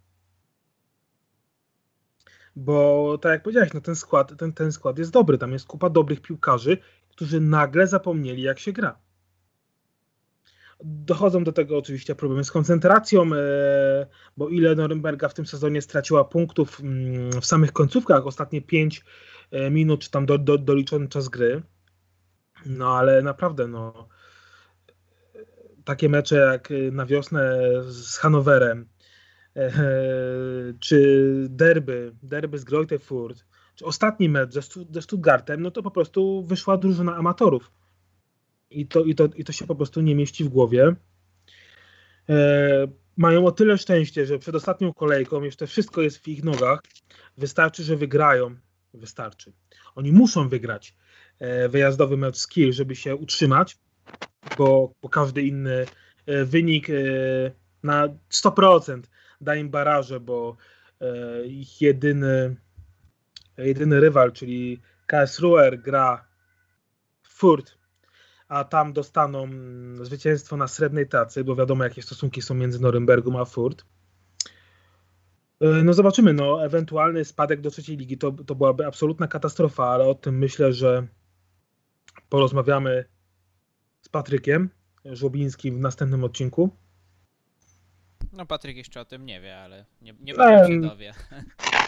Bo 2.58 3.18
tak 3.22 3.32
jak 3.32 3.44
powiedziałeś, 3.44 3.74
no 3.74 3.82
ten 3.82 3.96
skład, 3.96 4.38
ten, 4.38 4.54
ten 4.54 4.72
skład 4.72 4.98
jest 4.98 5.12
dobry. 5.12 5.38
Tam 5.38 5.52
jest 5.52 5.66
kupa 5.66 5.90
dobrych 5.90 6.22
piłkarzy, 6.22 6.78
którzy 7.10 7.42
nagle 7.42 7.88
zapomnieli, 7.88 8.42
jak 8.42 8.60
się 8.60 8.72
gra. 8.72 9.00
Dochodzą 10.84 11.44
do 11.44 11.52
tego 11.52 11.78
oczywiście 11.78 12.16
problemy 12.16 12.44
z 12.44 12.52
koncentracją, 12.52 13.34
e, 13.34 14.08
bo 14.38 14.50
ile 14.50 14.76
Norymberga 14.76 15.30
w 15.30 15.34
tym 15.34 15.46
sezonie 15.46 15.82
straciła 15.82 16.24
punktów 16.24 16.80
mm, 16.80 17.42
w 17.42 17.46
samych 17.46 17.74
końcówkach, 17.74 18.28
ostatnie 18.28 18.62
5 18.62 19.06
e, 19.52 19.70
minut, 19.70 20.02
czy 20.02 20.12
tam 20.12 20.26
do, 20.26 20.38
do, 20.38 20.58
doliczony 20.58 21.08
czas 21.08 21.30
gry. 21.30 21.62
No 22.66 22.98
ale 22.98 23.22
naprawdę, 23.22 23.68
no 23.68 24.08
takie 25.86 26.10
mecze 26.10 26.36
jak 26.36 26.70
na 26.92 27.06
wiosnę 27.06 27.60
z 27.84 28.18
Hanowerem, 28.18 28.82
e, 28.82 28.97
czy 30.80 31.48
derby, 31.50 32.12
derby 32.24 32.58
z 32.58 32.64
Greuther 32.64 33.02
Furt, 33.02 33.46
czy 33.76 33.86
ostatni 33.86 34.30
mecz 34.30 34.54
ze, 34.54 34.62
ze 34.92 35.02
Stuttgartem, 35.02 35.62
no 35.62 35.72
to 35.72 35.84
po 35.84 35.92
prostu 35.92 36.44
wyszła 36.44 36.78
drużyna 36.78 37.16
amatorów 37.16 37.72
i 38.70 38.88
to, 38.88 39.04
i 39.04 39.16
to, 39.16 39.26
i 39.36 39.44
to 39.44 39.52
się 39.52 39.68
po 39.68 39.76
prostu 39.76 40.02
nie 40.02 40.16
mieści 40.16 40.44
w 40.44 40.50
głowie. 40.50 40.96
E, 42.30 42.88
mają 43.18 43.46
o 43.46 43.52
tyle 43.52 43.78
szczęście, 43.78 44.26
że 44.26 44.40
przed 44.40 44.56
ostatnią 44.56 44.94
kolejką 44.94 45.44
jeszcze 45.44 45.68
wszystko 45.68 46.02
jest 46.02 46.18
w 46.18 46.28
ich 46.28 46.44
nogach. 46.44 46.80
Wystarczy, 47.38 47.84
że 47.84 47.96
wygrają. 47.96 48.56
Wystarczy. 48.94 49.54
Oni 49.96 50.12
muszą 50.12 50.50
wygrać 50.50 50.96
e, 51.40 51.70
wyjazdowy 51.70 52.18
mecz 52.18 52.38
z 52.38 52.48
Kiel, 52.48 52.74
żeby 52.74 52.96
się 52.96 53.16
utrzymać, 53.16 53.78
bo, 54.58 54.92
bo 55.02 55.10
każdy 55.10 55.42
inny 55.42 55.86
e, 56.26 56.46
wynik 56.46 56.90
e, 56.90 56.94
na 57.84 58.08
100% 58.34 59.02
da 59.42 59.56
im 59.56 59.70
baraże, 59.70 60.20
bo 60.20 60.58
e, 61.02 61.46
ich 61.46 61.82
jedyny, 61.82 62.56
jedyny 63.58 64.00
rywal, 64.00 64.32
czyli 64.32 64.82
KS 65.08 65.42
gra 65.84 66.26
Furt 67.24 67.78
a 68.48 68.64
tam 68.64 68.94
dostaną 68.94 69.48
zwycięstwo 70.02 70.58
na 70.58 70.68
srebrnej 70.68 71.08
tacy, 71.08 71.44
bo 71.44 71.56
wiadomo 71.56 71.84
jakie 71.84 72.02
stosunki 72.02 72.42
są 72.42 72.56
między 72.56 72.82
Norymbergum 72.82 73.36
a 73.36 73.46
Furt. 73.46 73.86
E, 75.62 75.68
no 75.84 75.94
zobaczymy, 75.94 76.34
no 76.34 76.66
ewentualny 76.66 77.26
spadek 77.26 77.62
do 77.62 77.72
trzeciej 77.72 77.98
ligi 77.98 78.18
to, 78.18 78.32
to 78.32 78.56
byłaby 78.56 78.86
absolutna 78.86 79.28
katastrofa, 79.28 79.86
ale 79.86 80.06
o 80.06 80.16
tym 80.16 80.38
myślę, 80.38 80.74
że 80.74 81.08
porozmawiamy 82.30 83.06
z 84.02 84.10
Patrykiem 84.10 84.70
Żłobińskim 85.06 85.78
w 85.78 85.80
następnym 85.80 86.24
odcinku. 86.24 86.70
No 88.38 88.46
Patryk 88.46 88.78
jeszcze 88.78 89.02
o 89.02 89.06
tym 89.06 89.26
nie 89.26 89.42
wie, 89.42 89.58
ale 89.58 89.86
nie, 90.02 90.14
nie 90.20 90.36
um, 90.36 90.68
się 90.68 90.82
dowie. 90.82 91.14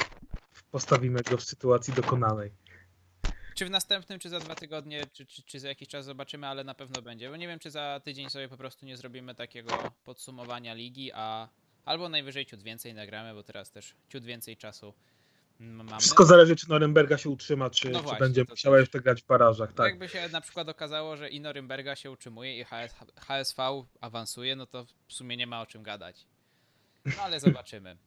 Postawimy 0.71 1.21
go 1.21 1.37
w 1.37 1.43
sytuacji 1.43 1.93
dokonanej. 1.93 2.51
Czy 3.55 3.65
w 3.65 3.69
następnym, 3.69 4.19
czy 4.19 4.29
za 4.29 4.39
dwa 4.39 4.55
tygodnie, 4.55 5.03
czy, 5.13 5.25
czy, 5.25 5.43
czy, 5.43 5.59
za 5.59 5.67
jakiś 5.67 5.87
czas 5.87 6.05
zobaczymy, 6.05 6.47
ale 6.47 6.63
na 6.63 6.73
pewno 6.73 7.01
będzie. 7.01 7.29
Bo 7.29 7.35
nie 7.35 7.47
wiem, 7.47 7.59
czy 7.59 7.71
za 7.71 8.01
tydzień 8.03 8.29
sobie 8.29 8.49
po 8.49 8.57
prostu 8.57 8.85
nie 8.85 8.97
zrobimy 8.97 9.35
takiego 9.35 9.93
podsumowania 10.03 10.73
ligi, 10.73 11.11
a 11.13 11.49
albo 11.85 12.09
najwyżej 12.09 12.45
ciut 12.45 12.63
więcej 12.63 12.93
nagramy, 12.93 13.33
bo 13.33 13.43
teraz 13.43 13.71
też 13.71 13.95
ciut 14.09 14.23
więcej 14.23 14.57
czasu 14.57 14.93
mamy. 15.59 15.99
Wszystko 15.99 16.25
zależy, 16.25 16.55
czy 16.55 16.69
Norymberga 16.69 17.17
się 17.17 17.29
utrzyma, 17.29 17.69
czy, 17.69 17.89
no 17.89 17.99
właśnie, 18.01 18.17
czy 18.17 18.23
będzie 18.23 18.43
musiała 18.49 18.75
też. 18.75 18.81
jeszcze 18.81 18.99
grać 18.99 19.21
w 19.21 19.25
barażach. 19.25 19.73
Tak. 19.73 19.87
Jakby 19.87 20.09
się 20.09 20.29
na 20.29 20.41
przykład 20.41 20.69
okazało, 20.69 21.17
że 21.17 21.29
i 21.29 21.41
Norymberga 21.41 21.95
się 21.95 22.11
utrzymuje 22.11 22.59
i 22.59 22.63
HS, 22.63 22.95
HSV 23.15 23.83
awansuje, 24.01 24.55
no 24.55 24.65
to 24.65 24.85
w 25.07 25.13
sumie 25.13 25.37
nie 25.37 25.47
ma 25.47 25.61
o 25.61 25.65
czym 25.65 25.83
gadać. 25.83 26.25
Ale 27.17 27.39
zobaczymy. 27.39 27.97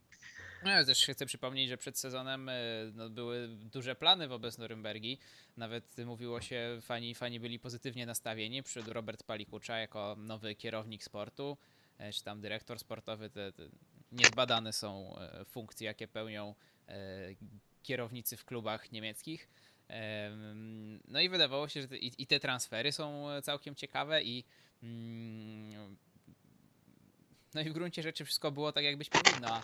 No, 0.64 0.84
też 0.84 1.06
chcę 1.06 1.26
przypomnieć, 1.26 1.68
że 1.68 1.76
przed 1.76 1.98
sezonem 1.98 2.48
e, 2.48 2.54
no, 2.94 3.10
były 3.10 3.48
duże 3.48 3.94
plany 3.94 4.28
wobec 4.28 4.58
Norymbergi. 4.58 5.18
Nawet 5.56 5.96
mówiło 6.06 6.40
się, 6.40 6.78
fani, 6.82 7.14
fani 7.14 7.40
byli 7.40 7.58
pozytywnie 7.58 8.06
nastawieni. 8.06 8.62
Przyszedł 8.62 8.92
Robert 8.92 9.22
Palikucza 9.22 9.78
jako 9.78 10.16
nowy 10.18 10.54
kierownik 10.54 11.04
sportu, 11.04 11.56
e, 11.98 12.12
czy 12.12 12.22
tam 12.24 12.40
dyrektor 12.40 12.78
sportowy. 12.78 13.30
Te, 13.30 13.52
te 13.52 13.62
niezbadane 14.12 14.72
są 14.72 15.18
e, 15.18 15.44
funkcje, 15.44 15.86
jakie 15.86 16.08
pełnią 16.08 16.54
kierownicy 17.82 18.36
w 18.36 18.44
klubach 18.44 18.92
niemieckich. 18.92 19.48
No 21.08 21.20
i 21.20 21.28
wydawało 21.28 21.68
się, 21.68 21.82
że 21.82 21.88
te, 21.88 21.96
i, 21.96 22.22
i 22.22 22.26
te 22.26 22.40
transfery 22.40 22.92
są 22.92 23.26
całkiem 23.42 23.74
ciekawe 23.74 24.22
i 24.22 24.44
mm, 24.82 25.96
no 27.54 27.60
i 27.60 27.70
w 27.70 27.72
gruncie 27.72 28.02
rzeczy 28.02 28.24
wszystko 28.24 28.50
było 28.50 28.72
tak, 28.72 28.84
jakbyś 28.84 29.08
powinno. 29.08 29.60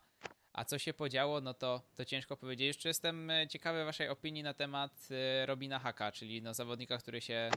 A 0.53 0.65
co 0.65 0.79
się 0.79 0.95
podziało, 0.95 1.41
no 1.41 1.55
to, 1.55 1.83
to 1.95 2.05
ciężko 2.05 2.37
powiedzieć. 2.37 2.67
Jeszcze 2.67 2.89
jestem 2.89 3.31
e, 3.31 3.49
ciekawy 3.49 3.85
waszej 3.85 4.09
opinii 4.09 4.43
na 4.43 4.55
temat 4.55 5.09
e, 5.11 5.47
Robina 5.47 5.79
Haka, 5.79 6.13
czyli 6.13 6.43
no 6.43 6.55
zawodnika, 6.55 6.99
który 6.99 7.21
się 7.21 7.51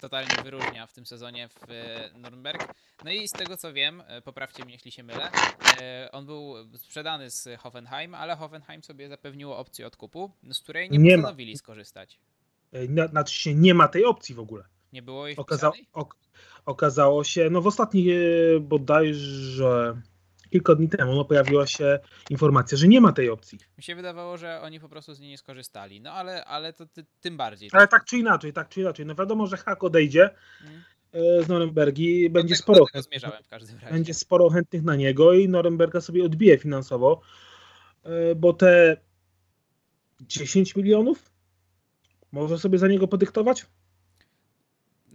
totalnie 0.00 0.42
wyróżnia 0.44 0.86
w 0.86 0.92
tym 0.92 1.06
sezonie 1.06 1.48
w 1.48 1.70
e, 1.70 2.10
Nürnberg. 2.14 2.68
No 3.04 3.10
i 3.10 3.28
z 3.28 3.32
tego 3.32 3.56
co 3.56 3.72
wiem, 3.72 4.02
poprawcie 4.24 4.64
mnie 4.64 4.72
jeśli 4.72 4.90
się 4.90 5.02
mylę, 5.02 5.30
on 6.12 6.26
był 6.26 6.54
sprzedany 6.76 7.30
z 7.30 7.60
Hoffenheim, 7.60 8.14
ale 8.14 8.36
Hoffenheim 8.36 8.82
sobie 8.82 9.08
zapewniło 9.08 9.58
opcję 9.58 9.86
odkupu, 9.86 10.30
z 10.50 10.60
której 10.60 10.90
nie, 10.90 10.98
nie 10.98 11.14
postanowili 11.14 11.52
ma. 11.52 11.58
skorzystać. 11.58 12.18
Znaczy 13.10 13.34
się 13.34 13.54
nie 13.54 13.74
ma 13.74 13.88
tej 13.88 14.04
opcji 14.04 14.34
w 14.34 14.40
ogóle. 14.40 14.64
Nie 14.92 15.02
było 15.02 15.26
jej 15.26 15.36
Okaza 15.36 15.72
ok 15.92 16.16
Okazało 16.66 17.24
się, 17.24 17.50
no 17.50 17.60
w 17.60 17.66
ostatnich 17.66 18.06
bodajże 18.60 20.00
kilka 20.50 20.74
dni 20.74 20.88
temu 20.88 21.14
no, 21.14 21.24
pojawiła 21.24 21.66
się 21.66 21.98
informacja, 22.30 22.78
że 22.78 22.88
nie 22.88 23.00
ma 23.00 23.12
tej 23.12 23.30
opcji. 23.30 23.58
Mi 23.78 23.82
się 23.82 23.94
wydawało, 23.94 24.36
że 24.36 24.60
oni 24.60 24.80
po 24.80 24.88
prostu 24.88 25.14
z 25.14 25.20
niej 25.20 25.30
nie 25.30 25.38
skorzystali. 25.38 26.00
No 26.00 26.12
ale, 26.12 26.44
ale 26.44 26.72
to 26.72 26.86
ty, 26.86 27.06
tym 27.20 27.36
bardziej. 27.36 27.70
Ale 27.72 27.82
tak? 27.82 27.90
tak 27.90 28.04
czy 28.04 28.18
inaczej, 28.18 28.52
tak 28.52 28.68
czy 28.68 28.80
inaczej. 28.80 29.06
No 29.06 29.14
wiadomo, 29.14 29.46
że 29.46 29.56
hak 29.56 29.84
odejdzie 29.84 30.30
hmm. 30.58 30.82
z 31.44 31.48
Norymbergi. 31.48 32.30
Będzie 32.30 32.54
tego, 32.54 32.62
sporo, 32.62 32.84
razie. 33.50 33.76
będzie 33.90 34.14
sporo 34.14 34.50
chętnych 34.50 34.82
na 34.82 34.96
niego 34.96 35.32
i 35.32 35.48
Norymberga 35.48 36.00
sobie 36.00 36.24
odbije 36.24 36.58
finansowo, 36.58 37.20
e, 38.02 38.34
bo 38.34 38.52
te 38.52 38.96
10 40.20 40.76
milionów 40.76 41.32
może 42.32 42.58
sobie 42.58 42.78
za 42.78 42.88
niego 42.88 43.08
podyktować? 43.08 43.66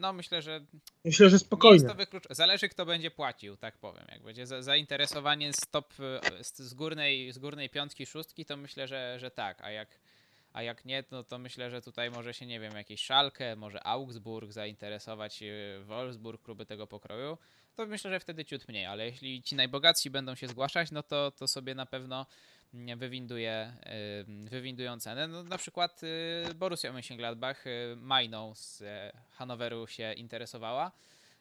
No 0.05 0.13
myślę, 0.13 0.41
że. 0.41 0.65
Myślę, 1.05 1.29
że 1.29 1.39
spokojnie. 1.39 1.89
Zależy, 2.29 2.69
kto 2.69 2.85
będzie 2.85 3.11
płacił, 3.11 3.57
tak 3.57 3.77
powiem. 3.77 4.05
Jak 4.11 4.23
będzie 4.23 4.45
zainteresowanie 4.45 5.53
z 5.53 5.59
top, 5.71 5.93
z 6.41 6.73
górnej, 6.73 7.31
z 7.31 7.37
górnej 7.37 7.69
piątki, 7.69 8.05
szóstki, 8.05 8.45
to 8.45 8.57
myślę, 8.57 8.87
że, 8.87 9.19
że 9.19 9.31
tak. 9.31 9.61
A 9.61 9.71
jak, 9.71 9.99
a 10.53 10.63
jak 10.63 10.85
nie, 10.85 11.03
no 11.11 11.23
to 11.23 11.37
myślę, 11.37 11.71
że 11.71 11.81
tutaj 11.81 12.11
może 12.11 12.33
się, 12.33 12.45
nie 12.45 12.59
wiem, 12.59 12.75
jakieś 12.75 13.01
Szalkę, 13.01 13.55
może 13.55 13.87
Augsburg 13.87 14.51
zainteresować, 14.51 15.43
e, 15.43 15.79
Wolfsburg, 15.83 16.43
kluby 16.43 16.65
tego 16.65 16.87
pokroju. 16.87 17.37
To 17.75 17.85
myślę, 17.85 18.11
że 18.11 18.19
wtedy 18.19 18.45
ciut 18.45 18.67
mniej, 18.67 18.85
ale 18.85 19.05
jeśli 19.05 19.43
ci 19.43 19.55
najbogatsi 19.55 20.09
będą 20.09 20.35
się 20.35 20.47
zgłaszać, 20.47 20.91
no 20.91 21.03
to, 21.03 21.31
to 21.31 21.47
sobie 21.47 21.75
na 21.75 21.85
pewno 21.85 22.25
wywinduje, 22.97 23.73
wywindują 24.51 24.99
cenę. 24.99 25.27
No, 25.27 25.43
na 25.43 25.57
przykład 25.57 26.01
y, 26.03 26.53
Borussia 26.55 26.93
Mönchengladbach 26.93 27.67
y, 27.67 27.95
Majną 27.95 28.55
z 28.55 28.81
e, 28.81 29.11
Hanoweru 29.31 29.87
się 29.87 30.13
interesowała. 30.13 30.91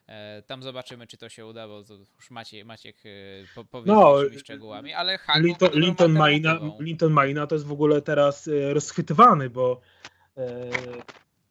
E, 0.07 0.43
tam 0.43 0.63
zobaczymy, 0.63 1.07
czy 1.07 1.17
to 1.17 1.29
się 1.29 1.47
uda, 1.47 1.69
bo 1.69 1.83
już 2.17 2.31
Maciek, 2.31 2.67
Maciek 2.67 3.07
y, 3.07 3.47
po, 3.55 3.65
powie 3.65 3.93
no, 3.93 4.17
szczegółami, 4.39 4.93
ale 4.93 5.19
Linton, 5.37 5.71
Linton, 5.75 6.13
Maina, 6.13 6.59
Linton 6.81 7.13
Maina 7.13 7.47
to 7.47 7.55
jest 7.55 7.67
w 7.67 7.73
ogóle 7.73 8.03
teraz 8.03 8.51
rozchwytywany, 8.73 9.51
bo 9.51 9.81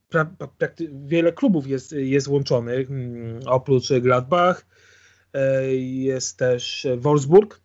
pra, 0.10 0.26
pra, 0.58 0.68
wiele 1.06 1.34
klubów 1.34 1.68
jest, 1.68 1.92
jest 1.92 2.28
łączonych, 2.28 2.90
mm, 2.90 3.40
oprócz 3.46 3.94
Gladbach 3.94 4.66
e, 5.34 5.76
jest 5.76 6.38
też 6.38 6.88
Wolfsburg, 6.98 7.60
E, 7.60 7.63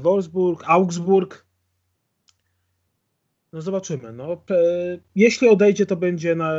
Wolfsburg, 0.00 0.64
Augsburg. 0.66 1.46
No 3.52 3.62
zobaczymy. 3.62 4.12
No, 4.12 4.44
jeśli 5.14 5.48
odejdzie, 5.48 5.86
to 5.86 5.96
będzie 5.96 6.34
na 6.34 6.52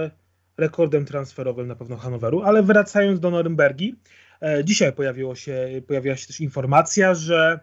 rekordem 0.57 1.05
transferowym 1.05 1.67
na 1.67 1.75
pewno 1.75 1.97
Hanoweru, 1.97 2.41
ale 2.41 2.63
wracając 2.63 3.19
do 3.19 3.31
Norymbergi, 3.31 3.95
e, 4.41 4.63
dzisiaj 4.63 4.93
pojawiło 4.93 5.35
się, 5.35 5.81
pojawiła 5.87 6.15
się 6.15 6.27
też 6.27 6.39
informacja, 6.39 7.13
że 7.13 7.59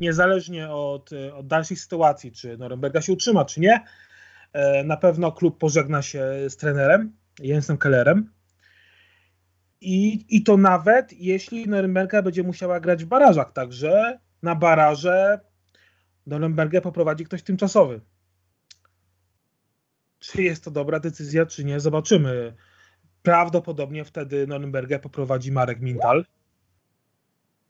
niezależnie 0.00 0.70
od, 0.70 1.10
od 1.34 1.46
dalszej 1.46 1.76
sytuacji, 1.76 2.32
czy 2.32 2.58
Norymberga 2.58 3.00
się 3.00 3.12
utrzyma, 3.12 3.44
czy 3.44 3.60
nie, 3.60 3.84
e, 4.52 4.84
na 4.84 4.96
pewno 4.96 5.32
klub 5.32 5.58
pożegna 5.58 6.02
się 6.02 6.24
z 6.48 6.56
trenerem 6.56 7.12
Jensem 7.40 7.78
Kellerem. 7.78 8.32
I, 9.80 10.26
I 10.36 10.42
to 10.42 10.56
nawet 10.56 11.12
jeśli 11.12 11.68
Norymberga 11.68 12.22
będzie 12.22 12.42
musiała 12.42 12.80
grać 12.80 13.04
w 13.04 13.08
barażach, 13.08 13.52
także 13.52 14.18
na 14.42 14.54
baraże 14.54 15.40
Norymbergę 16.26 16.80
poprowadzi 16.80 17.24
ktoś 17.24 17.42
tymczasowy. 17.42 18.00
Czy 20.18 20.42
jest 20.42 20.64
to 20.64 20.70
dobra 20.70 21.00
decyzja, 21.00 21.46
czy 21.46 21.64
nie, 21.64 21.80
zobaczymy. 21.80 22.54
Prawdopodobnie 23.22 24.04
wtedy 24.04 24.46
Norymbergę 24.46 24.98
poprowadzi 24.98 25.52
Marek 25.52 25.80
Mintal. 25.80 26.24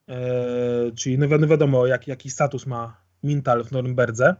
Eee, 0.09 0.93
czyli 0.93 1.19
no 1.19 1.27
no 1.39 1.47
wiadomo, 1.47 1.87
jak, 1.87 2.09
jaki 2.09 2.31
status 2.31 2.67
ma 2.67 3.01
Mintal 3.23 3.65
w 3.65 3.73
Norymberdze. 3.73 4.35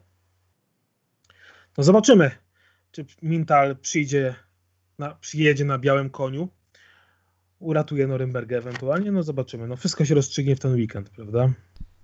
No 1.79 1.85
zobaczymy, 1.85 2.31
czy 2.93 3.07
Mintal 3.23 3.77
przyjdzie, 3.77 4.35
na, 4.99 5.15
przyjedzie 5.15 5.65
na 5.65 5.79
białym 5.79 6.11
koniu, 6.11 6.49
uratuje 7.59 8.07
Norymbergę 8.07 8.57
ewentualnie, 8.59 9.13
no 9.13 9.23
zobaczymy. 9.23 9.69
No 9.69 9.77
wszystko 9.77 10.05
się 10.05 10.15
rozstrzygnie 10.15 10.57
w 10.57 10.61
ten 10.61 10.73
weekend, 10.73 11.11
prawda? 11.11 11.53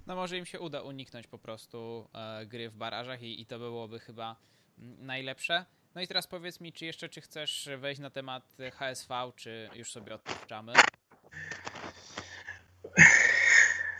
No 0.06 0.16
może 0.16 0.38
im 0.38 0.46
się 0.46 0.60
uda 0.60 0.82
uniknąć 0.82 1.26
po 1.26 1.38
prostu 1.38 2.08
e, 2.14 2.46
gry 2.46 2.70
w 2.70 2.74
barażach 2.76 3.22
i, 3.22 3.40
i 3.40 3.46
to 3.46 3.58
byłoby 3.58 4.00
chyba 4.00 4.36
mm, 4.78 5.06
najlepsze. 5.06 5.64
No 5.94 6.00
i 6.00 6.06
teraz 6.06 6.26
powiedz 6.26 6.60
mi, 6.60 6.72
czy 6.72 6.86
jeszcze 6.86 7.08
czy 7.08 7.20
chcesz 7.20 7.68
wejść 7.78 8.00
na 8.00 8.10
temat 8.10 8.56
HSV, 8.72 9.14
czy 9.36 9.68
już 9.74 9.92
sobie 9.92 10.14
odpuszczamy? 10.14 10.72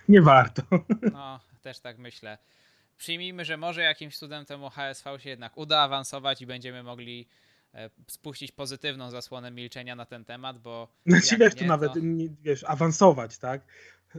Nie 0.08 0.22
warto. 0.22 0.62
No, 1.12 1.40
też 1.62 1.80
tak 1.80 1.98
myślę. 1.98 2.38
Przyjmijmy, 2.98 3.44
że 3.44 3.56
może 3.56 3.82
jakimś 3.82 4.18
cudem 4.18 4.44
temu 4.44 4.70
HSV 4.70 5.20
się 5.20 5.30
jednak 5.30 5.58
uda 5.58 5.80
awansować 5.80 6.42
i 6.42 6.46
będziemy 6.46 6.82
mogli 6.82 7.28
e, 7.74 7.90
spuścić 8.06 8.52
pozytywną 8.52 9.10
zasłonę 9.10 9.50
milczenia 9.50 9.96
na 9.96 10.06
ten 10.06 10.24
temat, 10.24 10.58
bo 10.58 10.88
Znaczy 11.06 11.36
wiesz, 11.36 11.54
nie, 11.54 11.60
tu 11.60 11.66
nawet, 11.66 11.92
to- 11.92 11.98
nie, 11.98 12.28
wiesz, 12.42 12.64
awansować, 12.64 13.38
tak? 13.38 13.60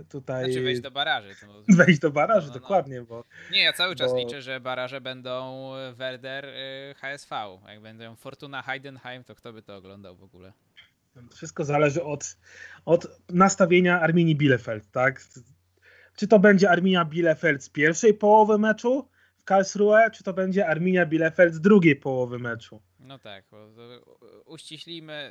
Tutaj 0.09 0.45
znaczy 0.45 0.63
wejść 0.63 0.81
do 0.81 0.91
baraży. 0.91 1.35
To... 1.35 1.63
wejść 1.77 1.99
do 1.99 2.11
baraży, 2.11 2.47
No, 2.47 2.53
no, 2.53 2.55
no. 2.55 2.61
dokładnie, 2.61 3.01
bo 3.01 3.23
Nie, 3.51 3.63
ja 3.63 3.73
cały 3.73 3.95
czas 3.95 4.11
Bo- 4.11 4.17
liczę, 4.17 4.41
że 4.41 4.59
baraże 4.59 5.01
będą 5.01 5.71
Werder, 5.93 6.45
y, 6.45 6.95
HSV. 6.97 7.35
Jak 7.67 7.81
będą 7.81 8.15
Fortuna 8.15 8.61
Heidenheim, 8.61 9.23
to 9.23 9.35
kto 9.35 9.53
by 9.53 9.61
to 9.61 9.75
oglądał 9.75 10.15
w 10.15 10.23
ogóle? 10.23 10.53
wszystko 11.35 11.65
zależy 11.65 12.03
od, 12.03 12.37
od 12.85 13.07
nastawienia 13.29 14.01
Arminii 14.01 14.35
Bielefeld, 14.35 14.91
tak? 14.91 15.21
Czy 16.15 16.27
to 16.27 16.39
będzie 16.39 16.69
Arminia 16.69 17.05
Bielefeld 17.05 17.63
z 17.63 17.69
pierwszej 17.69 18.13
połowy 18.13 18.57
meczu 18.57 19.09
w 19.37 19.43
Karlsruhe, 19.43 20.11
czy 20.11 20.23
to 20.23 20.33
będzie 20.33 20.67
Arminia 20.67 21.05
Bielefeld 21.05 21.53
z 21.53 21.61
drugiej 21.61 21.95
połowy 21.95 22.39
meczu? 22.39 22.81
No 22.99 23.19
tak, 23.19 23.45
to 23.47 23.67
uściślimy, 24.45 25.29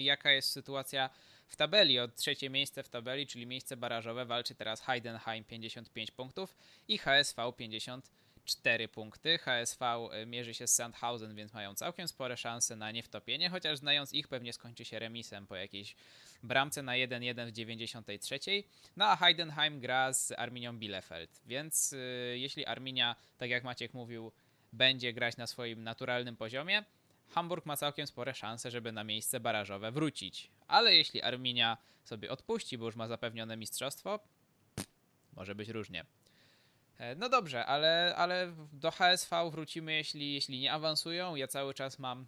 jaka 0.00 0.30
jest 0.32 0.50
sytuacja 0.50 1.10
w 1.48 1.56
tabeli. 1.56 1.98
Od 1.98 2.16
trzecie 2.16 2.50
miejsce 2.50 2.82
w 2.82 2.88
tabeli, 2.88 3.26
czyli 3.26 3.46
miejsce 3.46 3.76
barażowe, 3.76 4.24
walczy 4.24 4.54
teraz 4.54 4.80
Heidenheim 4.80 5.44
55 5.44 6.10
punktów 6.10 6.56
i 6.88 6.98
HSV 6.98 7.52
54 7.56 8.88
punkty. 8.88 9.38
HSV 9.38 10.08
y, 10.22 10.26
mierzy 10.26 10.54
się 10.54 10.66
z 10.66 10.74
Sandhausen, 10.74 11.34
więc 11.34 11.52
mają 11.52 11.74
całkiem 11.74 12.08
spore 12.08 12.36
szanse 12.36 12.76
na 12.76 12.90
niewtopienie, 12.90 13.50
chociaż 13.50 13.78
znając 13.78 14.12
ich 14.12 14.28
pewnie 14.28 14.52
skończy 14.52 14.84
się 14.84 14.98
remisem 14.98 15.46
po 15.46 15.56
jakiejś 15.56 15.96
bramce 16.42 16.82
na 16.82 16.92
1-1 16.92 17.48
w 17.48 17.52
93. 17.52 18.38
No 18.96 19.04
a 19.04 19.16
Heidenheim 19.16 19.80
gra 19.80 20.12
z 20.12 20.32
Arminią 20.32 20.78
Bielefeld, 20.78 21.40
więc 21.46 21.92
y, 21.92 22.36
jeśli 22.38 22.66
Arminia, 22.66 23.16
tak 23.38 23.50
jak 23.50 23.64
Maciek 23.64 23.94
mówił, 23.94 24.32
będzie 24.72 25.12
grać 25.12 25.36
na 25.36 25.46
swoim 25.46 25.82
naturalnym 25.82 26.36
poziomie, 26.36 26.84
Hamburg 27.28 27.66
ma 27.66 27.76
całkiem 27.76 28.06
spore 28.06 28.34
szanse, 28.34 28.70
żeby 28.70 28.92
na 28.92 29.04
miejsce 29.04 29.40
barażowe 29.40 29.92
wrócić. 29.92 30.50
Ale 30.68 30.94
jeśli 30.94 31.22
Arminia 31.22 31.76
sobie 32.04 32.30
odpuści, 32.30 32.78
bo 32.78 32.86
już 32.86 32.96
ma 32.96 33.08
zapewnione 33.08 33.56
mistrzostwo, 33.56 34.20
może 35.32 35.54
być 35.54 35.68
różnie. 35.68 36.04
E, 36.98 37.14
No 37.14 37.28
dobrze, 37.28 37.66
ale, 37.66 38.14
ale 38.16 38.52
do 38.72 38.90
HSV 38.90 39.50
wrócimy, 39.50 39.92
jeśli, 39.92 40.34
jeśli 40.34 40.60
nie 40.60 40.72
awansują. 40.72 41.34
Ja 41.34 41.48
cały 41.48 41.74
czas 41.74 41.98
mam 41.98 42.26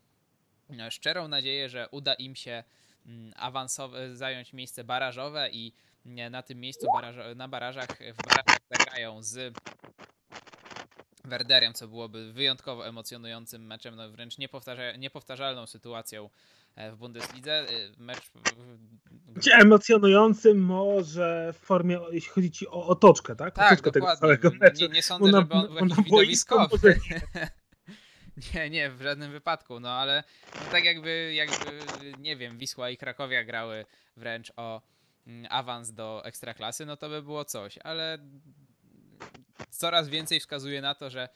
e, 0.79 0.91
szczerą 0.91 1.29
nadzieję, 1.29 1.69
że 1.69 1.89
uda 1.91 2.15
im 2.15 2.37
się 2.37 2.65
mm, 3.07 3.33
awansowe, 3.37 4.17
zająć 4.17 4.53
miejsce 4.53 4.85
barażowe 4.85 5.51
i 5.51 5.73
na 6.31 6.43
tym 6.43 6.61
miejscu 6.61 6.87
barażo, 6.95 7.35
na 7.35 7.49
barażach 7.49 7.89
w 7.89 8.23
barażach 8.23 8.59
zagrają 8.71 9.23
z 9.23 9.55
Werderem, 11.29 11.75
co 11.75 11.89
byłoby 11.89 12.33
wyjątkowo 12.33 12.87
emocjonującym 12.87 13.67
meczem, 13.67 13.97
no 13.97 14.11
wręcz 14.11 14.39
niepowtarza, 14.39 14.97
niepowtarzalną 14.97 15.67
sytuacją 15.67 16.25
e, 16.25 16.31
w 16.93 16.97
Bundeslidze. 16.97 17.53
E, 17.53 17.67
Mecz 17.99 18.31
emocjonującym 19.53 20.59
może 20.65 21.53
w 21.53 21.59
formie, 21.59 22.01
jeśli 22.11 22.31
chodzi 22.31 22.51
ci 22.51 22.69
o 22.69 22.87
otoczkę, 22.87 23.37
tak? 23.37 23.55
Tak, 23.55 23.73
Otoczkę 23.73 23.91
tego 23.91 24.07
dokładnie. 24.07 24.59
meczu. 24.61 24.83
Nie, 24.83 24.89
nie 24.89 25.03
sądzę, 25.03 25.31
Bo 25.33 25.39
na- 25.41 25.41
żeby 25.41 25.55
on 25.55 25.89
był 25.89 25.89
jakiś 25.89 26.05
widowiskowy. 26.05 26.99
Nie, 28.55 28.71
nie, 28.71 28.91
w 28.91 29.03
żadnym 29.03 29.33
wypadku, 29.33 29.81
no 29.81 29.91
ale 29.91 30.25
no 30.55 30.61
tak 30.73 30.85
jakby, 30.85 31.35
jakby, 31.35 31.81
nie 32.19 32.37
wiem, 32.37 32.59
Wisła 32.59 32.91
i 32.91 32.97
Krakowia 32.97 33.45
grały 33.45 33.85
wręcz 34.17 34.53
o 34.57 34.83
mm, 35.27 35.47
awans 35.51 35.93
do 35.93 36.23
Ekstraklasy, 36.25 36.87
no 36.87 36.97
to 36.97 37.09
by 37.09 37.23
było 37.23 37.45
coś, 37.45 37.79
ale 37.79 38.19
coraz 39.71 40.09
więcej 40.09 40.41
wskazuje 40.41 40.81
na 40.81 40.95
to, 40.95 41.11
że 41.11 41.29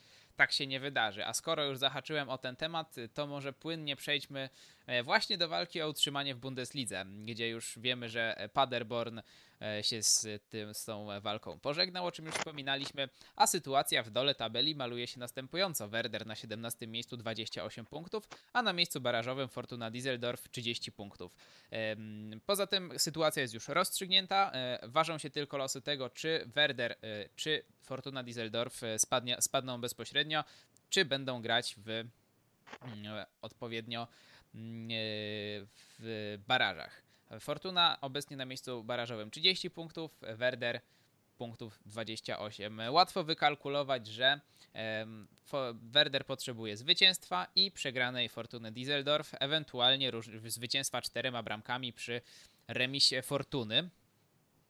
tak 0.43 0.53
się 0.53 0.67
nie 0.67 0.81
wydarzy. 0.81 1.27
A 1.27 1.33
skoro 1.33 1.65
już 1.65 1.79
zahaczyłem 1.79 2.29
o 2.29 2.39
ten 2.39 2.57
temat, 2.57 2.97
to 3.15 3.27
może 3.27 3.53
płynnie 3.53 3.97
przejdźmy 3.97 4.49
e, 4.87 5.03
właśnie 5.03 5.39
do 5.39 5.49
walki 5.49 5.83
o 5.83 5.89
utrzymanie 5.89 6.35
w 6.35 6.39
Bundeslidze, 6.39 7.05
gdzie 7.25 7.49
już 7.49 7.79
wiemy, 7.79 8.09
że 8.09 8.49
Paderborn 8.53 9.21
się 9.83 10.03
z, 10.03 10.27
tym, 10.49 10.75
z 10.75 10.85
tą 10.85 11.21
walką 11.21 11.59
pożegnał, 11.61 12.07
o 12.07 12.13
czym 12.13 12.27
już 12.27 12.35
wspominaliśmy, 12.35 13.09
a 13.37 13.47
sytuacja 13.47 14.03
w 14.03 14.11
dole 14.11 14.35
tabeli 14.35 14.75
maluje 14.75 15.07
się 15.07 15.21
następująco. 15.21 15.89
Werder 15.89 16.27
na 16.27 16.35
17 16.35 16.87
miejscu 16.87 17.17
28 17.17 17.87
punktów, 17.87 18.29
a 18.53 18.63
na 18.63 18.73
miejscu 18.73 19.01
barażowym 19.01 19.49
Fortuna 19.49 19.91
Düsseldorf 19.91 20.49
30 20.51 20.93
punktów. 20.93 21.35
Poza 22.47 22.67
tym 22.67 22.93
sytuacja 22.99 23.43
jest 23.43 23.55
już 23.55 23.69
rozstrzygnięta. 23.69 24.51
E, 24.55 24.79
Ważą 24.83 25.19
się 25.19 25.31
tylko 25.31 25.57
losy 25.57 25.83
tego, 25.83 26.11
czy 26.11 26.45
Werder, 26.47 26.93
e, 26.93 26.97
czy 27.37 27.65
Fortuna 27.83 28.25
Düsseldorf 28.25 28.87
e, 28.87 28.99
spadnie, 28.99 29.37
spadną 29.41 29.81
bezpośrednio, 29.81 30.45
czy 30.91 31.05
będą 31.05 31.43
grać 31.43 31.75
w 31.79 31.89
mm, 31.89 33.27
odpowiednio 33.43 34.09
mm, 34.55 34.91
e, 34.91 34.95
w 35.99 36.39
barażach. 36.47 37.12
Fortuna 37.41 37.99
obecnie 38.01 38.37
na 38.37 38.45
miejscu 38.45 38.85
barażowym 38.85 39.31
30 39.31 39.71
punktów, 39.71 40.19
Werder 40.21 40.81
punktów 41.39 41.79
28. 41.87 42.81
Łatwo 42.91 43.25
wykalkulować, 43.25 44.07
że 44.07 44.41
Werder 45.73 46.27
potrzebuje 46.27 46.77
zwycięstwa 46.77 47.47
i 47.55 47.71
przegranej 47.71 48.29
Fortuny 48.29 48.73
Düsseldorf, 48.73 49.35
ewentualnie 49.41 50.13
zwycięstwa 50.47 51.03
czterema 51.03 51.43
bramkami 51.43 51.93
przy 51.93 52.21
remisie 52.69 53.23
Fortuny. 53.23 53.91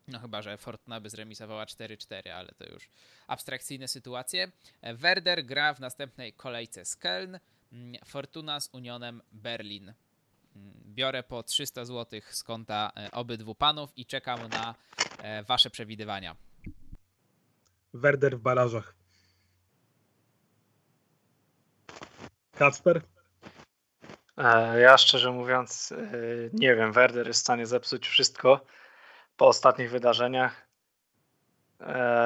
No 0.08 0.18
chyba, 0.18 0.42
że 0.42 0.56
Fortuna 0.56 1.00
by 1.00 1.10
zremisowała 1.10 1.64
4-4, 1.64 2.28
ale 2.28 2.48
to 2.48 2.64
już 2.64 2.88
abstrakcyjne 3.26 3.88
sytuacje. 3.88 4.52
Werder 4.82 5.44
gra 5.44 5.74
w 5.74 5.80
następnej 5.80 6.32
kolejce 6.32 6.84
z 6.84 6.96
Köln, 6.96 7.38
mm, 7.72 7.96
Fortuna 8.04 8.60
z 8.60 8.68
Unionem 8.72 9.22
Berlin. 9.32 9.92
Biorę 10.86 11.22
po 11.22 11.42
300 11.42 11.84
zł 11.84 12.20
z 12.30 12.42
konta 12.42 12.92
e, 12.96 13.10
obydwu 13.10 13.54
panów 13.54 13.90
i 13.96 14.06
czekam 14.06 14.48
na 14.48 14.74
e, 15.18 15.42
wasze 15.42 15.70
przewidywania. 15.70 16.36
Werder 17.94 18.38
w 18.38 18.40
barażach. 18.40 18.94
Kacper? 22.52 23.02
E, 24.36 24.80
Ja 24.80 24.98
szczerze 24.98 25.30
mówiąc 25.30 25.92
nie 26.52 26.76
wiem, 26.76 26.92
Werder 26.92 27.26
jest 27.26 27.40
w 27.40 27.42
stanie 27.42 27.66
zepsuć 27.66 28.08
wszystko 28.08 28.60
po 29.36 29.46
ostatnich 29.46 29.90
wydarzeniach, 29.90 30.68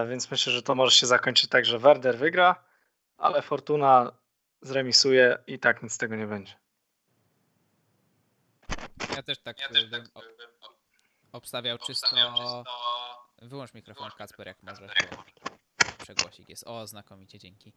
więc 0.09 0.31
myślę, 0.31 0.53
że 0.53 0.63
to 0.63 0.75
może 0.75 0.91
się 0.97 1.07
zakończyć 1.07 1.51
tak, 1.51 1.65
że 1.65 1.79
Werder 1.79 2.19
wygra, 2.19 2.65
ale 3.19 3.43
Fortuna 3.43 4.13
zremisuje 4.63 5.39
i 5.47 5.59
tak 5.59 5.83
nic 5.83 5.93
z 5.93 5.99
tego 5.99 6.17
nie 6.17 6.27
będzie. 6.27 6.53
Ja 9.17 9.23
też 9.23 9.39
tak 9.39 9.57
e, 9.63 9.85
bym 9.85 10.05
o- 10.15 10.23
obstawiał 11.33 11.79
czysto... 11.79 12.17
Wyłącz 13.43 13.75
mikrofon 13.75 14.11
Kacper 14.19 14.47
jak 14.47 14.63
możesz, 14.63 14.91
przegłosik 16.03 16.49
jest. 16.49 16.65
O, 16.67 16.87
znakomicie, 16.87 17.39
dzięki. 17.39 17.73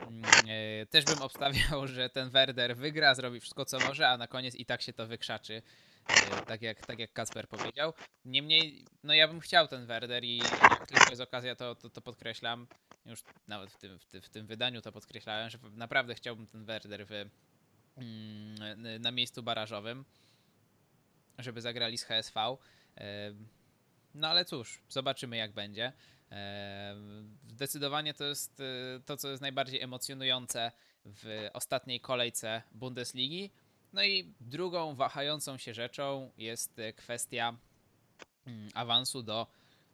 Mm, 0.00 0.24
e, 0.48 0.86
Też 0.86 1.04
bym 1.04 1.22
obstawiał, 1.22 1.86
że 1.86 2.10
ten 2.10 2.30
Werder 2.30 2.76
wygra, 2.76 3.14
zrobi 3.14 3.40
wszystko 3.40 3.64
co 3.64 3.78
może, 3.78 4.08
a 4.08 4.16
na 4.16 4.26
koniec 4.26 4.54
i 4.54 4.66
tak 4.66 4.82
się 4.82 4.92
to 4.92 5.06
wykrzaczy. 5.06 5.62
e, 6.08 6.44
Tak 6.46 6.62
jak, 6.62 6.86
tak 6.86 6.98
jak 6.98 7.12
Kacper 7.12 7.48
powiedział. 7.48 7.92
Niemniej, 8.24 8.86
no 9.02 9.14
ja 9.14 9.28
bym 9.28 9.40
chciał 9.40 9.68
ten 9.68 9.86
Werder 9.86 10.24
i 10.24 10.36
jak 10.38 10.86
tylko 10.86 11.10
jest 11.10 11.22
okazja, 11.22 11.56
to, 11.56 11.74
to, 11.74 11.90
to 11.90 12.00
podkreślam. 12.00 12.66
Już 13.06 13.20
nawet 13.48 13.72
w 13.72 13.76
tym, 13.76 13.98
w, 13.98 14.04
tym, 14.06 14.22
w 14.22 14.28
tym 14.28 14.46
wydaniu 14.46 14.82
to 14.82 14.92
podkreślałem, 14.92 15.50
że 15.50 15.58
naprawdę 15.72 16.14
chciałbym 16.14 16.46
ten 16.46 16.64
Werder 16.64 17.06
w 17.06 17.12
mm, 17.96 19.02
na 19.02 19.10
miejscu 19.10 19.42
barażowym, 19.42 20.04
żeby 21.38 21.60
zagrali 21.60 21.98
z 21.98 22.04
HSV. 22.04 22.56
No 24.14 24.28
ale 24.28 24.44
cóż, 24.44 24.80
zobaczymy 24.88 25.36
jak 25.36 25.52
będzie. 25.52 25.92
Zdecydowanie 27.48 28.14
to 28.14 28.24
jest 28.24 28.62
to, 29.06 29.16
co 29.16 29.28
jest 29.28 29.42
najbardziej 29.42 29.82
emocjonujące 29.82 30.72
w 31.04 31.48
ostatniej 31.52 32.00
kolejce 32.00 32.62
Bundesligi. 32.72 33.50
No 33.92 34.04
i 34.04 34.34
drugą 34.40 34.94
wahającą 34.94 35.58
się 35.58 35.74
rzeczą 35.74 36.30
jest 36.38 36.80
kwestia 36.96 37.56
mm, 38.46 38.68
awansu 38.74 39.22
do 39.22 39.46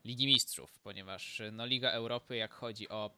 Ligi 0.04 0.26
Mistrzów, 0.26 0.78
ponieważ 0.78 1.42
no, 1.52 1.66
Liga 1.66 1.90
Europy, 1.90 2.36
jak 2.36 2.54
chodzi 2.54 2.88
o 2.88 3.10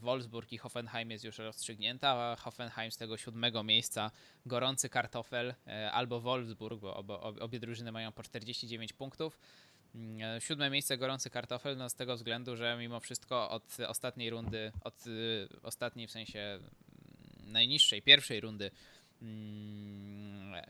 Wolfsburg 0.00 0.52
i 0.52 0.58
Hoffenheim 0.58 1.10
jest 1.10 1.24
już 1.24 1.38
rozstrzygnięta, 1.38 2.36
Hoffenheim 2.36 2.92
z 2.92 2.96
tego 2.96 3.16
siódmego 3.16 3.62
miejsca 3.62 4.10
gorący 4.46 4.88
kartofel 4.88 5.54
e, 5.66 5.92
albo 5.92 6.20
Wolfsburg, 6.20 6.80
bo 6.80 6.96
obie, 6.96 7.42
obie 7.42 7.60
drużyny 7.60 7.92
mają 7.92 8.12
po 8.12 8.22
49 8.22 8.92
punktów. 8.92 9.38
Mm, 9.94 10.40
siódme 10.40 10.70
miejsce 10.70 10.98
gorący 10.98 11.30
kartofel, 11.30 11.76
no 11.76 11.88
z 11.88 11.94
tego 11.94 12.16
względu, 12.16 12.56
że 12.56 12.76
mimo 12.78 13.00
wszystko 13.00 13.50
od 13.50 13.76
ostatniej 13.88 14.30
rundy, 14.30 14.72
od 14.84 15.06
y, 15.06 15.48
ostatniej 15.62 16.06
w 16.06 16.10
sensie 16.10 16.58
najniższej, 17.46 18.02
pierwszej 18.02 18.40
rundy 18.40 18.64
mm, 18.64 19.01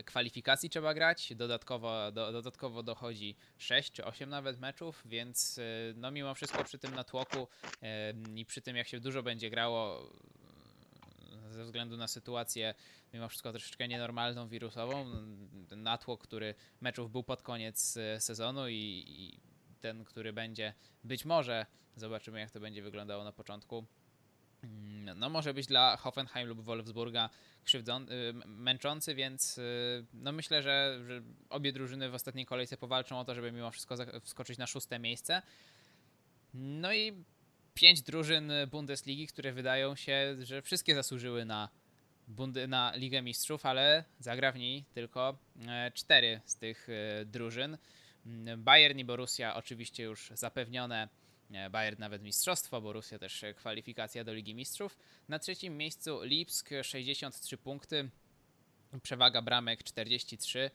kwalifikacji 0.05 0.71
trzeba 0.71 0.95
grać. 0.95 1.33
Dodatkowo, 1.37 2.13
do, 2.13 2.33
dodatkowo 2.33 2.83
dochodzi 2.83 3.37
6 3.59 3.93
czy 3.93 4.05
8 4.05 4.31
nawet 4.31 4.61
meczów, 4.61 5.03
więc 5.05 5.59
y, 5.59 5.95
no 5.97 6.11
mimo 6.11 6.35
wszystko 6.35 6.65
przy 6.65 6.79
tym 6.79 6.95
natłoku 6.95 7.49
i 8.35 8.47
przy 8.47 8.63
tym 8.63 8.77
jak 8.77 8.89
się 8.89 9.01
dużo 9.01 9.23
będzie 9.23 9.51
grało 9.51 10.11
ze 11.51 11.65
względu 11.65 11.97
na 11.97 12.09
sytuację 12.09 12.75
mimo 13.15 13.29
wszystko 13.29 13.51
troszeczkę 13.53 13.89
nienormalną, 13.89 14.49
wirusową, 14.49 15.07
natłok, 15.77 16.23
który 16.23 16.55
meczów 16.81 17.13
był 17.13 17.23
pod 17.23 17.43
koniec 17.43 17.97
y, 17.97 18.21
sezonu 18.21 18.69
i, 18.69 19.05
i 19.07 19.41
ten, 19.81 20.05
który 20.05 20.33
będzie 20.33 20.75
być 21.05 21.25
może, 21.25 21.67
zobaczymy 21.97 22.41
jak 22.41 22.51
to 22.51 22.61
będzie 22.61 22.83
wyglądało 22.83 23.25
na 23.25 23.33
początku, 23.33 23.87
Mm, 23.87 24.02
no 25.17 25.29
może 25.29 25.55
być 25.55 25.67
dla 25.67 25.97
Hoffenheim 25.97 26.49
lub 26.49 26.61
Wolfsburga 26.61 27.31
krzywdzący, 27.65 28.35
męczący, 28.47 29.15
więc 29.15 29.59
y, 29.59 30.05
no 30.15 30.33
myślę, 30.33 30.63
że, 30.63 31.01
że, 31.07 31.23
obie 31.51 31.73
drużyny 31.73 32.11
w 32.11 32.15
ostatniej 32.15 32.47
kolejce 32.47 32.77
powalczą 32.77 33.21
o 33.21 33.25
to, 33.25 33.35
żeby 33.35 33.53
mimo 33.53 33.71
wszystko 33.71 33.97
wskoczyć 34.21 34.59
na 34.59 34.67
szóste 34.67 34.99
miejsce. 34.99 35.43
No 36.55 36.93
i 36.93 37.13
pięć 37.75 38.03
drużyn 38.03 38.53
Bundesligi, 38.71 39.27
które 39.27 39.53
wydają 39.53 39.97
się, 39.97 40.37
że 40.43 40.63
wszystkie 40.63 40.95
zasłużyły 40.95 41.45
na, 41.45 41.69
na 42.69 42.93
Ligę 42.97 43.23
Mistrzów, 43.23 43.67
ale 43.67 44.05
zagra 44.19 44.53
w 44.53 44.59
niej 44.59 44.85
tylko 44.95 45.39
e, 45.69 45.91
cztery 45.95 46.41
z 46.45 46.57
tych 46.57 46.89
e, 46.89 47.25
drużyn. 47.25 47.79
Mm, 48.27 48.63
Bayern 48.63 48.99
i 48.99 49.05
Borussia 49.05 49.55
oczywiście 49.55 50.03
już 50.03 50.31
zapewnione 50.35 51.09
Bayern 51.71 52.01
nawet 52.01 52.23
mistrzostwo, 52.23 52.81
Borussia 52.81 53.19
też 53.19 53.45
kwalifikacja 53.57 54.25
do 54.25 54.35
Ligi 54.35 54.55
Mistrzów. 54.55 54.99
Na 55.29 55.39
trzecim 55.39 55.77
miejscu 55.77 56.23
Lipsk 56.23 56.71
63 56.83 57.59
punkty, 57.59 58.11
przewaga 59.03 59.43
bramek 59.43 59.83
43, 59.83 60.71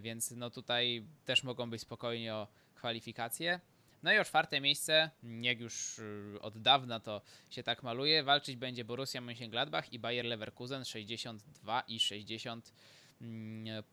więc 0.00 0.30
no 0.30 0.50
tutaj 0.50 1.04
też 1.24 1.42
mogą 1.42 1.70
być 1.70 1.80
spokojnie 1.80 2.34
o 2.34 2.48
kwalifikację. 2.74 3.60
No 4.02 4.12
i 4.12 4.18
o 4.18 4.24
czwarte 4.24 4.60
miejsce, 4.60 5.10
jak 5.40 5.60
już 5.60 6.00
od 6.40 6.58
dawna 6.58 7.00
to 7.00 7.22
się 7.50 7.62
tak 7.62 7.82
maluje, 7.82 8.22
walczyć 8.22 8.56
będzie 8.56 8.84
Borussia 8.84 9.20
Mönchengladbach 9.20 9.82
i 9.92 9.98
Bayer 9.98 10.24
Leverkusen 10.24 10.84
62 10.84 11.80
i 11.80 12.00
60 12.00 12.72
Mm, 12.72 12.97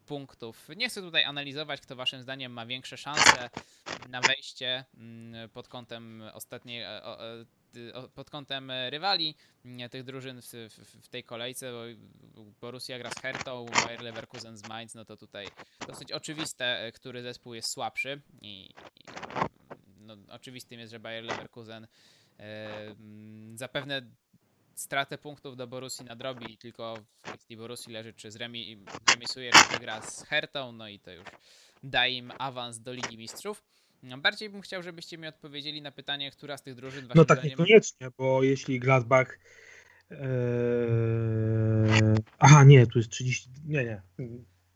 punktów. 0.06 0.70
Nie 0.76 0.90
chcę 0.90 1.02
tutaj 1.02 1.24
analizować, 1.24 1.82
kto 1.82 1.96
waszym 1.96 2.22
zdaniem 2.22 2.52
ma 2.52 2.66
większe 2.66 2.98
szanse 2.98 3.50
na 4.10 4.22
wejście 4.22 4.86
mm, 4.98 5.50
pod 5.50 5.68
kątem 5.68 6.24
ostatniej 6.34 6.82
e, 6.82 7.06
e, 7.06 7.46
pod 8.16 8.30
kątem 8.30 8.72
rywali 8.90 9.36
mm, 9.66 9.90
tych 9.90 10.04
drużyn 10.04 10.42
w, 10.42 10.46
w, 10.46 11.06
w, 11.06 11.08
tej 11.08 11.24
kolejce, 11.24 11.72
bo 11.72 12.44
Borussia 12.62 13.00
gra 13.00 13.12
z 13.12 13.22
Hertą, 13.22 13.66
Bayer 13.86 14.02
Leverkusen 14.02 14.58
z 14.58 14.68
Mainz, 14.68 14.96
no 14.96 15.06
to 15.06 15.18
tutaj 15.18 15.48
dosyć 15.88 16.12
oczywiste, 16.12 16.66
e, 16.66 16.92
który 16.92 17.24
zespół 17.24 17.54
jest 17.54 17.72
słabszy 17.74 18.22
i, 18.42 18.70
i 18.96 19.04
no, 20.00 20.18
oczywistym 20.30 20.80
jest, 20.80 20.92
że 20.92 21.00
Bayer 21.00 21.24
Leverkusen 21.24 21.88
zapewne 23.56 24.02
stratę 24.76 25.18
punktów 25.18 25.56
do 25.58 25.68
Borussii 25.68 26.06
nadrobi 26.06 26.54
i 26.54 26.58
tylko 26.58 26.96
w 26.96 27.22
kwestii 27.22 27.58
Borussii 27.58 27.94
leży, 27.94 28.14
czy 28.14 28.32
zremi, 28.32 28.84
zremisuje, 29.08 29.52
czy 29.52 29.74
wygra 29.74 30.02
z 30.02 30.24
Hertą, 30.24 30.72
no 30.72 30.88
i 30.88 31.00
to 31.00 31.12
już 31.12 31.26
daje 31.84 32.18
im 32.18 32.32
awans 32.38 32.80
do 32.80 32.94
Ligi 32.94 33.18
Mistrzów. 33.18 33.64
Bardziej 34.18 34.50
bym 34.50 34.62
chciał, 34.62 34.84
żebyście 34.84 35.18
mi 35.18 35.28
odpowiedzieli 35.28 35.82
na 35.82 35.92
pytanie, 35.92 36.32
która 36.32 36.58
z 36.58 36.62
tych 36.62 36.76
drużyn 36.76 37.08
No 37.16 37.26
tak, 37.26 37.44
niekoniecznie, 37.44 38.08
bo 38.18 38.44
jeśli 38.44 38.80
Gladbach 38.80 39.40
ee... 40.12 40.18
Aha, 42.40 42.64
nie, 42.64 42.88
tu 42.88 43.00
jest 43.00 43.12
30... 43.12 43.50
Nie, 43.66 43.84
nie. 43.84 44.02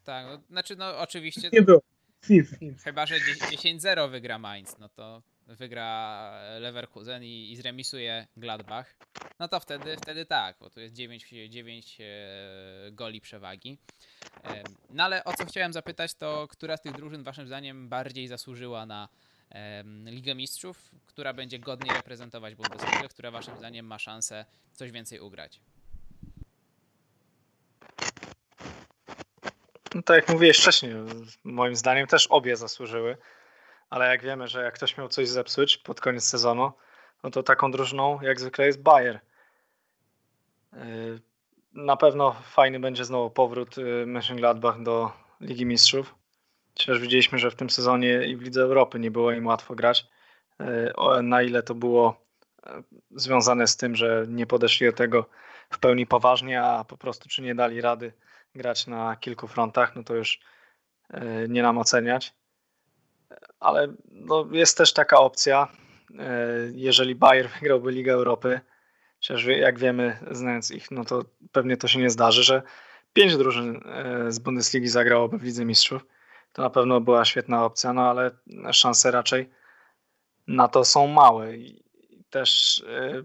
Tak, 0.03 0.25
no, 0.25 0.41
znaczy 0.49 0.75
no 0.75 0.99
oczywiście... 0.99 1.49
Nie 1.53 1.61
było. 1.61 1.81
Chyba, 2.83 3.05
że 3.05 3.15
10-0 3.15 4.11
wygra 4.11 4.39
Mainz, 4.39 4.77
no 4.79 4.89
to 4.89 5.23
wygra 5.49 6.31
Leverkusen 6.59 7.23
i, 7.23 7.51
i 7.51 7.55
zremisuje 7.55 8.27
Gladbach, 8.37 8.95
no 9.39 9.47
to 9.47 9.59
wtedy, 9.59 9.97
wtedy 9.97 10.25
tak, 10.25 10.57
bo 10.59 10.69
tu 10.69 10.79
jest 10.79 10.95
9, 10.95 11.29
9 11.49 11.97
e, 12.01 12.05
goli 12.91 13.21
przewagi. 13.21 13.77
E, 14.43 14.63
no 14.89 15.03
ale 15.03 15.23
o 15.23 15.33
co 15.33 15.45
chciałem 15.45 15.73
zapytać, 15.73 16.13
to 16.13 16.47
która 16.47 16.77
z 16.77 16.81
tych 16.81 16.91
drużyn 16.91 17.23
waszym 17.23 17.47
zdaniem 17.47 17.89
bardziej 17.89 18.27
zasłużyła 18.27 18.85
na 18.85 19.09
Ligę 20.05 20.35
Mistrzów, 20.35 20.91
która 21.05 21.33
będzie 21.33 21.59
godnie 21.59 21.93
reprezentować 21.93 22.55
Bundesligę, 22.55 23.07
która 23.09 23.31
waszym 23.31 23.57
zdaniem 23.57 23.85
ma 23.85 23.99
szansę 23.99 24.45
coś 24.73 24.91
więcej 24.91 25.19
ugrać? 25.19 25.61
No 29.95 30.01
tak 30.01 30.15
jak 30.15 30.29
mówiłeś 30.29 30.57
wcześniej, 30.57 30.93
moim 31.43 31.75
zdaniem 31.75 32.07
też 32.07 32.27
obie 32.27 32.57
zasłużyły 32.57 33.17
ale 33.89 34.07
jak 34.07 34.23
wiemy, 34.23 34.47
że 34.47 34.63
jak 34.63 34.73
ktoś 34.73 34.97
miał 34.97 35.07
coś 35.07 35.27
zepsuć 35.27 35.77
pod 35.77 36.01
koniec 36.01 36.23
sezonu, 36.23 36.71
no 37.23 37.31
to 37.31 37.43
taką 37.43 37.71
drużyną 37.71 38.21
jak 38.21 38.39
zwykle 38.39 38.65
jest 38.65 38.81
Bayer. 38.81 39.19
Yy, 40.73 40.79
na 41.73 41.97
pewno 41.97 42.35
fajny 42.43 42.79
będzie 42.79 43.05
znowu 43.05 43.29
powrót 43.29 43.77
yy, 43.77 44.05
Mönchengladbach 44.05 44.83
do 44.83 45.11
Ligi 45.41 45.65
Mistrzów. 45.65 46.15
Chociaż 46.77 46.99
widzieliśmy, 46.99 47.39
że 47.39 47.51
w 47.51 47.55
tym 47.55 47.69
sezonie 47.69 48.23
i 48.23 48.35
w 48.35 48.41
Lidze 48.41 48.61
Europy 48.61 48.99
nie 48.99 49.11
było 49.11 49.31
im 49.31 49.47
łatwo 49.47 49.75
grać. 49.75 50.07
Yy, 50.59 51.23
na 51.23 51.41
ile 51.41 51.63
to 51.63 51.75
było 51.75 52.29
związane 53.11 53.67
z 53.67 53.77
tym, 53.77 53.95
że 53.95 54.25
nie 54.27 54.45
podeszli 54.47 54.87
do 54.87 54.93
tego 54.93 55.25
w 55.69 55.79
pełni 55.79 56.07
poważnie, 56.07 56.63
a 56.63 56.83
po 56.83 56.97
prostu 56.97 57.29
czy 57.29 57.41
nie 57.41 57.55
dali 57.55 57.81
rady 57.81 58.13
grać 58.55 58.87
na 58.87 59.15
kilku 59.15 59.47
frontach, 59.47 59.95
no 59.95 60.03
to 60.03 60.15
już 60.15 60.39
nie 61.47 61.63
nam 61.63 61.77
oceniać 61.77 62.33
ale 63.59 63.87
no, 64.11 64.47
jest 64.51 64.77
też 64.77 64.93
taka 64.93 65.19
opcja, 65.19 65.67
e, 66.19 66.47
jeżeli 66.73 67.15
Bayer 67.15 67.49
wygrałby 67.59 67.91
Ligę 67.91 68.13
Europy, 68.13 68.61
chociaż 69.15 69.45
jak 69.45 69.79
wiemy, 69.79 70.19
znając 70.31 70.71
ich, 70.71 70.91
no 70.91 71.05
to 71.05 71.25
pewnie 71.51 71.77
to 71.77 71.87
się 71.87 71.99
nie 71.99 72.09
zdarzy, 72.09 72.43
że 72.43 72.61
pięć 73.13 73.37
drużyn 73.37 73.81
e, 73.85 74.31
z 74.31 74.39
Bundesligi 74.39 74.87
zagrałoby 74.87 75.37
w 75.37 75.43
Lidze 75.43 75.65
Mistrzów. 75.65 76.05
To 76.53 76.61
na 76.61 76.69
pewno 76.69 77.01
była 77.01 77.25
świetna 77.25 77.65
opcja, 77.65 77.93
no 77.93 78.09
ale 78.09 78.31
szanse 78.71 79.11
raczej 79.11 79.49
na 80.47 80.67
to 80.67 80.85
są 80.85 81.07
małe. 81.07 81.57
I 81.57 81.83
też 82.29 82.83
e, 82.87 83.23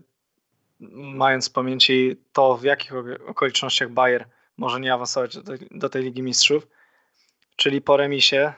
mając 0.90 1.48
w 1.48 1.52
pamięci 1.52 2.16
to, 2.32 2.56
w 2.56 2.62
jakich 2.62 2.92
okolicznościach 3.26 3.90
Bayer 3.90 4.28
może 4.56 4.80
nie 4.80 4.94
awansować 4.94 5.36
do 5.70 5.88
tej, 5.88 6.02
Ligi 6.02 6.22
Mistrzów, 6.22 6.66
czyli 7.56 7.80
po 7.80 7.96
remisie 7.96 8.52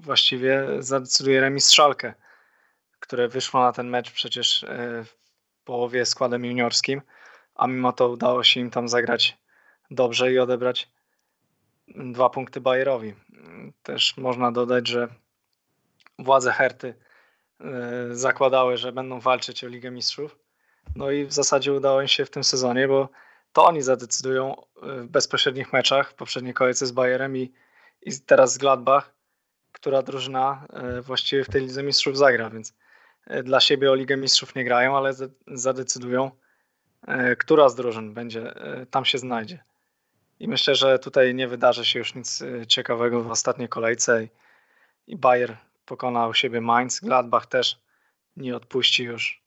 właściwie 0.00 0.66
zadecyduje 0.78 1.40
remis 1.40 1.70
Szalkę, 1.70 2.14
które 3.00 3.28
wyszło 3.28 3.60
na 3.60 3.72
ten 3.72 3.88
mecz 3.88 4.10
przecież 4.10 4.64
e, 4.64 5.04
w 5.04 5.14
połowie 5.64 6.06
składem 6.06 6.44
juniorskim, 6.44 7.02
a 7.54 7.66
mimo 7.66 7.92
to 7.92 8.08
udało 8.08 8.44
się 8.44 8.60
im 8.60 8.70
tam 8.70 8.88
zagrać 8.88 9.38
dobrze 9.90 10.32
i 10.32 10.38
odebrać 10.38 10.90
dwa 11.88 12.30
punkty 12.30 12.60
Bayerowi. 12.60 13.14
Też 13.82 14.16
można 14.16 14.52
dodać, 14.52 14.88
że 14.88 15.08
władze 16.18 16.52
Herty 16.52 16.94
e, 17.60 17.64
zakładały, 18.10 18.76
że 18.76 18.92
będą 18.92 19.20
walczyć 19.20 19.64
o 19.64 19.68
Ligę 19.68 19.90
Mistrzów. 19.90 20.38
No 20.96 21.10
i 21.10 21.24
w 21.24 21.32
zasadzie 21.32 21.72
udało 21.72 22.02
im 22.02 22.08
się 22.08 22.24
w 22.24 22.30
tym 22.30 22.44
sezonie, 22.44 22.88
bo 22.88 23.08
to 23.52 23.64
oni 23.64 23.82
zadecydują 23.82 24.62
w 24.82 25.06
bezpośrednich 25.06 25.72
meczach 25.72 26.10
w 26.10 26.14
poprzedniej 26.14 26.54
kolejce 26.54 26.86
z 26.86 26.92
Bayerem 26.92 27.36
i, 27.36 27.52
i 28.02 28.20
teraz 28.26 28.52
z 28.52 28.58
Gladbach 28.58 29.19
która 29.72 30.02
drużyna 30.02 30.66
e, 30.72 31.02
właściwie 31.02 31.44
w 31.44 31.48
tej 31.48 31.62
Lidze 31.62 31.82
Mistrzów 31.82 32.16
zagra, 32.16 32.50
więc 32.50 32.74
e, 33.26 33.42
dla 33.42 33.60
siebie 33.60 33.90
o 33.90 33.94
Ligę 33.94 34.16
Mistrzów 34.16 34.54
nie 34.54 34.64
grają, 34.64 34.96
ale 34.96 35.12
zadecydują, 35.46 36.30
e, 37.06 37.36
która 37.36 37.68
z 37.68 37.74
drużyn 37.74 38.14
będzie 38.14 38.54
tam 38.90 39.04
się 39.04 39.18
znajdzie. 39.18 39.64
I 40.40 40.48
myślę, 40.48 40.74
że 40.74 40.98
tutaj 40.98 41.34
nie 41.34 41.48
wydarzy 41.48 41.84
się 41.84 41.98
już 41.98 42.14
nic 42.14 42.42
ciekawego 42.68 43.22
w 43.22 43.30
ostatniej 43.30 43.68
kolejce. 43.68 44.28
I 45.06 45.16
Bayer 45.16 45.56
pokonał 45.84 46.34
siebie 46.34 46.60
Mainz. 46.60 47.00
Gladbach 47.00 47.46
też 47.46 47.80
nie 48.36 48.56
odpuści 48.56 49.04
już 49.04 49.42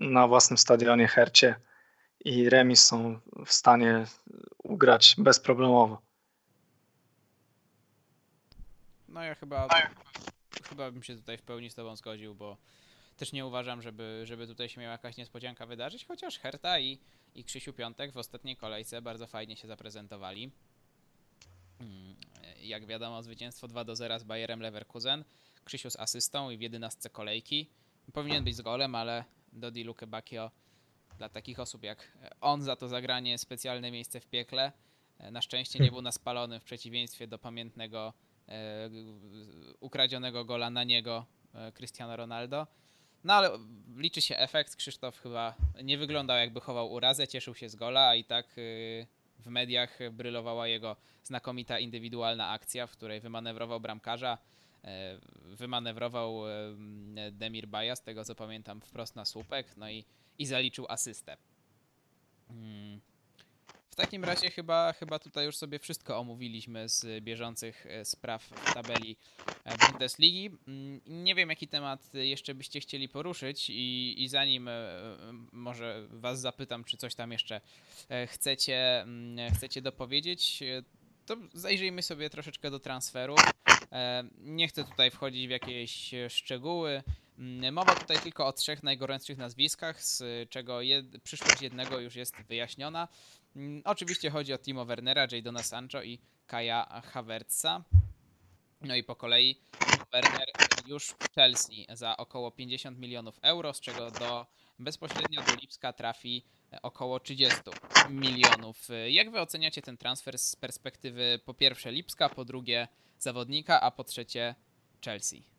na 0.00 0.28
własnym 0.28 0.58
stadionie 0.58 1.08
Hercie. 1.08 1.54
I 2.24 2.50
remis 2.50 2.84
są 2.84 3.20
w 3.46 3.52
stanie 3.52 4.04
ugrać 4.62 5.14
bezproblemowo. 5.18 6.02
No 9.14 9.22
ja 9.22 9.34
chyba, 9.34 9.68
chyba 10.68 10.90
bym 10.90 11.02
się 11.02 11.16
tutaj 11.16 11.38
w 11.38 11.42
pełni 11.42 11.70
z 11.70 11.74
tobą 11.74 11.96
zgodził, 11.96 12.34
bo 12.34 12.56
też 13.16 13.32
nie 13.32 13.46
uważam, 13.46 13.82
żeby, 13.82 14.22
żeby 14.24 14.46
tutaj 14.46 14.68
się 14.68 14.80
miała 14.80 14.92
jakaś 14.92 15.16
niespodzianka 15.16 15.66
wydarzyć, 15.66 16.04
chociaż 16.04 16.38
Herta 16.38 16.78
i, 16.80 16.98
i 17.34 17.44
Krzysiu 17.44 17.72
Piątek 17.72 18.12
w 18.12 18.16
ostatniej 18.16 18.56
kolejce 18.56 19.02
bardzo 19.02 19.26
fajnie 19.26 19.56
się 19.56 19.68
zaprezentowali. 19.68 20.50
Mm, 21.80 22.16
Jak 22.60 22.86
wiadomo, 22.86 23.22
zwycięstwo 23.22 23.68
2 23.68 23.84
do 23.84 23.96
0 23.96 24.18
z 24.18 24.24
Bayerem 24.24 24.60
Leverkusen. 24.60 25.24
Krzysiu 25.64 25.90
z 25.90 25.96
asystą 25.96 26.50
i 26.50 26.56
w 26.58 26.60
11 26.60 27.10
kolejki. 27.10 27.70
Powinien 28.12 28.44
być 28.44 28.56
z 28.56 28.60
golem, 28.60 28.94
ale 28.94 29.24
Dodi 29.52 29.84
Luke 29.84 30.06
Bacchio 30.06 30.50
dla 31.18 31.28
takich 31.28 31.60
osób 31.60 31.82
jak 31.82 32.18
on 32.40 32.62
za 32.62 32.76
to 32.76 32.88
zagranie 32.88 33.38
specjalne 33.38 33.90
miejsce 33.90 34.20
w 34.20 34.26
piekle. 34.26 34.72
Na 35.30 35.42
szczęście 35.42 35.78
nie 35.78 35.90
był 35.90 36.02
naspalony 36.02 36.60
w 36.60 36.64
przeciwieństwie 36.64 37.26
do 37.26 37.38
pamiętnego 37.38 38.08
e, 38.08 38.23
ukradzionego 39.80 40.44
gola 40.44 40.70
na 40.70 40.84
niego 40.84 41.26
e, 41.54 41.72
Cristiano 41.72 42.16
Ronaldo. 42.16 42.66
No 43.24 43.32
ale 43.32 43.50
liczy 43.96 44.20
się 44.20 44.36
efekt. 44.36 44.76
Krzysztof 44.76 45.18
chyba 45.18 45.54
nie 45.82 45.98
wyglądał 45.98 46.36
jakby 46.36 46.60
chował 46.60 46.92
urazę, 46.92 47.28
cieszył 47.28 47.54
się 47.54 47.68
z 47.68 47.76
gola, 47.76 48.08
a 48.08 48.14
i 48.14 48.24
tak 48.24 48.58
y, 48.58 49.06
w 49.38 49.46
mediach 49.46 49.98
brylowała 50.12 50.68
jego 50.68 50.96
znakomita 51.22 51.78
indywidualna 51.78 52.48
akcja, 52.50 52.86
w 52.86 52.90
której 52.90 53.20
wymanewrował 53.20 53.80
bramkarza, 53.80 54.38
e, 54.84 55.18
wymanewrował 55.44 56.48
e, 56.48 56.52
Demir 57.32 57.68
Baja, 57.68 57.96
z 57.96 58.02
tego 58.02 58.24
co 58.24 58.34
pamiętam, 58.34 58.80
wprost 58.80 59.16
na 59.16 59.24
słupek, 59.24 59.76
no 59.76 59.90
i, 59.90 60.04
i 60.38 60.46
zaliczył 60.46 60.86
asystę. 60.88 61.36
Mm. 62.50 63.00
W 63.94 63.96
takim 63.96 64.24
razie 64.24 64.50
chyba, 64.50 64.92
chyba 64.92 65.18
tutaj 65.18 65.46
już 65.46 65.56
sobie 65.56 65.78
wszystko 65.78 66.18
omówiliśmy 66.18 66.88
z 66.88 67.24
bieżących 67.24 67.86
e, 67.86 68.04
spraw 68.04 68.42
w 68.42 68.74
tabeli 68.74 69.16
e, 69.64 69.76
Bundesligi. 69.78 70.50
Mm, 70.68 71.00
Nie 71.06 71.34
wiem, 71.34 71.50
jaki 71.50 71.68
temat 71.68 72.14
jeszcze 72.14 72.54
byście 72.54 72.80
chcieli 72.80 73.08
poruszyć 73.08 73.70
i, 73.70 74.14
i 74.18 74.28
zanim 74.28 74.68
e, 74.68 74.90
może 75.52 76.06
was 76.10 76.40
zapytam, 76.40 76.84
czy 76.84 76.96
coś 76.96 77.14
tam 77.14 77.32
jeszcze 77.32 77.60
chcecie, 78.26 79.00
mm, 79.00 79.54
chcecie 79.54 79.82
dopowiedzieć, 79.82 80.62
to 81.26 81.36
zajrzyjmy 81.52 82.02
sobie 82.02 82.30
troszeczkę 82.30 82.70
do 82.70 82.80
transferów. 82.80 83.38
Nie 84.38 84.68
chcę 84.68 84.84
tutaj 84.84 85.10
wchodzić 85.10 85.46
w 85.46 85.50
jakieś 85.50 86.10
szczegóły. 86.28 87.02
Mm, 87.38 87.74
Mowa 87.74 87.94
tutaj 87.94 88.18
tylko 88.18 88.46
o 88.46 88.52
trzech 88.52 88.82
najgorętszych 88.82 89.38
nazwiskach, 89.38 90.02
z 90.02 90.22
czego 90.50 90.80
jed 90.80 91.22
przyszłość 91.22 91.62
jednego 91.62 92.00
już 92.00 92.14
jest 92.16 92.36
wyjaśniona. 92.42 93.08
Mm, 93.56 93.82
Oczywiście 93.84 94.30
chodzi 94.30 94.52
o 94.52 94.58
Timo 94.58 94.84
Wernera, 94.84 95.26
Jadona 95.32 95.62
Sancho 95.62 96.02
i 96.02 96.18
Kaja 96.46 97.02
Havertza. 97.04 97.84
No 98.80 98.96
i 98.96 99.04
po 99.04 99.16
kolei 99.16 99.60
Werner 100.12 100.48
już 100.86 101.06
w 101.06 101.34
Chelsea 101.34 101.86
za 101.92 102.16
około 102.16 102.50
50 102.50 102.98
milionów 102.98 103.38
euro, 103.42 103.74
z 103.74 103.80
czego 103.80 104.10
do 104.10 104.46
bezpośrednio 104.78 105.42
do 105.42 105.54
Lipska 105.54 105.92
trafi 105.92 106.44
około 106.82 107.20
30 107.20 107.60
milionów. 108.10 108.88
Jak 109.08 109.30
wy 109.30 109.40
oceniacie 109.40 109.82
ten 109.82 109.96
transfer 109.96 110.38
z 110.38 110.56
perspektywy 110.56 111.40
po 111.44 111.54
pierwsze 111.54 111.92
Lipska, 111.92 112.28
po 112.28 112.44
drugie 112.44 112.88
zawodnika, 113.18 113.80
a 113.80 113.90
po 113.90 114.04
trzecie 114.04 114.54
Chelsea? 115.04 115.53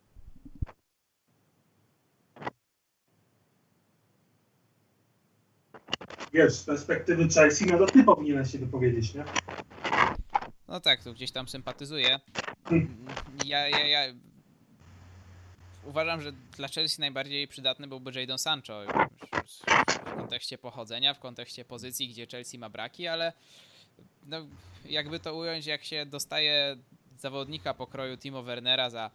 Wiesz, 6.35 6.53
z 6.53 6.63
perspektywy 6.63 7.27
Chelsea, 7.27 7.65
no 7.65 7.77
to 7.77 7.85
ty 7.85 8.03
powinieneś 8.03 8.51
się 8.51 8.57
wypowiedzieć, 8.57 9.13
nie? 9.13 9.23
No 10.67 10.79
tak, 10.79 11.03
tu 11.03 11.13
gdzieś 11.13 11.31
tam 11.31 11.47
sympatyzuję. 11.47 12.19
Hmm. 12.63 13.05
Ja, 13.45 13.69
ja, 13.69 13.87
ja 13.87 14.13
uważam, 15.83 16.21
że 16.21 16.31
dla 16.31 16.67
Chelsea 16.67 17.01
najbardziej 17.01 17.47
przydatny 17.47 17.87
byłby 17.87 18.19
Jadon 18.19 18.37
Sancho 18.37 18.81
w 20.05 20.15
kontekście 20.15 20.57
pochodzenia, 20.57 21.13
w 21.13 21.19
kontekście 21.19 21.65
pozycji, 21.65 22.07
gdzie 22.07 22.27
Chelsea 22.27 22.57
ma 22.57 22.69
braki, 22.69 23.07
ale 23.07 23.33
no, 24.25 24.37
jakby 24.85 25.19
to 25.19 25.35
ująć, 25.35 25.65
jak 25.65 25.83
się 25.83 26.05
dostaje 26.05 26.77
zawodnika 27.17 27.73
pokroju 27.73 28.17
Timo 28.17 28.43
Wernera 28.43 28.89
za 28.89 29.11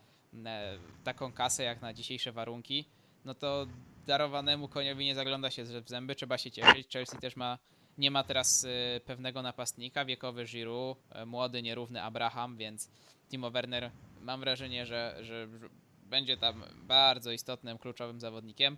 e, 0.46 0.78
taką 1.04 1.32
kasę 1.32 1.62
jak 1.62 1.82
na 1.82 1.92
dzisiejsze 1.92 2.32
warunki, 2.32 2.84
no 3.24 3.34
to 3.34 3.66
darowanemu 4.06 4.68
koniowi 4.68 5.04
nie 5.04 5.14
zagląda 5.14 5.50
się 5.50 5.64
w 5.64 5.88
zęby, 5.88 6.14
trzeba 6.14 6.38
się 6.38 6.50
cieszyć. 6.50 6.92
Chelsea 6.92 7.16
też 7.18 7.36
ma, 7.36 7.58
nie 7.98 8.10
ma 8.10 8.24
teraz 8.24 8.64
e, 8.64 9.00
pewnego 9.00 9.42
napastnika, 9.42 10.04
wiekowy 10.04 10.44
Giroud, 10.44 10.98
e, 11.10 11.26
młody, 11.26 11.62
nierówny 11.62 12.02
Abraham, 12.02 12.56
więc 12.56 12.90
Timo 13.28 13.50
Werner 13.50 13.90
mam 14.20 14.40
wrażenie, 14.40 14.86
że, 14.86 15.18
że 15.22 15.48
będzie 16.02 16.36
tam 16.36 16.64
bardzo 16.74 17.32
istotnym, 17.32 17.78
kluczowym 17.78 18.20
zawodnikiem. 18.20 18.76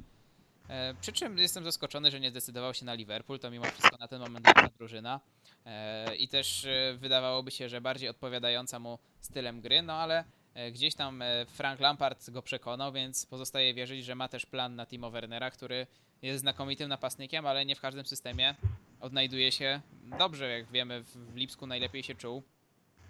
E, 0.68 0.94
Przy 1.00 1.12
czym 1.12 1.38
jestem 1.38 1.64
zaskoczony, 1.64 2.10
że 2.10 2.20
nie 2.20 2.30
zdecydował 2.30 2.74
się 2.74 2.84
na 2.84 2.94
Liverpool, 2.94 3.38
to 3.38 3.50
mimo 3.50 3.64
wszystko 3.64 3.96
na 4.00 4.08
ten 4.08 4.20
moment 4.20 4.46
lepsza 4.46 4.68
drużyna. 4.78 5.20
E, 5.66 6.16
I 6.16 6.28
też 6.28 6.64
e, 6.64 6.96
wydawałoby 6.98 7.50
się, 7.50 7.68
że 7.68 7.80
bardziej 7.80 8.08
odpowiadająca 8.08 8.78
mu 8.78 8.98
stylem 9.20 9.60
gry, 9.60 9.82
no 9.82 9.92
ale 9.92 10.24
gdzieś 10.72 10.94
tam 10.94 11.22
e, 11.22 11.46
Frank 11.46 11.80
Lampard 11.80 12.30
go 12.30 12.42
przekonał, 12.42 12.92
więc 12.92 13.26
pozostaje 13.26 13.74
wierzyć, 13.74 14.05
że 14.05 14.14
ma 14.14 14.28
też 14.28 14.46
plan 14.46 14.76
na 14.76 14.86
Timo 14.86 15.11
Wernera, 15.11 15.50
który 15.50 15.86
jest 16.22 16.40
znakomitym 16.40 16.88
napastnikiem, 16.88 17.46
ale 17.46 17.66
nie 17.66 17.76
w 17.76 17.80
każdym 17.80 18.07
systemie 18.07 18.55
odnajduje 19.00 19.53
się 19.53 19.80
dobrze. 20.18 20.48
Jak 20.59 20.70
wiemy, 20.70 21.03
w 21.03 21.36
Lipsku 21.36 21.66
najlepiej 21.66 22.03
się 22.03 22.14
czuł 22.14 22.42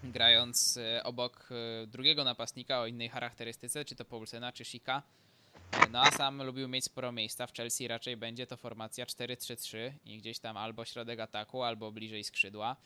grając 0.04 0.76
e, 0.76 1.04
obok 1.04 1.48
e, 1.50 1.86
drugiego 1.86 2.24
napastnika 2.24 2.80
o 2.80 2.86
innej 2.86 3.08
charakterystyce, 3.08 3.84
czy 3.84 3.96
to 3.96 4.04
Poulsena, 4.04 4.52
czy 4.52 4.64
Shika. 4.64 5.02
E, 5.72 5.88
No 5.90 6.00
a 6.00 6.10
sam 6.10 6.42
lubił 6.42 6.68
mieć 6.68 6.84
sporo 6.84 7.12
miejsca. 7.12 7.46
W 7.46 7.52
Chelsea 7.52 7.88
raczej 7.88 8.16
będzie 8.16 8.46
to 8.46 8.56
formacja 8.56 9.04
4-3-3 9.04 9.92
i 10.04 10.18
gdzieś 10.18 10.38
tam 10.38 10.56
albo 10.56 10.84
środek 10.84 11.20
ataku, 11.20 11.62
albo 11.62 11.92
bliżej 11.92 12.24
skrzydła. 12.24 12.76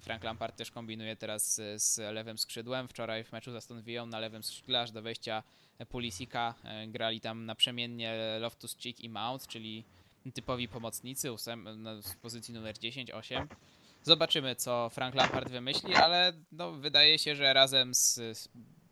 Frank 0.00 0.24
Lampard 0.24 0.56
też 0.56 0.70
kombinuje 0.70 1.16
teraz 1.16 1.60
z, 1.76 1.98
lewym 1.98 2.38
skrzydłem. 2.38 2.88
Wczoraj 2.88 3.24
w 3.24 3.32
meczu 3.32 3.52
z 3.52 3.54
Aston 3.54 3.82
Villą 3.82 4.06
na 4.06 4.18
lewym 4.18 4.42
skrzydle 4.42 4.80
aż 4.80 4.90
do 4.90 5.02
wejścia 5.02 5.42
Pulisika 5.88 6.54
e, 6.64 6.86
grali 6.86 7.20
tam 7.20 7.46
naprzemiennie 7.46 8.14
Loftus-Cheek 8.40 9.00
i 9.00 9.08
Mount, 9.08 9.46
czyli 9.46 9.84
typowi 10.34 10.68
pomocnicy 10.68 11.32
ósem, 11.32 11.82
na, 11.82 12.02
z 12.02 12.14
pozycji 12.14 12.54
numer 12.54 12.74
10-8. 12.76 13.46
Zobaczymy, 14.02 14.56
co 14.56 14.90
Frank 14.90 15.14
Lampard 15.14 15.50
wymyśli, 15.50 15.94
ale 15.94 16.32
no, 16.52 16.72
wydaje 16.72 17.18
się, 17.18 17.36
że 17.36 17.52
razem 17.52 17.94
z, 17.94 18.14
z 18.14 18.48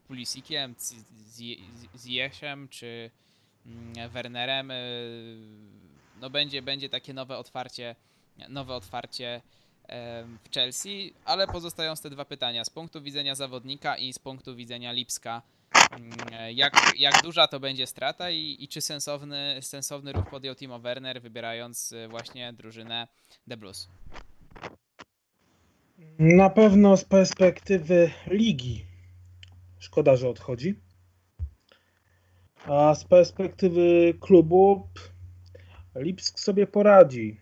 Pulisikiem, 0.06 0.74
z, 0.78 0.94
z, 1.94 2.04
Jesiem 2.04 2.68
czy 2.68 3.10
mm, 3.66 4.10
Wernerem 4.10 4.70
y, 4.70 5.38
no, 6.20 6.30
będzie, 6.30 6.62
będzie 6.62 6.88
takie 6.88 7.14
nowe 7.14 7.38
otwarcie, 7.38 7.96
nowe 8.48 8.74
otwarcie 8.74 9.42
w 9.88 10.54
Chelsea, 10.54 11.14
ale 11.24 11.46
pozostają 11.46 11.94
te 11.94 12.10
dwa 12.10 12.24
pytania 12.24 12.64
z 12.64 12.70
punktu 12.70 13.02
widzenia 13.02 13.34
zawodnika 13.34 13.96
i 13.96 14.12
z 14.12 14.18
punktu 14.18 14.56
widzenia 14.56 14.92
Lipska. 14.92 15.42
Mm, 15.90 16.12
Jak, 16.54 16.92
jak 16.96 17.22
duża 17.22 17.48
to 17.48 17.60
będzie 17.60 17.86
strata 17.86 18.30
i, 18.30 18.56
i 18.60 18.68
czy 18.68 18.80
sensowny, 18.80 19.58
sensowny 19.60 20.12
ruch 20.12 20.30
podjął 20.30 20.54
Timo 20.54 20.78
Werner, 20.78 21.22
wybierając 21.22 21.92
y, 21.92 22.08
właśnie 22.08 22.52
drużynę 22.52 23.08
The 23.48 23.56
Blues? 23.56 23.88
Na 26.18 26.50
pewno 26.50 26.96
z 26.96 27.04
perspektywy 27.04 28.10
ligi 28.26 28.84
szkoda, 29.78 30.16
że 30.16 30.28
odchodzi. 30.28 30.74
A 32.66 32.94
z 32.94 33.04
perspektywy 33.04 34.14
klubu 34.20 34.88
Lipsk 35.94 36.40
sobie 36.40 36.66
poradzi. 36.66 37.40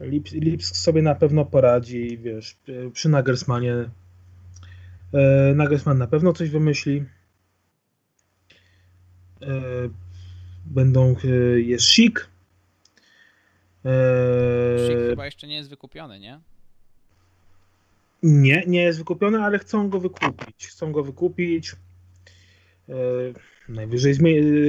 Lips, 0.00 0.32
Lipsk 0.32 0.76
sobie 0.76 1.02
na 1.02 1.14
pewno 1.14 1.44
poradzi, 1.44 2.18
wiesz, 2.18 2.56
przy 2.92 3.08
Nagelsmanie. 3.08 3.74
E, 5.14 5.54
Nagelsmann 5.54 5.98
na 5.98 6.06
pewno 6.06 6.32
coś 6.32 6.50
wymyśli. 6.50 7.04
E, 9.42 9.60
będą, 10.66 11.16
e, 11.24 11.60
jest 11.60 11.84
Sik. 11.84 12.28
E, 13.84 13.90
Szyk 14.86 14.98
chyba 15.10 15.24
jeszcze 15.24 15.46
nie 15.46 15.56
jest 15.56 15.70
wykupiony, 15.70 16.20
nie? 16.20 16.40
Nie, 18.22 18.64
nie 18.66 18.82
jest 18.82 18.98
wykupiony, 18.98 19.42
ale 19.42 19.58
chcą 19.58 19.88
go 19.88 20.00
wykupić. 20.00 20.66
Chcą 20.66 20.92
go 20.92 21.02
wykupić. 21.02 21.76
Najwyżej, 23.68 24.14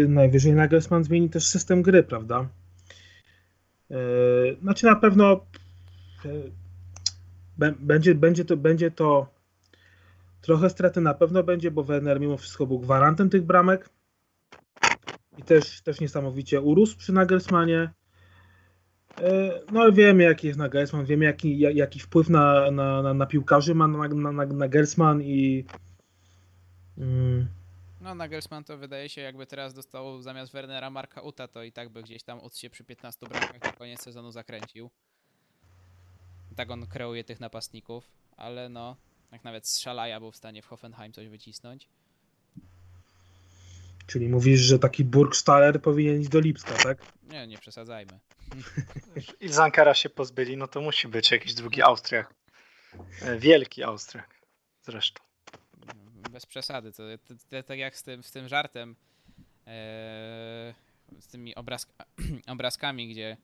najwyżej 0.08 0.54
Nagelsmann 0.54 1.04
zmieni 1.04 1.30
też 1.30 1.48
system 1.48 1.82
gry, 1.82 2.04
prawda? 2.04 2.50
E, 3.92 3.96
znaczy 4.62 4.86
na 4.86 4.96
pewno 4.96 5.46
będzie, 7.80 8.16
będzie, 8.16 8.46
to, 8.46 8.58
będzie 8.58 8.92
to 8.92 9.28
trochę 10.42 10.70
straty 10.70 11.02
na 11.02 11.14
pewno 11.14 11.44
będzie, 11.44 11.72
bo 11.72 11.84
Werner 11.84 12.20
mimo 12.20 12.38
wszystko 12.38 12.68
był 12.68 12.80
gwarantem 12.80 13.30
tych 13.30 13.44
bramek 13.44 13.90
i 15.38 15.44
też, 15.44 15.82
też 15.82 16.00
niesamowicie 16.00 16.62
urósł 16.62 16.98
przy 16.98 17.14
Nagelsmanie. 17.14 17.92
E, 19.22 19.62
no 19.72 19.92
wiemy 19.92 20.24
jaki 20.24 20.48
jest 20.48 20.60
Nagelsmann, 20.60 21.06
wiemy 21.06 21.26
jaki, 21.26 21.60
jaki 21.60 22.00
wpływ 22.00 22.30
na, 22.30 22.72
na, 22.72 23.02
na, 23.02 23.14
na 23.14 23.26
piłkarzy 23.26 23.76
ma 23.76 23.88
Nagelsmann 24.48 25.22
i 25.22 25.66
mm, 26.98 27.48
no 28.02 28.16
Nagelsmann 28.16 28.64
to 28.64 28.78
wydaje 28.78 29.10
się 29.10 29.22
jakby 29.22 29.46
teraz 29.46 29.74
dostał 29.74 30.22
zamiast 30.22 30.52
Wernera 30.52 30.90
Marka 30.90 31.22
Uta, 31.22 31.48
to 31.48 31.64
i 31.64 31.72
tak 31.72 31.90
by 31.90 32.04
gdzieś 32.04 32.24
tam 32.24 32.40
od 32.40 32.58
się 32.58 32.70
przy 32.70 32.84
15 32.84 33.28
bramkach 33.28 33.62
na 33.62 33.72
koniec 33.72 34.02
sezonu 34.02 34.32
zakręcił. 34.32 34.90
Tak 36.56 36.72
on 36.72 36.88
kreuje 36.88 37.24
tych 37.24 37.40
napastników, 37.40 38.12
ale 38.38 38.70
no, 38.70 38.96
jak 39.32 39.44
nawet 39.44 39.68
z 39.68 39.80
Szalaja 39.80 40.20
był 40.20 40.32
w 40.32 40.36
stanie 40.36 40.62
w 40.62 40.66
Hoffenheim 40.66 41.14
coś 41.14 41.28
wycisnąć. 41.28 41.90
Czyli 44.08 44.30
mówisz, 44.30 44.60
że 44.60 44.80
taki 44.80 45.04
Burgstaller 45.04 45.82
powinien 45.82 46.22
iść 46.22 46.30
do 46.30 46.40
Lipska, 46.40 46.74
tak? 46.74 46.98
Nie, 47.32 47.48
nie 47.48 47.58
przesadzajmy. 47.58 48.20
I 49.42 49.50
Zankara 49.50 49.94
się 49.94 50.10
pozbyli, 50.10 50.58
no 50.58 50.68
to 50.68 50.82
musi 50.82 51.08
być 51.08 51.32
jakiś 51.32 51.54
drugi 51.54 51.82
Austriak. 51.82 52.34
E, 53.22 53.38
wielki 53.38 53.84
Austriak 53.84 54.40
zresztą. 54.84 55.29
Bez 56.32 56.46
przesady. 56.46 56.92
To, 56.92 57.04
tak 57.64 57.80
jak 57.80 57.98
z 57.98 58.04
tym, 58.04 58.24
z 58.24 58.32
tym 58.32 58.48
żartem, 58.48 58.96
ee, 59.66 60.74
z 61.20 61.28
tymi 61.28 61.56
obrazk 61.56 61.90
obrazkami, 62.48 63.10
gdzie 63.10 63.38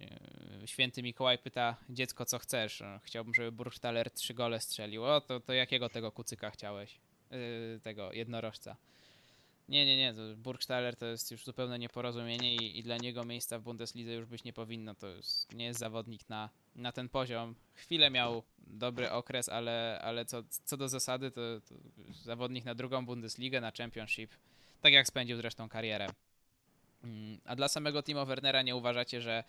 e, 0.00 0.66
święty 0.66 1.02
Mikołaj 1.02 1.38
pyta 1.38 1.76
dziecko, 1.90 2.24
co 2.24 2.38
chcesz. 2.38 2.82
Chciałbym, 3.02 3.34
żeby 3.34 3.52
Burgstaller 3.52 4.10
trzy 4.10 4.34
gole 4.34 4.60
strzelił. 4.60 5.04
O, 5.04 5.20
to, 5.20 5.40
to 5.40 5.52
jakiego 5.52 5.88
tego 5.88 6.12
kucyka 6.12 6.50
chciałeś? 6.50 6.98
Yy, 7.30 7.80
tego 7.82 8.12
jednorożca. 8.12 8.76
Nie, 9.68 9.86
nie, 9.86 9.96
nie. 9.96 10.14
Burgstaller 10.36 10.96
to 10.96 11.06
jest 11.06 11.30
już 11.30 11.44
zupełne 11.44 11.78
nieporozumienie 11.78 12.54
i, 12.54 12.78
i, 12.78 12.82
dla 12.82 12.96
niego 12.96 13.24
miejsca 13.24 13.58
w 13.58 13.62
Bundeslidze 13.62 14.12
już 14.12 14.26
być 14.26 14.44
nie 14.44 14.52
powinno. 14.52 14.94
To 14.94 15.08
jest, 15.08 15.54
nie 15.54 15.64
jest 15.64 15.80
zawodnik 15.80 16.28
na, 16.28 16.50
na 16.76 16.92
ten 16.92 17.08
poziom. 17.08 17.54
Chwilę 17.74 18.10
miał 18.10 18.42
dobry 18.58 19.10
okres, 19.10 19.48
ale, 19.48 20.00
ale 20.02 20.24
co, 20.24 20.42
co 20.64 20.76
do 20.76 20.88
zasady, 20.88 21.30
to, 21.30 21.40
to 21.68 21.74
zawodnik 22.12 22.64
na 22.64 22.74
drugą 22.74 23.06
Bundesligę, 23.06 23.60
na 23.60 23.72
Championship. 23.78 24.30
Tak 24.80 24.92
jak 24.92 25.06
spędził 25.06 25.36
zresztą 25.36 25.68
karierę. 25.68 26.06
Mm, 27.04 27.40
a 27.44 27.56
dla 27.56 27.68
samego 27.68 28.02
Timo 28.02 28.26
Wernera 28.26 28.62
nie 28.62 28.76
uważacie, 28.76 29.20
że 29.20 29.44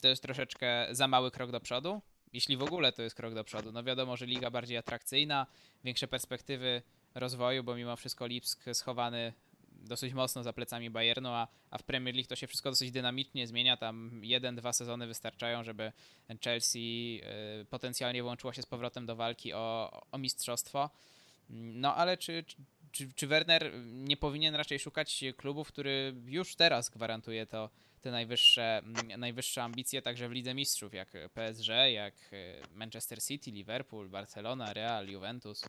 to 0.00 0.08
jest 0.08 0.22
troszeczkę 0.22 0.86
za 0.90 1.08
mały 1.08 1.30
krok 1.30 1.50
do 1.50 1.60
przodu? 1.60 2.00
Jeśli 2.32 2.56
w 2.56 2.62
ogóle 2.62 2.92
to 2.92 3.02
jest 3.02 3.16
krok 3.16 3.34
do 3.34 3.44
przodu. 3.44 3.72
No 3.72 3.84
wiadomo, 3.84 4.16
że 4.16 4.26
liga 4.26 4.50
bardziej 4.50 4.76
atrakcyjna, 4.76 5.46
większe 5.84 6.08
perspektywy 6.08 6.82
rozwoju, 7.14 7.64
bo 7.64 7.74
mimo 7.74 7.96
wszystko 7.96 8.26
Lipsk 8.26 8.64
schowany 8.72 9.32
dosyć 9.74 10.14
mocno 10.14 10.42
za 10.42 10.52
plecami 10.52 10.90
Bayernu, 10.90 11.28
a, 11.28 11.48
a 11.70 11.78
w 11.78 11.82
Premier 11.82 12.14
League 12.14 12.28
to 12.28 12.36
się 12.36 12.46
wszystko 12.46 12.70
dosyć 12.70 12.90
dynamicznie 12.90 13.46
zmienia. 13.46 13.76
Tam 13.76 14.20
jeden, 14.24 14.56
dwa 14.56 14.72
sezony 14.72 15.06
wystarczają, 15.06 15.64
żeby 15.64 15.92
Chelsea 16.44 17.20
y, 17.60 17.64
potencjalnie 17.64 18.22
włączyła 18.22 18.52
się 18.52 18.62
z 18.62 18.66
powrotem 18.66 19.06
do 19.06 19.16
walki 19.16 19.52
o, 19.52 19.90
o 20.12 20.18
mistrzostwo. 20.18 20.90
No 21.50 21.94
ale 21.94 22.16
czy, 22.16 22.44
czy, 22.92 23.12
czy 23.14 23.26
Werner 23.26 23.72
nie 23.84 24.16
powinien 24.16 24.54
raczej 24.54 24.78
szukać 24.78 25.24
klubu, 25.36 25.64
który 25.64 26.14
już 26.26 26.56
teraz 26.56 26.90
gwarantuje 26.90 27.46
to 27.46 27.70
te 28.00 28.10
najwyższe, 28.10 28.82
najwyższe 29.18 29.62
ambicje 29.62 30.02
także 30.02 30.28
w 30.28 30.32
Lidze 30.32 30.54
Mistrzów, 30.54 30.94
jak 30.94 31.08
PSG, 31.34 31.68
jak 31.92 32.14
y, 32.32 32.62
Manchester 32.74 33.22
City, 33.22 33.50
Liverpool, 33.50 34.08
Barcelona, 34.08 34.72
Real, 34.72 35.08
Juventus? 35.08 35.64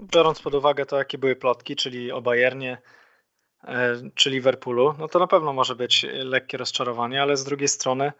Biorąc 0.00 0.42
pod 0.42 0.54
uwagę 0.54 0.86
to, 0.86 0.98
jakie 0.98 1.18
były 1.18 1.36
plotki, 1.36 1.76
czyli 1.76 2.12
o 2.12 2.20
Bayernie 2.20 2.78
e, 3.64 3.94
czy 4.14 4.30
Liverpoolu, 4.30 4.94
no 4.98 5.08
to 5.08 5.18
na 5.18 5.26
pewno 5.26 5.52
może 5.52 5.76
być 5.76 6.06
lekkie 6.12 6.56
rozczarowanie, 6.56 7.22
ale 7.22 7.36
z 7.36 7.44
drugiej 7.44 7.68
strony 7.68 8.12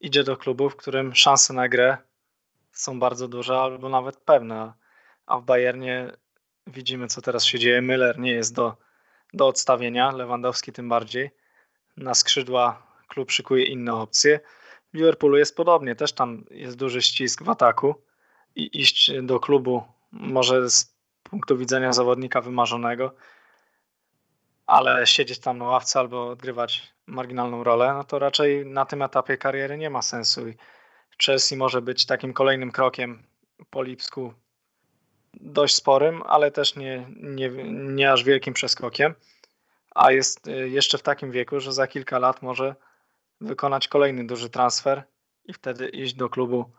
idzie 0.00 0.24
do 0.24 0.36
klubu, 0.36 0.70
w 0.70 0.76
którym 0.76 1.14
szanse 1.14 1.54
na 1.54 1.68
grę 1.68 1.96
są 2.72 3.00
bardzo 3.00 3.28
duże 3.28 3.58
albo 3.58 3.88
nawet 3.88 4.16
pewne. 4.16 4.72
A 5.26 5.38
w 5.38 5.44
Bayernie 5.44 6.12
widzimy, 6.66 7.06
co 7.06 7.22
teraz 7.22 7.44
się 7.44 7.58
dzieje. 7.58 7.82
Müller 7.82 8.18
nie 8.18 8.32
jest 8.32 8.54
do, 8.54 8.76
do 9.34 9.46
odstawienia, 9.46 10.10
Lewandowski 10.10 10.72
tym 10.72 10.88
bardziej. 10.88 11.30
Na 11.96 12.14
skrzydła 12.14 12.86
klub 13.08 13.30
szykuje 13.30 13.64
inne 13.64 13.94
opcje. 13.94 14.40
W 14.92 14.96
Liverpoolu 14.96 15.36
jest 15.36 15.56
podobnie, 15.56 15.94
też 15.94 16.12
tam 16.12 16.44
jest 16.50 16.76
duży 16.76 17.02
ścisk 17.02 17.42
w 17.42 17.50
ataku 17.50 17.94
i 18.54 18.80
iść 18.80 19.10
do 19.22 19.40
klubu 19.40 19.82
może 20.12 20.70
z 20.70 20.95
punktu 21.30 21.56
widzenia 21.58 21.92
zawodnika 21.92 22.40
wymarzonego, 22.40 23.14
ale 24.66 25.06
siedzieć 25.06 25.38
tam 25.38 25.58
na 25.58 25.64
ławce 25.64 25.98
albo 25.98 26.28
odgrywać 26.28 26.92
marginalną 27.06 27.64
rolę, 27.64 27.94
no 27.94 28.04
to 28.04 28.18
raczej 28.18 28.66
na 28.66 28.86
tym 28.86 29.02
etapie 29.02 29.38
kariery 29.38 29.78
nie 29.78 29.90
ma 29.90 30.02
sensu. 30.02 30.48
I 30.48 30.56
Chelsea 31.24 31.56
może 31.56 31.82
być 31.82 32.06
takim 32.06 32.32
kolejnym 32.32 32.72
krokiem 32.72 33.22
po 33.70 33.82
Lipsku 33.82 34.34
dość 35.34 35.74
sporym, 35.74 36.22
ale 36.26 36.50
też 36.50 36.76
nie, 36.76 37.06
nie, 37.16 37.50
nie 37.74 38.12
aż 38.12 38.24
wielkim 38.24 38.54
przeskokiem, 38.54 39.14
a 39.94 40.12
jest 40.12 40.48
y, 40.48 40.68
jeszcze 40.68 40.98
w 40.98 41.02
takim 41.02 41.30
wieku, 41.30 41.60
że 41.60 41.72
za 41.72 41.86
kilka 41.86 42.18
lat 42.18 42.42
może 42.42 42.74
wykonać 43.40 43.88
kolejny 43.88 44.26
duży 44.26 44.50
transfer 44.50 45.02
i 45.44 45.52
wtedy 45.52 45.88
iść 45.88 46.14
do 46.14 46.28
klubu 46.28 46.70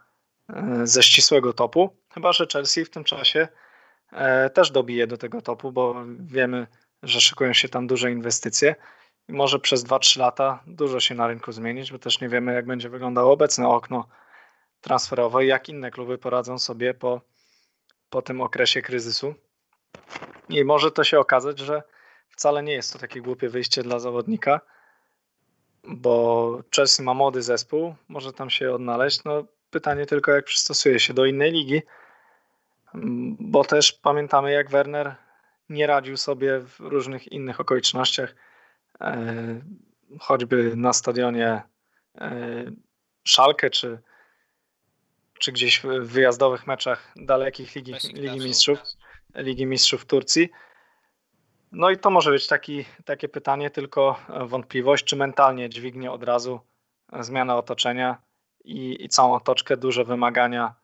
y, 0.49 0.87
ze 0.87 1.03
ścisłego 1.03 1.53
topu, 1.53 1.97
chyba 2.13 2.33
że 2.33 2.47
Chelsea 2.53 2.85
w 2.85 2.89
tym 2.89 3.03
czasie 3.03 3.47
też 4.53 4.71
dobije 4.71 5.07
do 5.07 5.17
tego 5.17 5.41
topu, 5.41 5.71
bo 5.71 5.95
wiemy, 6.19 6.67
że 7.03 7.21
szykują 7.21 7.53
się 7.53 7.69
tam 7.69 7.87
duże 7.87 8.11
inwestycje 8.11 8.75
może 9.27 9.59
przez 9.59 9.83
2-3 9.83 10.19
lata 10.19 10.63
dużo 10.67 10.99
się 10.99 11.15
na 11.15 11.27
rynku 11.27 11.51
zmienić, 11.51 11.91
bo 11.91 11.99
też 11.99 12.21
nie 12.21 12.29
wiemy, 12.29 12.53
jak 12.53 12.65
będzie 12.65 12.89
wyglądało 12.89 13.33
obecne 13.33 13.67
okno 13.67 14.07
transferowe 14.81 15.45
i 15.45 15.47
jak 15.47 15.69
inne 15.69 15.91
kluby 15.91 16.17
poradzą 16.17 16.59
sobie 16.59 16.93
po, 16.93 17.21
po 18.09 18.21
tym 18.21 18.41
okresie 18.41 18.81
kryzysu. 18.81 19.35
I 20.49 20.63
może 20.63 20.91
to 20.91 21.03
się 21.03 21.19
okazać, 21.19 21.59
że 21.59 21.83
wcale 22.29 22.63
nie 22.63 22.73
jest 22.73 22.93
to 22.93 22.99
takie 22.99 23.21
głupie 23.21 23.49
wyjście 23.49 23.83
dla 23.83 23.99
zawodnika, 23.99 24.61
bo 25.83 26.61
Chelsea 26.75 27.03
ma 27.03 27.13
młody 27.13 27.41
zespół, 27.41 27.95
może 28.07 28.33
tam 28.33 28.49
się 28.49 28.73
odnaleźć. 28.73 29.23
No, 29.23 29.43
pytanie 29.69 30.05
tylko, 30.05 30.31
jak 30.31 30.45
przystosuje 30.45 30.99
się 30.99 31.13
do 31.13 31.25
innej 31.25 31.51
ligi 31.51 31.81
bo 33.39 33.63
też 33.63 33.91
pamiętamy, 33.91 34.51
jak 34.51 34.69
Werner 34.69 35.15
nie 35.69 35.87
radził 35.87 36.17
sobie 36.17 36.59
w 36.59 36.79
różnych 36.79 37.31
innych 37.31 37.59
okolicznościach, 37.59 38.35
e, 39.01 39.61
choćby 40.19 40.75
na 40.75 40.93
stadionie 40.93 41.61
e, 42.15 42.31
Szalkę, 43.23 43.69
czy, 43.69 44.01
czy 45.39 45.51
gdzieś 45.51 45.81
w 45.81 45.87
wyjazdowych 45.87 46.67
meczach 46.67 47.13
dalekich 47.15 47.75
Ligi, 47.75 47.93
Ligi 48.13 48.39
Mistrzów, 48.39 48.79
Ligi 49.35 49.65
Mistrzów 49.65 50.05
Turcji. 50.05 50.49
No 51.71 51.89
i 51.89 51.97
to 51.97 52.09
może 52.09 52.31
być 52.31 52.47
taki, 52.47 52.85
takie 53.05 53.29
pytanie, 53.29 53.69
tylko 53.69 54.19
wątpliwość, 54.45 55.03
czy 55.03 55.15
mentalnie 55.15 55.69
dźwignie 55.69 56.11
od 56.11 56.23
razu 56.23 56.59
zmiana 57.19 57.57
otoczenia 57.57 58.21
i, 58.63 59.05
i 59.05 59.09
całą 59.09 59.33
otoczkę, 59.33 59.77
duże 59.77 60.03
wymagania 60.03 60.75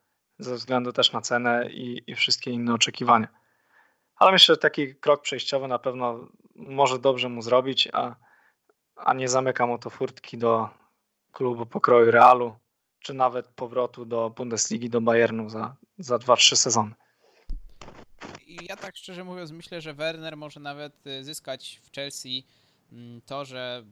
ze 0.43 0.55
względu 0.55 0.93
też 0.93 1.11
na 1.11 1.21
cenę 1.21 1.69
i, 1.71 2.03
i 2.07 2.15
wszystkie 2.15 2.51
inne 2.51 2.73
oczekiwania. 2.73 3.27
Ale 4.15 4.31
myślę, 4.31 4.55
że 4.55 4.59
taki 4.59 4.95
krok 4.95 5.21
przejściowy 5.21 5.67
na 5.67 5.79
pewno 5.79 6.27
może 6.55 6.99
dobrze 6.99 7.29
mu 7.29 7.41
zrobić, 7.41 7.89
a, 7.93 8.15
a 8.95 9.13
nie 9.13 9.27
zamyka 9.27 9.67
mu 9.67 9.77
to 9.77 9.89
furtki 9.89 10.37
do 10.37 10.69
klubu 11.31 11.65
pokroju 11.65 12.11
Realu, 12.11 12.55
czy 12.99 13.13
nawet 13.13 13.47
powrotu 13.47 14.05
do 14.05 14.29
Bundesligi, 14.29 14.89
do 14.89 15.01
Bayernu 15.01 15.49
za, 15.49 15.75
za 15.97 16.15
2-3 16.15 16.55
sezony. 16.55 16.91
Ja 18.47 18.75
tak 18.77 18.95
szczerze 18.97 19.23
mówiąc 19.23 19.51
myślę, 19.51 19.81
że 19.81 19.93
Werner 19.93 20.37
może 20.37 20.59
nawet 20.59 21.07
y, 21.07 21.23
zyskać 21.23 21.79
w 21.83 21.95
Chelsea 21.95 22.45
mm, 22.91 23.21
to, 23.21 23.45
że 23.45 23.83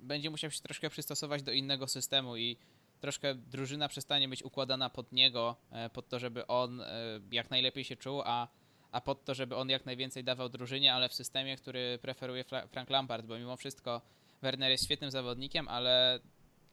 będzie 0.00 0.30
musiał 0.30 0.50
się 0.50 0.62
troszkę 0.62 0.90
przystosować 0.90 1.42
do 1.42 1.52
innego 1.52 1.88
systemu 1.88 2.36
i 2.36 2.58
troszkę 3.02 3.34
drużyna 3.34 3.88
przestanie 3.88 4.28
być 4.28 4.42
układana 4.42 4.90
pod 4.90 5.12
niego, 5.12 5.56
e, 5.70 5.90
pod 5.90 6.08
to, 6.08 6.18
żeby 6.18 6.46
on 6.46 6.80
e, 6.80 6.86
jak 7.32 7.50
najlepiej 7.50 7.84
się 7.84 7.96
czuł, 7.96 8.22
a, 8.24 8.48
a 8.92 9.00
pod 9.00 9.24
to, 9.24 9.34
żeby 9.34 9.56
on 9.56 9.68
jak 9.68 9.86
najwięcej 9.86 10.24
dawał 10.24 10.48
drużynie, 10.48 10.94
ale 10.94 11.08
w 11.08 11.14
systemie, 11.14 11.56
który 11.56 11.98
preferuje 12.02 12.44
Frank 12.70 12.90
Lampard, 12.90 13.26
bo 13.26 13.38
mimo 13.38 13.56
wszystko 13.56 14.02
Werner 14.42 14.70
jest 14.70 14.84
świetnym 14.84 15.10
zawodnikiem, 15.10 15.68
ale 15.68 16.20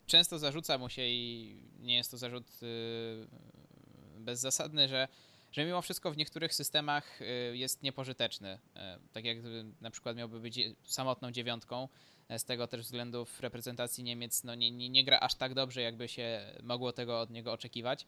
często 0.06 0.40
zarzuca 0.40 0.78
mu 0.78 0.90
się 0.90 1.02
i 1.02 1.56
nie 1.80 1.96
jest 1.96 2.12
to 2.12 2.18
zarzut 2.18 2.48
y, 2.64 3.28
bezzasadny, 4.20 4.88
że, 4.88 5.08
że 5.52 5.66
mimo 5.66 5.82
wszystko 5.82 6.12
w 6.12 6.18
niektórych 6.18 6.54
systemach 6.54 7.22
y, 7.22 7.58
jest 7.58 7.84
niepożyteczny. 7.84 8.60
E, 8.76 9.00
tak 9.12 9.26
jak 9.26 9.38
na 9.82 9.92
przykład 9.92 10.18
miałby 10.18 10.40
być 10.40 10.60
samotną 10.84 11.32
dziewiątką, 11.32 11.88
z 12.38 12.44
tego 12.44 12.68
też 12.68 12.82
względu 12.82 13.26
w 13.26 13.40
reprezentacji 13.40 14.04
Niemiec 14.04 14.44
no 14.44 14.56
nie, 14.56 14.72
nie, 14.72 14.90
nie 14.90 15.04
gra 15.04 15.20
aż 15.20 15.36
tak 15.36 15.54
dobrze, 15.54 15.82
jakby 15.82 16.08
się 16.08 16.42
mogło 16.64 16.94
tego 16.94 17.20
od 17.20 17.30
niego 17.30 17.52
oczekiwać. 17.52 18.06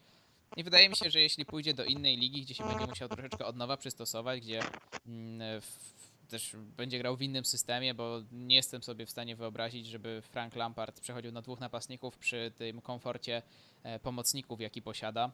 I 0.57 0.63
wydaje 0.63 0.89
mi 0.89 0.95
się, 0.95 1.09
że 1.09 1.21
jeśli 1.21 1.45
pójdzie 1.45 1.73
do 1.73 1.85
innej 1.85 2.17
ligi, 2.17 2.41
gdzie 2.41 2.53
się 2.53 2.63
będzie 2.63 2.87
musiał 2.87 3.09
troszeczkę 3.09 3.45
od 3.45 3.55
nowa 3.55 3.77
przystosować, 3.77 4.41
gdzie 4.41 4.59
mm, 5.07 5.61
w, 5.61 6.01
też 6.29 6.55
będzie 6.77 6.99
grał 6.99 7.17
w 7.17 7.21
innym 7.21 7.45
systemie, 7.45 7.93
bo 7.93 8.21
nie 8.31 8.55
jestem 8.55 8.83
sobie 8.83 9.05
w 9.05 9.09
stanie 9.09 9.35
wyobrazić, 9.35 9.87
żeby 9.87 10.21
Frank 10.21 10.55
Lampard 10.55 10.99
przechodził 10.99 11.31
na 11.31 11.41
dwóch 11.41 11.59
napastników 11.59 12.17
przy 12.17 12.51
tym 12.57 12.81
komforcie 12.81 13.41
e, 13.83 13.99
pomocników, 13.99 14.61
jaki 14.61 14.81
posiada. 14.81 15.31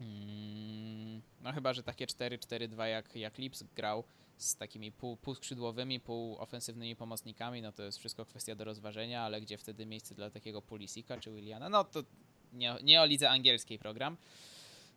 Mm, 0.00 1.22
no 1.40 1.52
chyba, 1.52 1.72
że 1.72 1.82
takie 1.82 2.06
4-4-2 2.06 2.84
jak, 2.84 3.16
jak 3.16 3.38
Lips 3.38 3.64
grał 3.76 4.04
z 4.36 4.56
takimi 4.56 4.92
pół, 4.92 5.16
półskrzydłowymi, 5.16 6.00
półofensywnymi 6.00 6.96
pomocnikami, 6.96 7.62
no 7.62 7.72
to 7.72 7.82
jest 7.82 7.98
wszystko 7.98 8.24
kwestia 8.24 8.54
do 8.54 8.64
rozważenia, 8.64 9.22
ale 9.22 9.40
gdzie 9.40 9.58
wtedy 9.58 9.86
miejsce 9.86 10.14
dla 10.14 10.30
takiego 10.30 10.62
Pulisika 10.62 11.20
czy 11.20 11.30
Williana? 11.30 11.68
No 11.68 11.84
to 11.84 12.02
nie, 12.52 12.74
nie 12.82 13.02
o 13.02 13.06
lidze 13.06 13.30
angielskiej 13.30 13.78
program. 13.78 14.16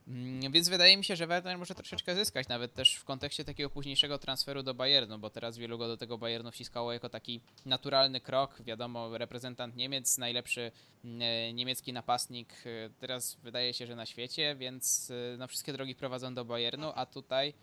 Mm, 0.10 0.52
Więc 0.52 0.70
wydaje 0.70 0.98
mi 0.98 1.04
się, 1.04 1.16
że 1.16 1.28
Werner 1.28 1.58
może 1.58 1.76
troszeczkę 1.76 2.16
zyskać, 2.16 2.48
nawet 2.48 2.74
też 2.74 2.96
w 2.96 3.04
kontekście 3.04 3.46
takiego 3.46 3.70
późniejszego 3.70 4.18
transferu 4.18 4.64
do 4.64 4.74
Bayernu, 4.74 5.20
bo 5.20 5.30
teraz 5.30 5.58
wielu 5.58 5.78
go 5.78 5.88
do 5.88 5.98
tego 5.98 6.18
Bayernu 6.18 6.52
wciskało 6.52 6.94
jako 6.94 7.10
taki 7.10 7.42
naturalny 7.66 8.22
krok. 8.22 8.62
Wiadomo, 8.62 9.18
reprezentant 9.18 9.76
Niemiec, 9.76 10.18
najlepszy 10.18 10.72
mm, 11.04 11.22
e, 11.22 11.54
niemiecki 11.54 11.94
napastnik 11.94 12.54
e, 12.66 12.90
teraz 13.00 13.38
wydaje 13.44 13.74
się, 13.74 13.88
że 13.88 13.96
na 13.96 14.06
świecie, 14.06 14.56
więc 14.56 15.12
e, 15.12 15.38
no, 15.38 15.48
wszystkie 15.48 15.74
drogi 15.74 15.96
prowadzą 15.96 16.34
do 16.34 16.46
Bayernu, 16.46 16.92
a 16.96 17.06
tutaj 17.06 17.54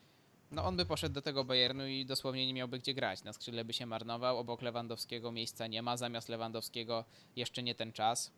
no 0.50 0.64
on 0.64 0.76
by 0.76 0.86
poszedł 0.86 1.14
do 1.14 1.22
tego 1.22 1.44
Bayernu 1.44 1.86
i 1.86 2.06
dosłownie 2.06 2.46
nie 2.46 2.54
miałby 2.54 2.78
gdzie 2.78 2.94
grać. 2.94 3.24
Na 3.24 3.32
skrzydle 3.32 3.64
by 3.64 3.72
się 3.72 3.86
marnował, 3.86 4.38
obok 4.38 4.62
Lewandowskiego 4.62 5.32
miejsca 5.32 5.66
nie 5.66 5.82
ma, 5.82 5.96
zamiast 5.96 6.28
Lewandowskiego 6.28 7.04
jeszcze 7.36 7.62
nie 7.62 7.74
ten 7.74 7.92
czas. 7.92 8.32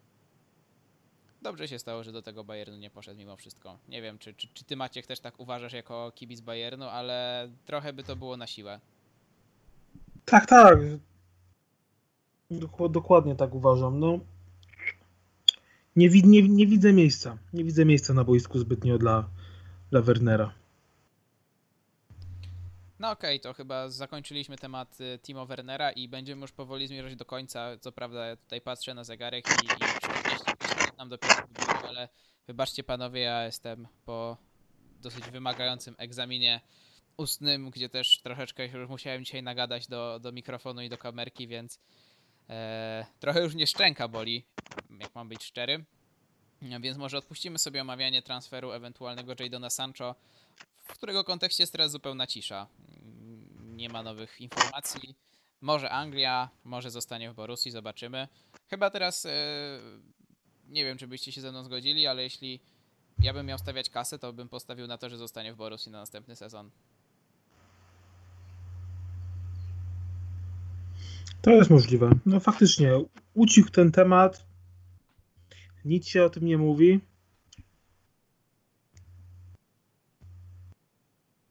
Dobrze 1.43 1.69
się 1.69 1.79
stało, 1.79 2.05
że 2.05 2.13
do 2.13 2.23
tego 2.23 2.45
Bayernu 2.45 2.77
nie 2.77 2.91
poszedł 2.91 3.19
mimo 3.19 3.37
wszystko. 3.37 3.79
Nie 3.89 4.03
wiem, 4.03 4.19
czy, 4.19 4.35
czy, 4.35 4.49
czy 4.55 4.65
ty 4.65 4.77
Maciek 4.77 5.07
też 5.07 5.21
tak 5.21 5.41
uważasz 5.41 5.73
jako 5.73 6.13
kibic 6.15 6.41
Bayernu, 6.41 6.85
ale 6.85 7.49
trochę 7.67 7.93
by 7.93 8.05
to 8.05 8.17
było 8.17 8.37
na 8.37 8.47
siłę. 8.47 8.81
Tak, 10.25 10.47
tak. 10.47 10.79
Dok- 12.51 12.91
Dokładnie 12.91 13.35
tak 13.37 13.55
uważam. 13.55 13.99
No, 14.01 14.19
nie, 15.97 16.09
nie, 16.09 16.43
nie 16.43 16.67
widzę 16.67 16.93
miejsca. 16.93 17.39
Nie 17.53 17.65
widzę 17.65 17.85
miejsca 17.85 18.15
na 18.15 18.25
boisku 18.25 18.59
zbytnio 18.59 18.99
dla, 18.99 19.29
dla 19.91 20.03
Wernera. 20.03 20.55
No 22.99 23.11
okej, 23.11 23.41
to 23.41 23.55
chyba 23.55 23.89
zakończyliśmy 23.89 24.57
temat 24.57 25.01
y, 25.01 25.19
Timo 25.23 25.47
Wernera 25.47 25.91
i 25.91 26.09
będziemy 26.09 26.43
już 26.43 26.53
powoli 26.53 26.87
zmierzać 26.87 27.17
do 27.17 27.25
końca. 27.25 27.79
Co 27.81 27.93
prawda 27.93 28.27
ja 28.27 28.37
tutaj 28.37 28.61
patrzę 28.61 28.95
na 28.95 29.05
zegarek 29.05 29.45
i, 29.63 29.67
i 29.67 29.69
40 29.69 30.51
minut 30.77 30.99
nam 30.99 31.09
dopiero 31.09 31.49
ale 31.89 32.09
wybaczcie 32.47 32.85
panowie, 32.85 33.21
ja 33.21 33.45
jestem 33.45 33.89
po 34.05 34.37
dosyć 35.01 35.31
wymagającym 35.31 35.95
egzaminie 35.99 36.61
ustnym, 37.17 37.71
gdzie 37.71 37.89
też 37.89 38.21
troszeczkę 38.23 38.67
już 38.67 38.89
musiałem 38.89 39.25
dzisiaj 39.25 39.43
nagadać 39.43 39.87
do, 39.87 40.19
do 40.21 40.33
mikrofonu 40.33 40.83
i 40.83 40.89
do 40.89 40.99
kamerki, 40.99 41.49
więc 41.49 41.81
e, 42.51 43.07
trochę 43.21 43.43
już 43.43 43.55
mnie 43.55 43.67
szczęka 43.67 44.09
boli, 44.09 44.45
jak 45.01 45.15
mam 45.15 45.29
być 45.29 45.45
szczery. 45.45 45.85
Więc 46.63 46.97
może 46.99 47.19
odpuścimy 47.19 47.59
sobie 47.59 47.83
omawianie 47.83 48.23
transferu 48.23 48.73
ewentualnego 48.73 49.35
Jadona 49.41 49.71
Sancho, 49.71 50.15
w 50.77 50.93
którego 50.93 51.25
kontekście 51.25 51.63
jest 51.63 51.73
teraz 51.73 51.91
zupełna 51.91 52.27
cisza. 52.27 52.67
Nie 53.63 53.89
ma 53.89 54.03
nowych 54.03 54.41
informacji. 54.41 55.15
Może 55.61 55.91
Anglia, 55.91 56.49
może 56.65 56.91
zostanie 56.91 57.31
w 57.31 57.35
Borussii, 57.35 57.71
zobaczymy. 57.71 58.29
Chyba 58.71 58.91
teraz 58.91 59.27
e, 59.27 59.31
nie 60.69 60.85
wiem, 60.85 60.99
czy 60.99 61.07
byście 61.07 61.33
się 61.33 61.41
ze 61.41 61.51
mną 61.51 61.63
zgodzili, 61.65 62.07
ale 62.07 62.23
jeśli 62.23 62.61
ja 63.19 63.33
bym 63.33 63.47
miał 63.47 63.59
stawiać 63.59 63.91
kasę, 63.91 64.19
to 64.19 64.33
bym 64.33 64.49
postawił 64.49 64.87
na 64.87 64.99
to, 64.99 65.09
że 65.09 65.17
zostanie 65.17 65.53
w 65.53 65.57
Borussii 65.57 65.93
na 65.93 65.99
następny 65.99 66.37
sezon. 66.37 66.71
To 71.43 71.51
jest 71.51 71.71
możliwe. 71.71 72.11
No 72.27 72.41
faktycznie, 72.41 72.93
ucichł 73.35 73.71
ten 73.71 73.93
temat. 73.93 74.48
Nic 75.85 76.09
się 76.09 76.25
o 76.25 76.31
tym 76.31 76.45
nie 76.47 76.59
mówi. 76.59 77.01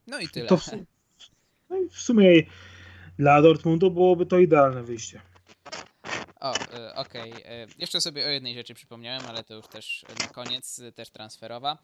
No 0.07 0.19
i 0.19 0.27
tyle. 0.27 0.47
To 0.47 0.57
w, 0.57 0.63
su- 0.63 0.85
no 1.69 1.77
i 1.77 1.89
w 1.89 1.99
sumie 2.01 2.43
dla 3.19 3.41
Dortmundu 3.41 3.91
byłoby 3.91 4.25
to 4.25 4.39
idealne 4.39 4.83
wyjście. 4.83 5.21
O, 6.39 6.53
y, 6.55 6.93
okej. 6.95 7.31
y, 7.33 7.67
Jeszcze 7.77 8.01
sobie 8.01 8.25
o 8.25 8.29
jednej 8.29 8.53
rzeczy 8.55 8.73
przypomniałem, 8.73 9.25
ale 9.25 9.43
to 9.43 9.53
już 9.53 9.67
też 9.67 10.05
na 10.19 10.27
koniec, 10.27 10.79
y, 10.79 10.91
też 10.91 11.09
transferowa. 11.09 11.77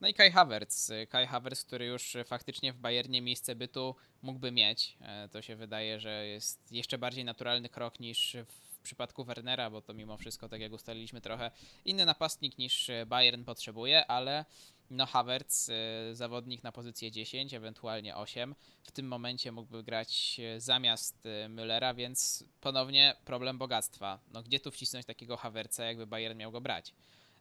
No 0.00 0.08
i 0.08 0.14
Kai 0.14 0.30
Havertz. 0.30 0.90
Kai 1.08 1.26
Havertz, 1.26 1.64
który 1.64 1.86
już 1.86 2.16
faktycznie 2.26 2.72
w 2.72 2.76
Bayernie 2.76 3.22
miejsce 3.22 3.54
bytu 3.56 3.94
mógłby 4.22 4.52
mieć. 4.52 4.96
E, 5.00 5.28
To 5.28 5.42
się 5.42 5.56
wydaje, 5.56 6.00
że 6.00 6.26
jest 6.26 6.72
jeszcze 6.72 6.98
bardziej 6.98 7.24
naturalny 7.24 7.68
krok 7.68 8.00
niż 8.00 8.36
w 8.46 8.67
przypadku 8.88 9.24
Wernera, 9.24 9.70
bo 9.70 9.82
to 9.82 9.94
mimo 9.94 10.16
wszystko, 10.16 10.48
tak 10.48 10.60
jak 10.60 10.72
ustaliliśmy, 10.72 11.20
trochę 11.20 11.50
inny 11.84 12.06
napastnik 12.06 12.58
niż 12.58 12.88
y, 12.88 13.06
Bayern 13.06 13.44
potrzebuje, 13.44 14.06
ale 14.06 14.44
no 14.90 15.06
Havertz, 15.06 15.68
y, 15.68 16.16
zawodnik 16.16 16.62
na 16.62 16.72
pozycję 16.72 17.10
10, 17.10 17.54
ewentualnie 17.54 18.16
8, 18.16 18.54
w 18.82 18.92
tym 18.92 19.08
momencie 19.08 19.52
mógłby 19.52 19.82
grać 19.82 20.40
e, 20.40 20.60
zamiast 20.60 21.26
e, 21.26 21.48
Müllera, 21.48 21.94
więc 21.94 22.44
ponownie 22.60 23.16
problem 23.24 23.58
bogactwa. 23.58 24.18
No 24.32 24.42
gdzie 24.42 24.60
tu 24.60 24.70
wcisnąć 24.70 25.06
takiego 25.06 25.36
Havertza, 25.36 25.84
jakby 25.84 26.06
Bayern 26.06 26.38
miał 26.38 26.52
go 26.52 26.60
brać? 26.60 26.94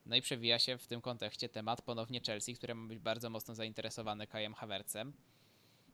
No 0.05 0.15
i 0.15 0.21
przewija 0.21 0.59
się 0.59 0.77
w 0.77 0.87
tym 0.87 1.01
kontekście 1.01 1.49
temat 1.49 1.81
ponownie 1.81 2.21
Chelsea, 2.21 2.55
które 2.55 2.75
ma 2.75 2.87
być 2.87 2.99
bardzo 2.99 3.29
mocno 3.29 3.55
zainteresowane 3.55 4.27
Kajem 4.27 4.53
Havertzem. 4.53 5.13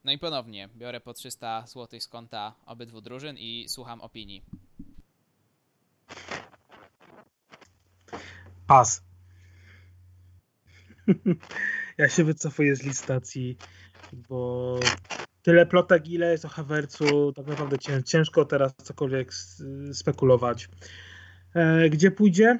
No 0.03 0.11
i 0.11 0.17
ponownie 0.17 0.69
biorę 0.75 0.99
po 0.99 1.13
300 1.13 1.67
zł 1.67 1.99
z 1.99 2.07
konta 2.07 2.55
obydwu 2.65 3.01
drużyn 3.01 3.37
i 3.37 3.65
słucham 3.69 4.01
opinii. 4.01 4.43
Pas. 8.67 9.03
ja 11.97 12.09
się 12.09 12.23
wycofuję 12.23 12.75
z 12.75 12.83
listacji, 12.83 13.57
bo 14.13 14.79
tyle 15.41 15.65
plotek, 15.65 16.07
ile 16.09 16.31
jest 16.31 16.45
o 16.45 16.49
Havertzu, 16.49 17.33
tak 17.33 17.45
naprawdę 17.47 17.79
cię- 17.79 18.03
ciężko 18.03 18.45
teraz 18.45 18.75
cokolwiek 18.83 19.31
spekulować. 19.93 20.69
E, 21.55 21.89
gdzie 21.89 22.11
pójdzie? 22.11 22.59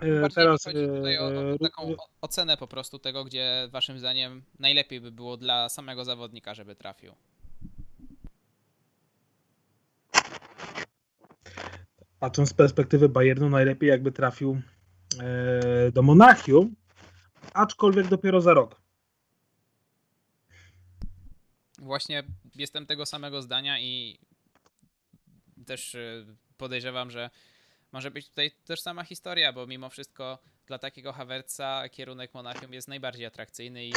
E, 0.00 0.20
Bardziej 0.20 0.34
teraz 0.34 0.64
chodzi 0.64 0.86
tutaj 0.86 1.18
o, 1.18 1.22
o 1.24 1.54
e, 1.54 1.58
taką 1.58 1.82
o- 1.82 2.08
ocenę 2.20 2.56
po 2.56 2.66
prostu 2.68 2.98
tego, 2.98 3.24
gdzie 3.24 3.68
waszym 3.72 3.98
zdaniem 3.98 4.42
najlepiej 4.58 5.00
by 5.00 5.12
było 5.12 5.36
dla 5.36 5.68
samego 5.68 6.04
zawodnika, 6.04 6.54
żeby 6.54 6.74
trafił. 6.76 7.14
Patrząc 12.20 12.48
z 12.48 12.52
perspektywy 12.54 13.08
Bayernu, 13.08 13.50
najlepiej 13.50 13.88
jakby 13.88 14.12
trafił 14.12 14.60
e, 15.20 15.92
do 15.92 16.02
Monachium, 16.02 16.74
aczkolwiek 17.54 18.06
dopiero 18.06 18.40
za 18.40 18.54
rok. 18.54 18.80
Właśnie 21.78 22.22
jestem 22.54 22.86
tego 22.86 23.06
samego 23.06 23.42
zdania 23.42 23.80
i 23.80 24.18
też 25.66 25.94
y, 25.94 26.26
podejrzewam, 26.56 27.10
że 27.10 27.30
może 27.92 28.10
być 28.10 28.28
tutaj 28.28 28.50
też 28.64 28.80
sama 28.80 29.04
historia, 29.04 29.52
bo 29.52 29.66
mimo 29.66 29.90
wszystko 29.90 30.38
dla 30.66 30.78
takiego 30.78 31.12
Havertza 31.12 31.88
kierunek 31.88 32.34
Monachium 32.34 32.72
jest 32.72 32.88
najbardziej 32.88 33.26
atrakcyjny 33.26 33.86
i, 33.86 33.92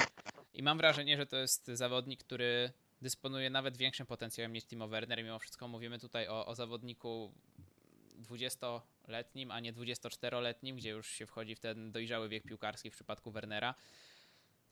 i 0.54 0.64
mam 0.64 0.78
wrażenie, 0.78 1.18
że 1.18 1.26
to 1.26 1.38
jest 1.38 1.68
zawodnik, 1.68 2.24
który 2.24 2.72
dysponuje 3.02 3.50
nawet 3.50 3.78
większym 3.78 4.06
potencjałem 4.06 4.54
niż 4.54 4.66
Timo 4.66 4.88
Werner. 4.88 5.24
Mimo 5.24 5.40
wszystko 5.40 5.68
mówimy 5.68 6.00
tutaj 6.00 6.28
o, 6.28 6.46
o 6.46 6.56
zawodniku 6.56 7.34
20-letnim, 8.22 9.52
a 9.52 9.60
nie 9.60 9.74
24-letnim, 9.74 10.76
gdzie 10.76 10.90
już 10.90 11.08
się 11.08 11.26
wchodzi 11.26 11.56
w 11.56 11.60
ten 11.60 11.92
dojrzały 11.92 12.30
wiek 12.30 12.44
piłkarski 12.44 12.92
w 12.92 12.94
przypadku 12.94 13.32
Wernera. 13.32 13.76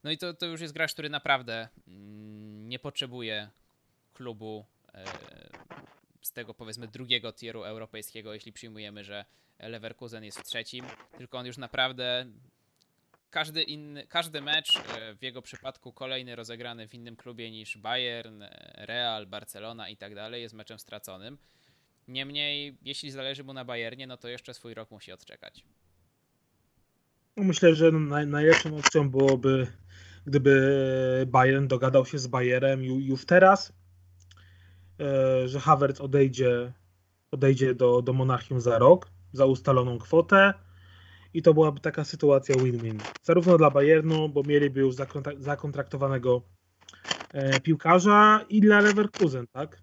No 0.04 0.10
i 0.10 0.18
to, 0.18 0.34
to 0.34 0.46
już 0.46 0.60
jest 0.60 0.74
gracz, 0.74 0.92
który 0.92 1.08
naprawdę 1.10 1.68
mm, 1.88 2.68
nie 2.68 2.78
potrzebuje 2.78 3.50
klubu 4.14 4.64
e, 4.94 5.04
z 6.22 6.32
tego 6.32 6.54
powiedzmy 6.54 6.88
drugiego 6.88 7.32
tieru 7.32 7.64
europejskiego, 7.64 8.34
jeśli 8.34 8.52
przyjmujemy, 8.52 9.04
że 9.04 9.24
Leverkusen 9.58 10.24
jest 10.24 10.40
w 10.40 10.44
trzecim, 10.44 10.84
tylko 11.18 11.38
on 11.38 11.46
już 11.46 11.58
naprawdę 11.58 12.26
każdy 13.30 13.62
inny, 13.62 14.06
każdy 14.06 14.40
mecz 14.40 14.76
e, 14.76 15.14
w 15.14 15.22
jego 15.22 15.42
przypadku 15.42 15.92
kolejny 15.92 16.36
rozegrany 16.36 16.88
w 16.88 16.94
innym 16.94 17.16
klubie 17.16 17.50
niż 17.50 17.78
Bayern, 17.78 18.42
e, 18.42 18.72
Real, 18.76 19.26
Barcelona 19.26 19.88
i 19.88 19.96
tak 19.96 20.14
dalej 20.14 20.42
jest 20.42 20.54
meczem 20.54 20.78
straconym. 20.78 21.38
Niemniej, 22.10 22.78
jeśli 22.82 23.10
zależy 23.10 23.44
mu 23.44 23.52
na 23.52 23.64
Bayernie, 23.64 24.06
no 24.06 24.16
to 24.16 24.28
jeszcze 24.28 24.54
swój 24.54 24.74
rok 24.74 24.90
musi 24.90 25.12
odczekać. 25.12 25.64
Myślę, 27.36 27.74
że 27.74 27.92
naj, 27.92 28.26
najlepszą 28.26 28.76
opcją 28.76 29.10
byłoby, 29.10 29.66
gdyby 30.26 31.26
Bayern 31.26 31.66
dogadał 31.66 32.06
się 32.06 32.18
z 32.18 32.26
Bayerem 32.26 32.84
ju, 32.84 32.98
już 32.98 33.26
teraz, 33.26 33.72
e, 35.00 35.48
że 35.48 35.60
Havertz 35.60 36.00
odejdzie 36.00 36.72
odejdzie 37.30 37.74
do, 37.74 38.02
do 38.02 38.12
Monachium 38.12 38.60
za 38.60 38.78
rok, 38.78 39.10
za 39.32 39.46
ustaloną 39.46 39.98
kwotę 39.98 40.54
i 41.34 41.42
to 41.42 41.54
byłaby 41.54 41.80
taka 41.80 42.04
sytuacja 42.04 42.54
win-win. 42.56 42.98
Zarówno 43.22 43.58
dla 43.58 43.70
Bayernu, 43.70 44.28
bo 44.28 44.42
mieliby 44.42 44.80
już 44.80 44.94
zakontraktowanego 45.38 46.42
e, 47.32 47.60
piłkarza 47.60 48.44
i 48.48 48.60
dla 48.60 48.80
Leverkusen, 48.80 49.46
tak? 49.52 49.82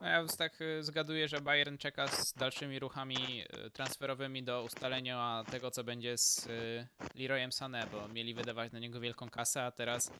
No 0.00 0.06
ja 0.06 0.24
tak 0.38 0.60
y, 0.60 0.82
zgaduję, 0.82 1.28
że 1.28 1.40
Bayern 1.40 1.78
czeka 1.78 2.08
z 2.08 2.32
dalszymi 2.32 2.78
ruchami 2.78 3.16
y, 3.66 3.70
transferowymi 3.70 4.42
do 4.42 4.62
ustalenia 4.62 5.44
tego, 5.50 5.70
co 5.70 5.84
będzie 5.84 6.18
z 6.18 6.46
y, 6.46 6.86
Leroyem 7.14 7.50
Sané, 7.50 7.86
bo 7.90 8.08
mieli 8.08 8.34
wydawać 8.34 8.72
na 8.72 8.78
niego 8.78 9.00
wielką 9.00 9.30
kasę, 9.30 9.64
a 9.64 9.70
teraz 9.70 10.12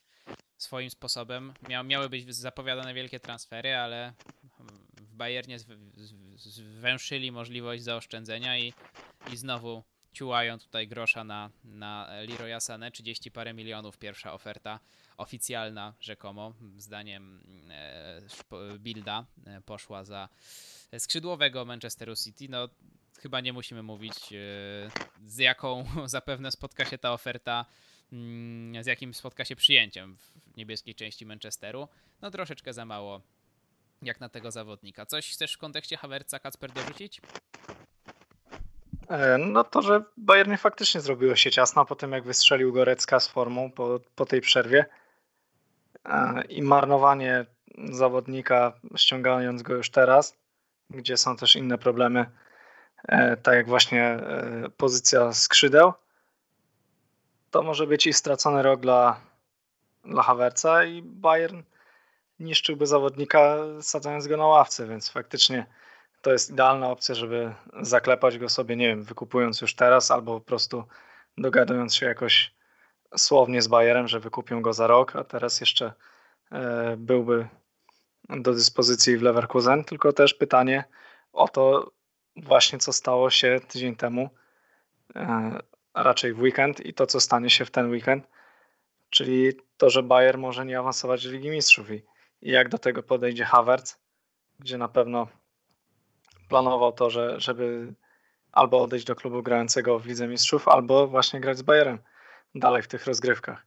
swoim 0.57 0.91
sposobem 0.91 1.55
miał, 1.69 1.85
miały 1.85 2.09
być 2.09 2.35
zapowiadane 2.35 2.95
wielkie 2.95 3.21
transfery, 3.21 3.77
ale 3.77 4.13
w 5.01 5.15
Bayernie 5.15 5.59
zwęszyli 6.37 7.33
możliwość 7.33 7.83
zaoszczędzenia 7.83 8.59
i, 8.59 8.73
i 9.33 9.37
znowu 9.37 9.83
ciułają 10.17 10.59
tutaj 10.59 10.89
grosza 10.89 11.25
na, 11.25 11.51
na 11.65 12.09
Leroya 12.29 12.59
Sané, 12.59 12.91
30 12.91 13.31
parę 13.31 13.55
milionów 13.55 13.99
pierwsza 13.99 14.33
oferta 14.33 14.81
oficjalna 15.17 15.95
rzekomo, 16.01 16.55
zdaniem 16.77 17.41
e, 17.71 18.79
Bilda 18.79 19.27
e, 19.47 19.61
poszła 19.61 20.05
za 20.05 20.29
skrzydłowego 20.99 21.65
Manchesteru 21.65 22.17
City. 22.17 22.47
No 22.49 22.69
chyba 23.19 23.41
nie 23.41 23.53
musimy 23.53 23.83
mówić 23.83 24.33
e, 24.33 24.37
z 25.27 25.39
jaką 25.39 25.85
zapewne 26.17 26.51
spotka 26.51 26.85
się 26.85 26.99
ta 26.99 27.13
oferta 27.13 27.65
mm, 28.13 28.85
z 28.85 28.87
jakim 28.87 29.15
spotka 29.15 29.45
się 29.45 29.57
przyjęciem 29.57 30.17
w 30.17 30.57
niebieskiej 30.57 30.95
części 30.95 31.27
Manchesteru. 31.27 31.89
No 32.23 32.31
troszeczkę 32.31 32.73
za 32.73 32.85
mało 32.85 33.21
jak 34.03 34.21
na 34.21 34.29
tego 34.29 34.51
zawodnika. 34.51 35.07
Coś 35.07 35.33
chcesz 35.33 35.53
w 35.53 35.59
kontekście 35.59 35.97
Havertza 35.97 36.39
Kacper 36.39 36.73
dorzucić? 36.73 37.21
E, 39.09 39.39
no 39.39 39.65
to, 39.65 39.83
że 39.83 40.03
Bayernie 40.17 40.57
faktycznie 40.57 41.01
zrobiło 41.01 41.37
się 41.37 41.51
ciasno 41.51 41.85
po 41.85 41.97
tym, 41.97 42.13
jak 42.13 42.25
wystrzelił 42.25 42.73
Gorecka 42.73 43.21
z 43.21 43.29
formą 43.29 43.71
po, 43.71 44.01
po 44.15 44.27
tej 44.27 44.41
przerwie. 44.41 44.87
E, 46.05 46.43
i 46.49 46.63
marnowanie 46.63 47.47
zawodnika, 47.93 48.73
ściągając 48.97 49.63
go 49.63 49.75
już 49.75 49.91
teraz, 49.91 50.37
gdzie 50.91 51.17
są 51.17 51.37
też 51.37 51.57
inne 51.57 51.79
problemy, 51.79 52.31
e, 53.09 53.37
tak 53.37 53.55
jak 53.55 53.67
właśnie 53.67 54.19
pozycja 54.77 55.33
skrzydeł, 55.33 55.93
to 57.51 57.63
może 57.63 57.87
być 57.87 58.07
i 58.07 58.13
stracony 58.13 58.63
rok 58.63 58.81
dla, 58.81 59.21
dla 60.05 60.23
Havertza 60.23 60.85
i 60.85 61.03
Bayern 61.03 61.63
niszczyłby 62.41 62.87
zawodnika 62.87 63.57
sadzając 63.81 64.27
go 64.27 64.37
na 64.37 64.47
ławce, 64.47 64.87
więc 64.87 65.11
faktycznie 65.11 65.67
to 66.27 66.33
jest 66.33 66.51
idealna 66.51 66.91
opcja, 66.91 67.15
żeby 67.15 67.55
zaklepać 67.81 68.39
go 68.39 68.49
sobie, 68.49 68.77
nie 68.77 68.89
wiem, 68.89 69.03
wykupując 69.03 69.61
już 69.61 69.75
teraz 69.75 70.11
albo 70.11 70.41
po 70.41 70.47
prostu 70.47 70.85
dogadując 71.39 71.95
się 71.95 72.07
jakoś 72.07 72.55
słownie 73.17 73.63
z 73.63 73.69
Bayerem, 73.69 74.09
że 74.09 74.21
wykupią 74.21 74.63
go 74.63 74.73
za 74.73 74.87
rok, 74.87 75.17
a 75.17 75.25
teraz 75.25 75.61
jeszcze 75.61 75.93
e, 76.53 76.97
byłby 76.97 77.49
do 78.29 78.53
dyspozycji 78.53 79.17
w 79.17 79.23
Leverkusen, 79.23 79.85
tylko 79.85 80.13
też 80.13 80.35
pytanie 80.35 80.85
o 81.33 81.49
to 81.49 81.91
właśnie, 82.37 82.79
co 82.79 82.93
stało 82.93 83.31
się 83.31 83.61
tydzień 83.69 83.97
temu, 83.97 84.31
e, 85.17 85.59
raczej 85.95 86.33
w 86.33 86.41
weekend 86.41 86.87
i 86.87 86.95
to, 86.95 87.07
co 87.07 87.21
stanie 87.21 87.51
się 87.51 87.65
w 87.65 87.71
ten 87.71 87.91
weekend, 87.91 88.29
czyli 89.11 89.53
to, 89.77 89.91
że 89.91 90.03
Bayer 90.03 90.39
może 90.39 90.67
nie 90.67 90.79
awansować 90.79 91.29
w 91.29 91.33
Ligi 91.33 91.51
Mistrzów. 91.51 91.91
I 91.91 92.03
jak 92.43 92.69
do 92.69 92.79
tego 92.79 93.03
podejdzie 93.03 93.45
Havertz, 93.45 93.99
gdzie 94.59 94.79
na 94.79 94.89
pewno 94.89 95.29
planował 96.49 96.93
to, 96.93 97.11
że, 97.11 97.41
żeby 97.41 97.95
albo 98.53 98.83
odejść 98.83 99.07
do 99.07 99.17
klubu 99.17 99.43
grającego 99.43 99.99
w 99.99 100.07
Lidze 100.07 100.29
Mistrzów, 100.29 100.69
albo 100.69 101.07
właśnie 101.07 101.41
grać 101.41 101.59
z 101.59 101.63
Bayerem 101.63 101.99
dalej 102.55 102.83
w 102.83 102.89
tych 102.89 103.07
rozgrywkach. 103.07 103.67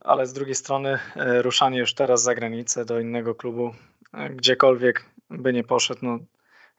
Ale 0.00 0.26
z 0.26 0.32
drugiej 0.32 0.54
strony 0.54 0.98
e, 1.16 1.42
ruszanie 1.42 1.78
już 1.78 1.94
teraz 1.94 2.22
za 2.22 2.34
granicę 2.34 2.84
do 2.84 3.00
innego 3.00 3.34
klubu, 3.34 3.74
e, 4.12 4.30
gdziekolwiek 4.30 5.04
by 5.30 5.52
nie 5.52 5.64
poszedł, 5.64 6.00
no, 6.02 6.18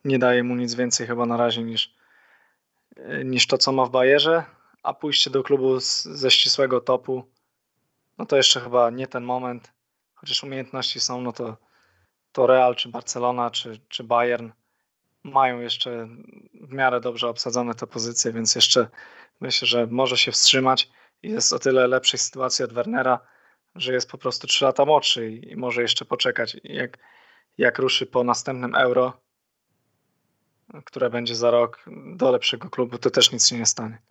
nie 0.06 0.20
daje 0.20 0.44
mu 0.44 0.56
nic 0.56 0.76
więcej 0.76 1.08
chyba 1.08 1.26
na 1.26 1.38
razie 1.38 1.64
niż, 1.64 1.96
e, 2.96 3.26
niż 3.26 3.48
to, 3.48 3.58
co 3.58 3.72
ma 3.72 3.86
w 3.86 3.90
Bayerze, 3.90 4.44
a 4.84 4.94
pójście 4.94 5.30
do 5.30 5.44
klubu 5.44 5.80
z, 5.80 6.04
ze 6.04 6.32
ścisłego 6.32 6.82
topu, 6.82 7.24
no 8.18 8.26
to 8.26 8.38
jeszcze 8.38 8.62
chyba 8.62 8.90
nie 8.90 9.08
ten 9.08 9.24
moment 9.24 9.74
chociaż 10.16 10.44
umiejętności 10.44 11.00
są, 11.00 11.22
no 11.22 11.34
to, 11.34 11.58
to 12.36 12.48
Real, 12.48 12.76
czy 12.76 12.90
Barcelona, 12.90 13.52
czy, 13.52 13.80
czy 13.90 14.04
Bayern 14.04 14.50
mają 15.24 15.60
jeszcze 15.60 16.08
w 16.54 16.74
miarę 16.74 17.02
dobrze 17.02 17.28
obsadzone 17.28 17.76
te 17.76 17.88
pozycje, 17.88 18.34
więc 18.34 18.56
jeszcze 18.56 18.88
myślę, 19.42 19.68
że 19.68 19.88
może 19.88 20.18
się 20.18 20.32
wstrzymać 20.32 20.90
jest 21.24 21.54
o 21.54 21.60
tyle 21.60 21.88
lepszej 21.88 22.20
sytuacji 22.20 22.66
od 22.66 22.74
Wernera, 22.74 23.20
że 23.76 23.94
jest 23.94 24.12
po 24.12 24.18
prostu 24.18 24.48
3 24.48 24.66
lata 24.66 24.86
młodszy 24.86 25.32
i, 25.32 25.52
i 25.52 25.56
może 25.56 25.82
jeszcze 25.82 26.06
poczekać. 26.06 26.58
Jak, 26.64 26.98
jak 27.58 27.80
ruszy 27.80 28.06
po 28.06 28.24
następnym 28.24 28.76
euro, 28.76 29.22
które 30.86 31.10
będzie 31.10 31.36
za 31.36 31.52
rok 31.52 31.86
do 32.16 32.32
lepszego 32.32 32.70
klubu, 32.70 32.98
to 32.98 33.10
też 33.10 33.32
nic 33.32 33.48
się 33.48 33.58
nie 33.58 33.66
stanie. 33.66 34.02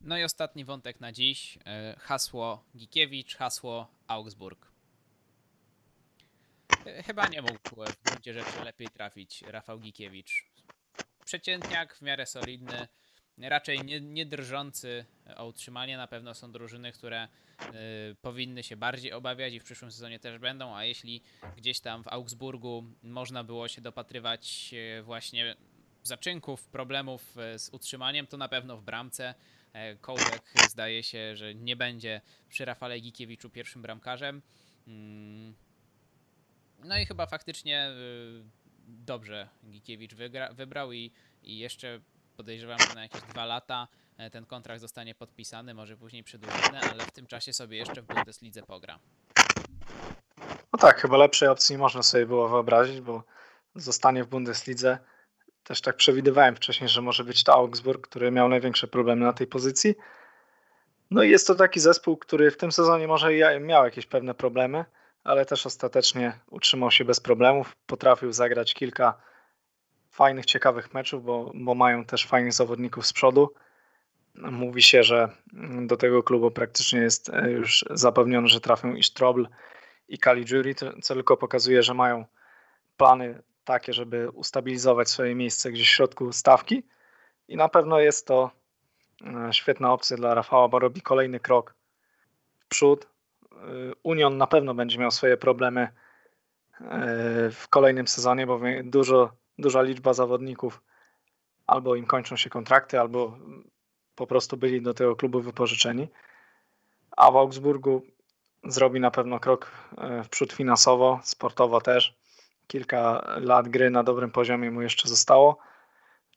No 0.00 0.18
i 0.18 0.24
ostatni 0.24 0.64
wątek 0.64 1.00
na 1.00 1.12
dziś. 1.12 1.58
E, 1.66 1.96
hasło 1.98 2.64
Gikiewicz, 2.76 3.36
hasło 3.36 3.86
Augsburg. 4.08 4.69
E, 6.86 7.02
chyba 7.02 7.28
nie 7.28 7.42
mógł 7.42 7.84
w 7.86 8.02
gruncie 8.02 8.34
rzeczy 8.34 8.64
lepiej 8.64 8.88
trafić 8.88 9.42
Rafał 9.42 9.78
Gikiewicz. 9.78 10.50
Przeciętniak, 11.24 11.96
w 11.96 12.02
miarę 12.02 12.26
solidny, 12.26 12.88
raczej 13.38 13.84
nie, 13.84 14.00
nie 14.00 14.26
drżący 14.26 15.04
o 15.36 15.46
utrzymanie. 15.46 15.96
Na 15.96 16.06
pewno 16.06 16.34
są 16.34 16.52
drużyny, 16.52 16.92
które 16.92 17.28
y, 17.62 18.16
powinny 18.22 18.62
się 18.62 18.76
bardziej 18.76 19.12
obawiać 19.12 19.54
i 19.54 19.60
w 19.60 19.64
przyszłym 19.64 19.92
sezonie 19.92 20.18
też 20.18 20.38
będą, 20.38 20.76
a 20.76 20.84
jeśli 20.84 21.22
gdzieś 21.56 21.80
tam 21.80 22.04
w 22.04 22.08
Augsburgu 22.08 22.84
można 23.02 23.44
było 23.44 23.68
się 23.68 23.80
dopatrywać 23.80 24.74
właśnie 25.02 25.56
zaczynków, 26.02 26.68
problemów 26.68 27.34
z 27.56 27.68
utrzymaniem, 27.68 28.26
to 28.26 28.36
na 28.36 28.48
pewno 28.48 28.76
w 28.76 28.82
bramce 28.82 29.34
E, 29.72 29.96
Kołbek 29.96 30.52
zdaje 30.70 31.02
się, 31.02 31.36
że 31.36 31.54
nie 31.54 31.76
będzie 31.76 32.20
przy 32.48 32.64
Rafale 32.64 33.00
Gikiewiczu 33.00 33.50
pierwszym 33.50 33.82
bramkarzem. 33.82 34.42
No 36.84 36.98
i 36.98 37.06
chyba 37.06 37.26
faktycznie 37.26 37.90
y, 37.90 38.44
dobrze 38.86 39.48
Gikiewicz 39.70 40.14
wybrał 40.52 40.92
i, 40.92 41.12
i 41.42 41.58
jeszcze 41.58 42.00
podejrzewam, 42.36 42.78
że 42.88 42.94
na 42.94 43.02
jakieś 43.02 43.22
dwa 43.22 43.44
lata 43.44 43.88
e, 44.18 44.30
ten 44.30 44.46
kontrakt 44.46 44.80
zostanie 44.80 45.14
podpisany, 45.14 45.74
może 45.74 45.96
później 45.96 46.24
przedłużony, 46.24 46.80
ale 46.92 47.04
w 47.04 47.10
tym 47.10 47.26
czasie 47.26 47.52
sobie 47.52 47.76
jeszcze 47.76 48.02
w 48.02 48.06
Bundeslidze 48.06 48.62
pogra. 48.62 48.98
No 50.72 50.78
tak, 50.78 51.00
chyba 51.00 51.16
lepszej 51.16 51.48
opcji 51.48 51.72
nie 51.72 51.78
można 51.78 52.02
sobie 52.02 52.26
było 52.26 52.48
wyobrazić, 52.48 53.00
bo 53.00 53.22
zostanie 53.74 54.24
w 54.24 54.28
Bundeslidze 54.28 54.98
też 55.64 55.80
tak 55.80 55.96
przewidywałem 55.96 56.56
wcześniej, 56.56 56.88
że 56.88 57.02
może 57.02 57.24
być 57.24 57.44
to 57.44 57.54
Augsburg, 57.54 58.08
który 58.08 58.30
miał 58.30 58.48
największe 58.48 58.88
problemy 58.88 59.24
na 59.24 59.32
tej 59.32 59.46
pozycji. 59.46 59.94
No 61.10 61.22
i 61.22 61.30
jest 61.30 61.46
to 61.46 61.54
taki 61.54 61.80
zespół, 61.80 62.16
który 62.16 62.50
w 62.50 62.56
tym 62.56 62.72
sezonie 62.72 63.06
może 63.06 63.28
miał 63.60 63.84
jakieś 63.84 64.06
pewne 64.06 64.34
problemy, 64.34 64.84
ale 65.24 65.46
też 65.46 65.66
ostatecznie 65.66 66.38
utrzymał 66.50 66.90
się 66.90 67.04
bez 67.04 67.20
problemów. 67.20 67.76
Potrafił 67.86 68.32
zagrać 68.32 68.74
kilka 68.74 69.20
fajnych, 70.10 70.46
ciekawych 70.46 70.94
meczów, 70.94 71.24
bo, 71.24 71.52
bo 71.54 71.74
mają 71.74 72.04
też 72.04 72.26
fajnych 72.26 72.52
zawodników 72.52 73.06
z 73.06 73.12
przodu. 73.12 73.54
Mówi 74.34 74.82
się, 74.82 75.02
że 75.02 75.28
do 75.86 75.96
tego 75.96 76.22
klubu 76.22 76.50
praktycznie 76.50 77.00
jest 77.00 77.28
e, 77.28 77.50
już 77.50 77.84
zapewnione, 77.90 78.48
że 78.48 78.60
trafią 78.60 78.94
i 78.94 79.02
Strobl, 79.02 79.48
i 80.08 80.18
Caligiuri, 80.18 80.74
co 81.02 81.14
tylko 81.14 81.36
pokazuje, 81.36 81.82
że 81.82 81.94
mają 81.94 82.24
plany 82.96 83.42
takie, 83.64 83.92
żeby 83.92 84.30
ustabilizować 84.30 85.10
swoje 85.10 85.34
miejsce 85.34 85.72
gdzieś 85.72 85.88
w 85.88 85.94
środku 85.94 86.32
stawki 86.32 86.82
i 87.48 87.56
na 87.56 87.68
pewno 87.68 88.00
jest 88.00 88.26
to 88.26 88.50
e, 89.26 89.52
świetna 89.52 89.92
opcja 89.92 90.16
dla 90.16 90.34
Rafała, 90.34 90.68
bo 90.68 90.78
robi 90.78 91.02
kolejny 91.02 91.40
krok 91.40 91.74
w 92.58 92.66
przód. 92.66 93.09
E, 93.60 93.92
Union 94.02 94.36
na 94.36 94.46
pewno 94.46 94.74
będzie 94.74 94.98
miał 94.98 95.10
swoje 95.10 95.36
problemy 95.36 95.80
e, 95.80 95.90
w 97.50 97.68
kolejnym 97.70 98.08
sezonie, 98.08 98.46
bo 98.46 98.60
dużo, 98.84 99.32
duża 99.58 99.82
liczba 99.82 100.12
zawodników 100.12 100.82
albo 101.66 101.94
im 101.94 102.06
kończą 102.06 102.36
się 102.36 102.50
kontrakty, 102.50 103.00
albo 103.00 103.38
po 104.14 104.26
prostu 104.26 104.56
byli 104.56 104.82
do 104.82 104.94
tego 104.94 105.16
klubu 105.16 105.40
wypożyczeni. 105.40 106.08
A 107.16 107.30
w 107.30 107.36
Augsburgu 107.36 108.02
zrobi 108.64 109.00
na 109.00 109.10
pewno 109.10 109.40
krok 109.40 109.70
w 110.24 110.28
przód 110.28 110.52
finansowo, 110.52 111.20
sportowo 111.22 111.80
też 111.80 112.14
kilka 112.66 113.22
lat 113.40 113.68
gry 113.68 113.90
na 113.90 114.02
dobrym 114.02 114.30
poziomie 114.30 114.70
mu 114.70 114.82
jeszcze 114.82 115.08
zostało. 115.08 115.58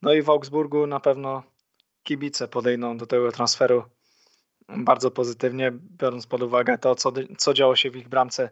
No 0.01 0.13
i 0.13 0.21
w 0.21 0.29
Augsburgu 0.29 0.87
na 0.87 0.99
pewno 0.99 1.43
kibice 2.03 2.47
podejdą 2.47 2.97
do 2.97 3.05
tego 3.05 3.31
transferu 3.31 3.83
bardzo 4.69 5.11
pozytywnie, 5.11 5.71
biorąc 5.71 6.27
pod 6.27 6.41
uwagę 6.41 6.77
to, 6.77 6.95
co, 6.95 7.11
co 7.37 7.53
działo 7.53 7.75
się 7.75 7.91
w 7.91 7.95
ich 7.95 8.09
bramce 8.09 8.49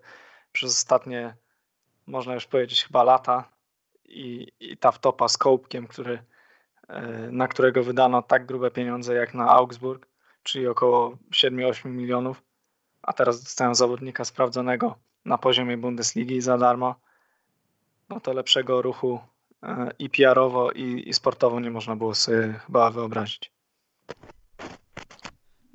przez 0.52 0.72
ostatnie 0.72 1.36
można 2.08 2.34
już 2.34 2.46
powiedzieć 2.46 2.84
chyba 2.84 3.04
lata 3.04 3.50
i, 4.06 4.48
i 4.60 4.78
ta 4.78 4.92
wtopa 4.92 5.28
z 5.28 5.38
Kołpkiem, 5.38 5.88
który, 5.88 6.24
e, 6.88 7.02
na 7.32 7.48
którego 7.48 7.84
wydano 7.84 8.22
tak 8.22 8.46
grube 8.46 8.72
pieniądze 8.72 9.14
jak 9.14 9.34
na 9.34 9.50
Augsburg, 9.50 10.08
czyli 10.44 10.68
około 10.68 11.18
7-8 11.32 11.86
milionów, 11.86 12.44
a 13.02 13.14
teraz 13.14 13.44
dostają 13.44 13.76
zawodnika 13.76 14.26
sprawdzonego 14.26 14.96
na 15.26 15.38
poziomie 15.38 15.78
Bundesligi 15.78 16.42
za 16.42 16.58
darmo, 16.58 16.96
no 18.10 18.20
to 18.20 18.34
lepszego 18.34 18.82
ruchu 18.82 19.20
e, 19.64 19.92
i 20.00 20.10
PR-owo 20.10 20.72
i, 20.72 21.10
i 21.10 21.14
sportowo 21.14 21.60
nie 21.60 21.72
można 21.72 21.96
było 21.96 22.16
sobie 22.16 22.54
chyba 22.66 22.92
wyobrazić. 22.92 23.52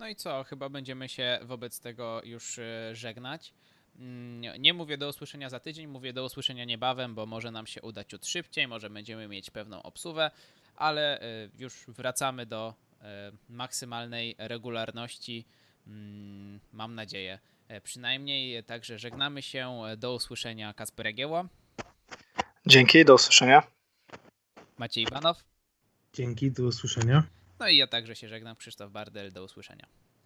No 0.06 0.10
i 0.10 0.16
co, 0.16 0.44
chyba 0.44 0.68
będziemy 0.68 1.08
się 1.08 1.38
wobec 1.42 1.80
tego 1.80 2.20
już 2.24 2.58
e, 2.58 2.94
żegnać. 2.94 3.54
Mm, 3.98 4.62
Nie 4.62 4.74
mówię 4.74 4.98
do 4.98 5.08
usłyszenia 5.08 5.50
za 5.50 5.60
tydzień, 5.60 5.86
mówię 5.86 6.12
do 6.12 6.24
usłyszenia 6.24 6.64
niebawem, 6.64 7.14
bo 7.14 7.26
może 7.26 7.50
nam 7.50 7.66
się 7.66 7.82
udać 7.82 8.08
ciut 8.10 8.26
szybciej, 8.26 8.68
może 8.68 8.90
będziemy 8.90 9.28
mieć 9.28 9.50
pewną 9.50 9.82
obsuwę, 9.82 10.30
ale 10.76 11.20
e, 11.20 11.48
już 11.58 11.84
wracamy 11.88 12.46
do 12.46 12.74
e, 13.00 13.32
maksymalnej 13.48 14.34
regularności. 14.38 15.44
Mm, 15.86 16.60
Mam 16.72 16.94
nadzieję. 16.94 17.38
Przynajmniej 17.82 18.64
także 18.64 18.98
żegnamy 18.98 19.42
się. 19.42 19.82
Do 19.96 20.14
usłyszenia 20.14 20.74
Kasper 20.74 21.06
Jagieło, 21.06 21.44
Dzięki, 22.66 23.04
do 23.04 23.14
usłyszenia. 23.14 23.62
Maciej 24.78 25.04
Iwanow. 25.04 25.44
Dzięki, 26.12 26.52
do 26.52 26.62
usłyszenia. 26.62 27.22
No 27.58 27.68
i 27.68 27.76
ja 27.76 27.86
także 27.86 28.16
się 28.16 28.28
żegnam, 28.28 28.56
Krzysztof 28.56 28.92
Bardel. 28.92 29.32
Do 29.32 29.44
usłyszenia. 29.44 29.86